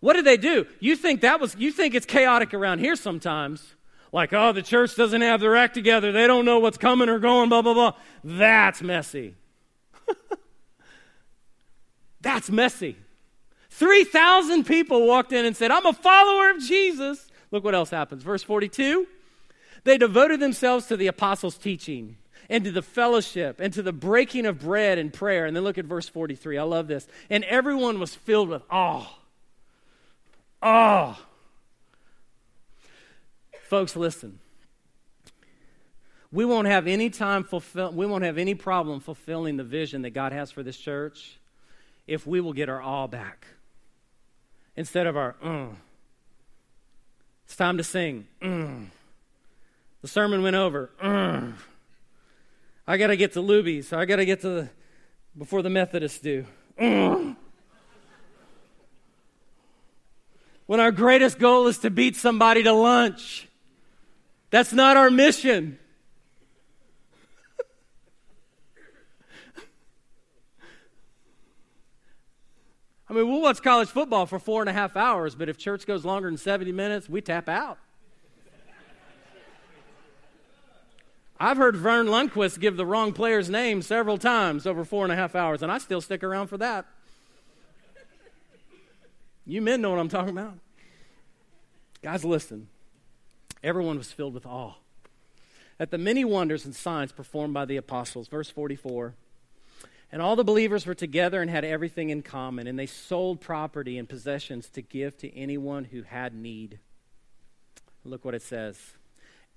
What 0.00 0.14
did 0.14 0.24
they 0.24 0.36
do? 0.36 0.66
You 0.80 0.96
think 0.96 1.20
that 1.20 1.40
was, 1.40 1.54
you 1.56 1.70
think 1.70 1.94
it's 1.94 2.06
chaotic 2.06 2.54
around 2.54 2.78
here 2.78 2.96
sometimes. 2.96 3.74
Like, 4.12 4.32
oh, 4.32 4.52
the 4.52 4.62
church 4.62 4.96
doesn't 4.96 5.20
have 5.20 5.40
their 5.40 5.56
act 5.56 5.74
together. 5.74 6.10
They 6.10 6.26
don't 6.26 6.44
know 6.44 6.58
what's 6.58 6.78
coming 6.78 7.08
or 7.08 7.18
going, 7.18 7.48
blah, 7.48 7.62
blah, 7.62 7.74
blah. 7.74 7.92
That's 8.24 8.82
messy. 8.82 9.36
That's 12.20 12.50
messy. 12.50 12.96
3,000 13.70 14.64
people 14.64 15.06
walked 15.06 15.32
in 15.32 15.44
and 15.44 15.56
said, 15.56 15.70
I'm 15.70 15.86
a 15.86 15.92
follower 15.92 16.50
of 16.50 16.60
Jesus. 16.60 17.28
Look 17.52 17.62
what 17.62 17.74
else 17.74 17.90
happens. 17.90 18.22
Verse 18.24 18.42
42. 18.42 19.06
They 19.84 19.98
devoted 19.98 20.40
themselves 20.40 20.86
to 20.86 20.96
the 20.96 21.06
apostles' 21.06 21.56
teaching 21.56 22.16
and 22.48 22.64
to 22.64 22.72
the 22.72 22.82
fellowship 22.82 23.60
and 23.60 23.72
to 23.74 23.82
the 23.82 23.92
breaking 23.92 24.46
of 24.46 24.58
bread 24.58 24.98
and 24.98 25.12
prayer. 25.12 25.46
And 25.46 25.56
then 25.56 25.64
look 25.64 25.78
at 25.78 25.84
verse 25.84 26.08
43. 26.08 26.58
I 26.58 26.62
love 26.62 26.88
this. 26.88 27.06
And 27.30 27.44
everyone 27.44 27.98
was 27.98 28.14
filled 28.14 28.48
with 28.48 28.62
awe. 28.70 29.06
Awe. 30.62 31.18
Folks, 33.62 33.94
listen. 33.96 34.40
We 36.32 36.44
won't 36.44 36.68
have 36.68 36.86
any 36.86 37.10
time 37.10 37.44
fulfill, 37.44 37.92
we 37.92 38.06
won't 38.06 38.24
have 38.24 38.38
any 38.38 38.54
problem 38.54 39.00
fulfilling 39.00 39.56
the 39.56 39.64
vision 39.64 40.02
that 40.02 40.10
God 40.10 40.32
has 40.32 40.50
for 40.50 40.62
this 40.62 40.76
church 40.76 41.38
if 42.06 42.26
we 42.26 42.40
will 42.40 42.52
get 42.52 42.68
our 42.68 42.80
awe 42.80 43.06
back. 43.06 43.46
Instead 44.76 45.06
of 45.06 45.16
our, 45.16 45.34
mm. 45.44 45.74
It's 47.44 47.56
time 47.56 47.78
to 47.78 47.84
sing. 47.84 48.28
Mm. 48.40 48.86
The 50.02 50.08
sermon 50.08 50.42
went 50.42 50.56
over. 50.56 50.90
Urgh. 51.02 51.54
I 52.86 52.96
got 52.96 53.08
to 53.08 53.16
get 53.16 53.34
to 53.34 53.40
Luby's. 53.40 53.92
I 53.92 54.04
got 54.04 54.16
to 54.16 54.24
get 54.24 54.40
to 54.40 54.48
the, 54.48 54.68
before 55.36 55.62
the 55.62 55.70
Methodists 55.70 56.18
do. 56.18 56.44
When 56.76 57.36
our 60.80 60.90
greatest 60.90 61.38
goal 61.38 61.66
is 61.66 61.78
to 61.78 61.90
beat 61.90 62.16
somebody 62.16 62.62
to 62.62 62.72
lunch. 62.72 63.48
That's 64.50 64.72
not 64.72 64.96
our 64.96 65.10
mission. 65.10 65.78
I 73.08 73.12
mean, 73.12 73.28
we'll 73.28 73.40
watch 73.40 73.60
college 73.62 73.88
football 73.88 74.26
for 74.26 74.38
four 74.38 74.62
and 74.62 74.68
a 74.68 74.72
half 74.72 74.96
hours, 74.96 75.34
but 75.34 75.48
if 75.48 75.58
church 75.58 75.84
goes 75.84 76.04
longer 76.04 76.28
than 76.28 76.38
70 76.38 76.70
minutes, 76.70 77.08
we 77.08 77.20
tap 77.20 77.48
out. 77.48 77.78
I've 81.42 81.56
heard 81.56 81.74
Verne 81.74 82.06
Lundquist 82.06 82.60
give 82.60 82.76
the 82.76 82.84
wrong 82.84 83.14
player's 83.14 83.48
name 83.48 83.80
several 83.80 84.18
times 84.18 84.66
over 84.66 84.84
four 84.84 85.04
and 85.04 85.12
a 85.12 85.16
half 85.16 85.34
hours, 85.34 85.62
and 85.62 85.72
I 85.72 85.78
still 85.78 86.02
stick 86.02 86.22
around 86.22 86.48
for 86.48 86.58
that. 86.58 86.84
You 89.46 89.62
men 89.62 89.80
know 89.80 89.88
what 89.88 89.98
I'm 89.98 90.10
talking 90.10 90.36
about. 90.36 90.58
Guys, 92.02 92.26
listen. 92.26 92.68
Everyone 93.64 93.96
was 93.96 94.12
filled 94.12 94.34
with 94.34 94.44
awe 94.44 94.74
at 95.78 95.90
the 95.90 95.98
many 95.98 96.26
wonders 96.26 96.66
and 96.66 96.76
signs 96.76 97.10
performed 97.10 97.54
by 97.54 97.64
the 97.64 97.78
apostles. 97.78 98.28
Verse 98.28 98.50
44. 98.50 99.14
And 100.12 100.20
all 100.20 100.36
the 100.36 100.44
believers 100.44 100.84
were 100.84 100.94
together 100.94 101.40
and 101.40 101.50
had 101.50 101.64
everything 101.64 102.10
in 102.10 102.20
common, 102.20 102.66
and 102.66 102.78
they 102.78 102.86
sold 102.86 103.40
property 103.40 103.96
and 103.96 104.08
possessions 104.08 104.68
to 104.70 104.82
give 104.82 105.16
to 105.18 105.34
anyone 105.34 105.84
who 105.84 106.02
had 106.02 106.34
need. 106.34 106.80
Look 108.04 108.24
what 108.24 108.34
it 108.34 108.42
says. 108.42 108.78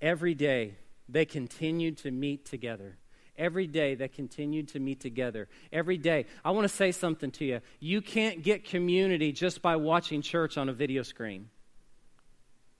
Every 0.00 0.34
day, 0.34 0.76
they 1.08 1.24
continued 1.24 1.98
to 1.98 2.10
meet 2.10 2.44
together 2.44 2.98
every 3.36 3.66
day 3.66 3.94
they 3.94 4.08
continued 4.08 4.68
to 4.68 4.80
meet 4.80 5.00
together. 5.00 5.48
Every 5.72 5.98
day. 5.98 6.26
I 6.44 6.50
want 6.50 6.64
to 6.64 6.74
say 6.74 6.92
something 6.92 7.30
to 7.32 7.44
you. 7.44 7.60
You 7.80 8.00
can't 8.00 8.42
get 8.42 8.64
community 8.64 9.32
just 9.32 9.62
by 9.62 9.76
watching 9.76 10.22
church 10.22 10.56
on 10.56 10.68
a 10.68 10.72
video 10.72 11.02
screen. 11.02 11.48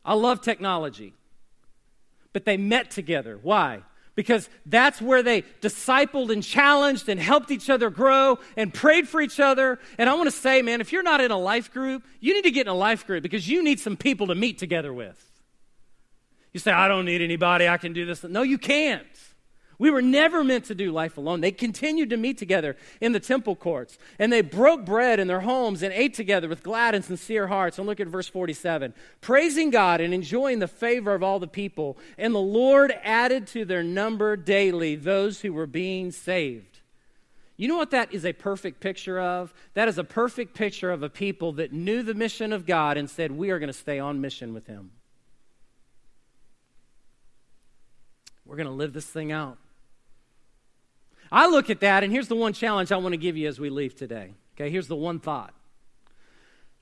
I 0.05 0.15
love 0.15 0.41
technology. 0.41 1.15
But 2.33 2.45
they 2.45 2.57
met 2.57 2.91
together. 2.91 3.39
Why? 3.43 3.83
Because 4.17 4.49
that's 4.67 5.01
where 5.01 5.23
they 5.23 5.43
discipled 5.61 6.33
and 6.33 6.43
challenged 6.43 7.09
and 7.09 7.19
helped 7.19 7.51
each 7.51 7.69
other 7.69 7.91
grow 7.91 8.39
and 8.57 8.73
prayed 8.73 9.09
for 9.09 9.21
each 9.21 9.41
other. 9.41 9.81
And 9.99 10.09
I 10.09 10.15
want 10.15 10.29
to 10.29 10.37
say, 10.37 10.63
man, 10.63 10.81
if 10.81 10.93
you're 10.93 11.03
not 11.03 11.21
in 11.21 11.31
a 11.31 11.39
life 11.39 11.73
group, 11.73 12.05
you 12.21 12.35
need 12.35 12.43
to 12.43 12.53
get 12.53 12.67
in 12.67 12.73
a 12.73 12.77
life 12.77 13.07
group 13.07 13.23
because 13.23 13.49
you 13.49 13.63
need 13.63 13.81
some 13.81 13.97
people 13.97 14.29
to 14.29 14.35
meet 14.35 14.59
together 14.59 14.93
with. 14.93 15.34
You 16.55 16.61
say, 16.61 16.73
I 16.73 16.89
don't 16.89 17.05
need 17.05 17.21
anybody, 17.21 17.69
I 17.69 17.77
can 17.77 17.93
do 17.93 18.07
this. 18.07 18.25
No, 18.25 18.43
you 18.43 18.57
can't. 18.57 19.05
We 19.77 19.91
were 19.91 20.03
never 20.03 20.45
meant 20.45 20.67
to 20.67 20.75
do 20.75 20.93
life 20.93 21.17
alone. 21.19 21.41
They 21.41 21.51
continued 21.51 22.11
to 22.11 22.17
meet 22.17 22.39
together 22.39 22.77
in 23.01 23.11
the 23.11 23.19
temple 23.19 23.57
courts, 23.57 23.99
and 24.21 24.33
they 24.33 24.41
broke 24.41 24.87
bread 24.87 25.19
in 25.19 25.27
their 25.27 25.41
homes 25.41 25.83
and 25.83 25.93
ate 25.93 26.15
together 26.15 26.49
with 26.49 26.63
glad 26.63 26.95
and 26.95 27.05
sincere 27.05 27.49
hearts. 27.49 27.77
And 27.77 27.87
look 27.89 27.99
at 27.99 28.07
verse 28.07 28.29
47 28.29 28.95
praising 29.21 29.71
God 29.71 30.01
and 30.01 30.15
enjoying 30.15 30.61
the 30.61 30.69
favor 30.69 31.13
of 31.13 31.25
all 31.25 31.41
the 31.41 31.49
people. 31.49 31.99
And 32.17 32.33
the 32.33 32.39
Lord 32.39 32.95
added 33.03 33.49
to 33.49 33.65
their 33.65 33.83
number 33.83 34.37
daily 34.37 34.95
those 34.95 35.41
who 35.41 35.53
were 35.53 35.67
being 35.67 36.13
saved. 36.13 36.81
You 37.57 37.69
know 37.69 37.77
what 37.77 37.91
that 37.91 38.13
is 38.13 38.25
a 38.25 38.33
perfect 38.33 38.81
picture 38.81 39.21
of? 39.21 39.53
That 39.75 39.89
is 39.89 39.99
a 39.99 40.05
perfect 40.05 40.55
picture 40.55 40.91
of 40.91 41.03
a 41.03 41.09
people 41.09 41.53
that 41.55 41.73
knew 41.73 42.03
the 42.03 42.15
mission 42.15 42.53
of 42.53 42.65
God 42.65 42.97
and 42.97 43.11
said, 43.11 43.33
We 43.33 43.51
are 43.51 43.59
going 43.59 43.69
to 43.69 43.73
stay 43.73 43.99
on 43.99 44.21
mission 44.21 44.55
with 44.55 44.67
Him. 44.67 44.93
We're 48.47 48.57
going 48.57 48.67
to 48.67 48.73
live 48.73 48.93
this 48.93 49.07
thing 49.07 49.33
out. 49.33 49.59
I 51.33 51.49
look 51.49 51.71
at 51.71 51.81
that, 51.81 52.05
and 52.05 52.13
here's 52.13 52.29
the 52.29 52.37
one 52.37 52.53
challenge 52.53 52.93
I 52.93 52.97
want 52.97 53.13
to 53.13 53.19
give 53.19 53.37
you 53.37 53.49
as 53.49 53.59
we 53.59 53.71
leave 53.71 53.97
today. 53.97 54.35
Okay, 54.55 54.71
here's 54.71 54.89
the 54.89 54.97
one 54.97 55.19
thought. 55.19 55.55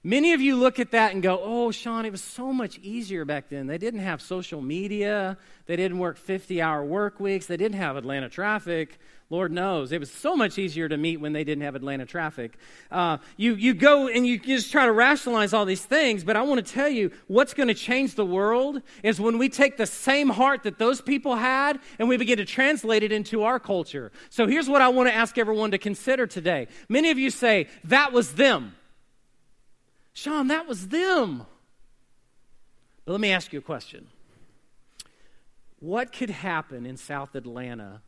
Many 0.04 0.32
of 0.32 0.40
you 0.40 0.56
look 0.56 0.80
at 0.80 0.90
that 0.90 1.12
and 1.12 1.22
go, 1.22 1.40
oh, 1.40 1.70
Sean, 1.70 2.04
it 2.04 2.10
was 2.10 2.24
so 2.24 2.52
much 2.52 2.78
easier 2.78 3.24
back 3.24 3.48
then. 3.48 3.68
They 3.68 3.78
didn't 3.78 4.00
have 4.00 4.20
social 4.20 4.60
media. 4.60 5.38
They 5.66 5.76
didn't 5.76 6.00
work 6.00 6.16
50 6.16 6.60
hour 6.60 6.84
work 6.84 7.20
weeks. 7.20 7.46
They 7.46 7.56
didn't 7.56 7.78
have 7.78 7.96
Atlanta 7.96 8.28
traffic. 8.28 8.98
Lord 9.30 9.52
knows. 9.52 9.92
It 9.92 10.00
was 10.00 10.10
so 10.10 10.36
much 10.36 10.58
easier 10.58 10.88
to 10.88 10.96
meet 10.96 11.18
when 11.18 11.32
they 11.32 11.44
didn't 11.44 11.62
have 11.62 11.76
Atlanta 11.76 12.04
traffic. 12.04 12.58
Uh, 12.90 13.18
you, 13.36 13.54
you 13.54 13.74
go 13.74 14.08
and 14.08 14.26
you 14.26 14.40
just 14.40 14.72
try 14.72 14.86
to 14.86 14.92
rationalize 14.92 15.54
all 15.54 15.64
these 15.64 15.84
things, 15.84 16.24
but 16.24 16.36
I 16.36 16.42
want 16.42 16.66
to 16.66 16.72
tell 16.72 16.88
you 16.88 17.12
what's 17.28 17.54
going 17.54 17.68
to 17.68 17.74
change 17.74 18.16
the 18.16 18.26
world 18.26 18.82
is 19.04 19.20
when 19.20 19.38
we 19.38 19.48
take 19.48 19.76
the 19.76 19.86
same 19.86 20.28
heart 20.28 20.64
that 20.64 20.78
those 20.78 21.00
people 21.00 21.36
had 21.36 21.78
and 22.00 22.08
we 22.08 22.16
begin 22.16 22.38
to 22.38 22.44
translate 22.44 23.04
it 23.04 23.12
into 23.12 23.44
our 23.44 23.60
culture. 23.60 24.10
So 24.30 24.48
here's 24.48 24.68
what 24.68 24.82
I 24.82 24.88
want 24.88 25.08
to 25.08 25.14
ask 25.14 25.38
everyone 25.38 25.70
to 25.70 25.78
consider 25.78 26.26
today. 26.26 26.66
Many 26.88 27.10
of 27.12 27.18
you 27.18 27.30
say, 27.30 27.68
that 27.84 28.12
was 28.12 28.34
them. 28.34 28.74
Sean, 30.12 30.48
that 30.48 30.66
was 30.66 30.88
them. 30.88 31.46
But 33.04 33.12
let 33.12 33.20
me 33.20 33.32
ask 33.32 33.52
you 33.52 33.58
a 33.58 33.62
question. 33.62 34.08
What 35.80 36.12
could 36.12 36.30
happen 36.30 36.86
in 36.86 36.96
South 36.96 37.34
Atlanta 37.34 38.02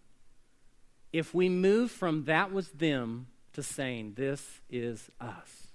if 1.13 1.33
we 1.33 1.49
move 1.49 1.93
from 1.93 2.25
that 2.25 2.53
was 2.53 2.69
them 2.71 3.29
to 3.53 3.63
saying 3.63 4.15
this 4.17 4.61
is 4.69 5.11
us. 5.21 5.69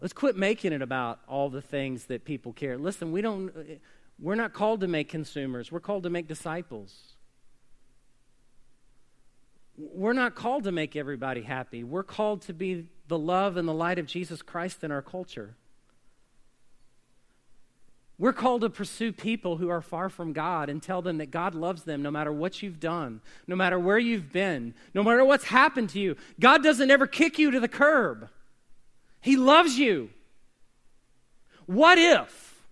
Let's 0.00 0.14
quit 0.14 0.36
making 0.36 0.72
it 0.72 0.80
about 0.80 1.20
all 1.28 1.50
the 1.50 1.60
things 1.60 2.06
that 2.06 2.24
people 2.24 2.54
care. 2.54 2.78
Listen, 2.78 3.12
we 3.12 3.20
don't 3.20 3.52
we're 4.18 4.34
not 4.36 4.54
called 4.54 4.80
to 4.80 4.88
make 4.88 5.10
consumers. 5.10 5.70
We're 5.70 5.80
called 5.80 6.04
to 6.04 6.10
make 6.10 6.26
disciples. 6.26 7.09
We're 9.80 10.12
not 10.12 10.34
called 10.34 10.64
to 10.64 10.72
make 10.72 10.94
everybody 10.94 11.40
happy. 11.40 11.84
We're 11.84 12.02
called 12.02 12.42
to 12.42 12.52
be 12.52 12.86
the 13.08 13.18
love 13.18 13.56
and 13.56 13.66
the 13.66 13.72
light 13.72 13.98
of 13.98 14.06
Jesus 14.06 14.42
Christ 14.42 14.84
in 14.84 14.90
our 14.90 15.00
culture. 15.00 15.56
We're 18.18 18.34
called 18.34 18.60
to 18.60 18.68
pursue 18.68 19.12
people 19.12 19.56
who 19.56 19.70
are 19.70 19.80
far 19.80 20.10
from 20.10 20.34
God 20.34 20.68
and 20.68 20.82
tell 20.82 21.00
them 21.00 21.16
that 21.16 21.30
God 21.30 21.54
loves 21.54 21.84
them 21.84 22.02
no 22.02 22.10
matter 22.10 22.30
what 22.30 22.62
you've 22.62 22.78
done, 22.78 23.22
no 23.46 23.56
matter 23.56 23.78
where 23.78 23.98
you've 23.98 24.30
been, 24.30 24.74
no 24.92 25.02
matter 25.02 25.24
what's 25.24 25.44
happened 25.44 25.88
to 25.90 26.00
you. 26.00 26.16
God 26.38 26.62
doesn't 26.62 26.90
ever 26.90 27.06
kick 27.06 27.38
you 27.38 27.50
to 27.50 27.58
the 27.60 27.68
curb, 27.68 28.28
He 29.22 29.36
loves 29.36 29.78
you. 29.78 30.10
What 31.64 31.96
if 31.96 32.66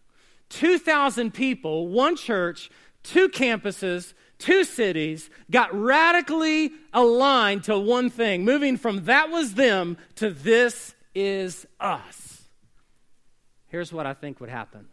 2,000 0.50 1.32
people, 1.32 1.88
one 1.88 2.16
church, 2.16 2.70
two 3.02 3.30
campuses, 3.30 4.12
two 4.39 4.64
cities 4.64 5.30
got 5.51 5.74
radically 5.74 6.72
aligned 6.93 7.64
to 7.64 7.78
one 7.78 8.11
thing, 8.11 8.45
moving 8.45 8.76
from 8.76 9.05
that 9.05 9.30
was 9.30 9.55
them 9.55 9.97
to 10.16 10.30
this 10.30 10.95
is 11.14 11.66
us? 11.80 12.43
Here's 13.66 13.93
what 13.93 14.07
I 14.07 14.14
think 14.14 14.41
would 14.41 14.51
happen 14.51 14.89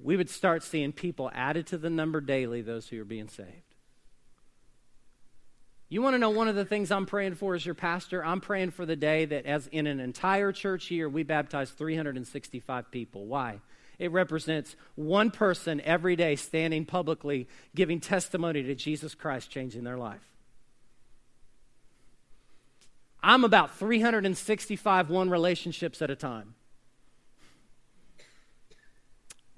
we 0.00 0.16
would 0.16 0.30
start 0.30 0.62
seeing 0.62 0.92
people 0.92 1.30
added 1.34 1.66
to 1.68 1.78
the 1.78 1.90
number 1.90 2.20
daily, 2.20 2.62
those 2.62 2.88
who 2.88 3.00
are 3.00 3.04
being 3.04 3.28
saved. 3.28 3.68
You 5.88 6.02
want 6.02 6.14
to 6.14 6.18
know 6.18 6.30
one 6.30 6.48
of 6.48 6.54
the 6.54 6.64
things 6.64 6.90
I'm 6.90 7.06
praying 7.06 7.34
for 7.36 7.54
as 7.54 7.64
your 7.64 7.74
pastor? 7.74 8.24
I'm 8.24 8.40
praying 8.40 8.72
for 8.72 8.84
the 8.84 8.94
day 8.94 9.24
that, 9.24 9.46
as 9.46 9.66
in 9.68 9.86
an 9.86 10.00
entire 10.00 10.52
church 10.52 10.90
year, 10.90 11.08
we 11.08 11.22
baptize 11.22 11.70
365 11.70 12.90
people. 12.90 13.26
Why? 13.26 13.60
It 13.98 14.12
represents 14.12 14.76
one 14.94 15.30
person 15.30 15.80
every 15.80 16.14
day 16.14 16.36
standing 16.36 16.84
publicly 16.84 17.48
giving 17.74 18.00
testimony 18.00 18.62
to 18.62 18.74
Jesus 18.74 19.14
Christ 19.14 19.50
changing 19.50 19.84
their 19.84 19.98
life. 19.98 20.22
I'm 23.22 23.44
about 23.44 23.76
365 23.76 25.10
one 25.10 25.28
relationships 25.28 26.00
at 26.00 26.10
a 26.10 26.16
time. 26.16 26.54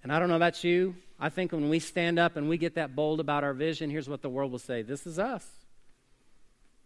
And 0.02 0.10
I 0.10 0.18
don't 0.18 0.28
know 0.28 0.36
about 0.36 0.64
you. 0.64 0.94
I 1.18 1.28
think 1.28 1.52
when 1.52 1.68
we 1.68 1.78
stand 1.78 2.18
up 2.18 2.36
and 2.36 2.48
we 2.48 2.56
get 2.56 2.76
that 2.76 2.96
bold 2.96 3.20
about 3.20 3.44
our 3.44 3.52
vision, 3.52 3.90
here's 3.90 4.08
what 4.08 4.22
the 4.22 4.30
world 4.30 4.50
will 4.50 4.58
say 4.58 4.80
this 4.80 5.06
is 5.06 5.18
us. 5.18 5.46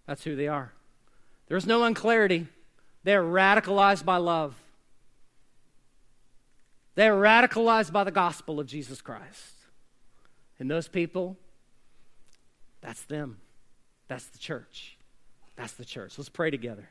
That's 0.07 0.25
who 0.25 0.35
they 0.35 0.49
are. 0.49 0.73
There's 1.47 1.67
no 1.67 1.85
unclarity. 1.85 2.49
They're 3.05 3.23
radicalized 3.23 4.05
by 4.05 4.17
love, 4.17 4.61
they're 6.95 7.15
radicalized 7.15 7.93
by 7.93 8.05
the 8.05 8.11
gospel 8.11 8.61
of 8.61 8.67
Jesus 8.67 9.01
Christ. 9.01 9.55
And 10.59 10.71
those 10.71 10.89
people, 10.89 11.37
that's 12.81 13.03
them. 13.03 13.39
That's 14.09 14.27
the 14.27 14.39
church. 14.39 14.97
That's 15.57 15.73
the 15.73 15.85
church. 15.85 16.19
Let's 16.19 16.29
pray 16.29 16.51
together. 16.51 16.89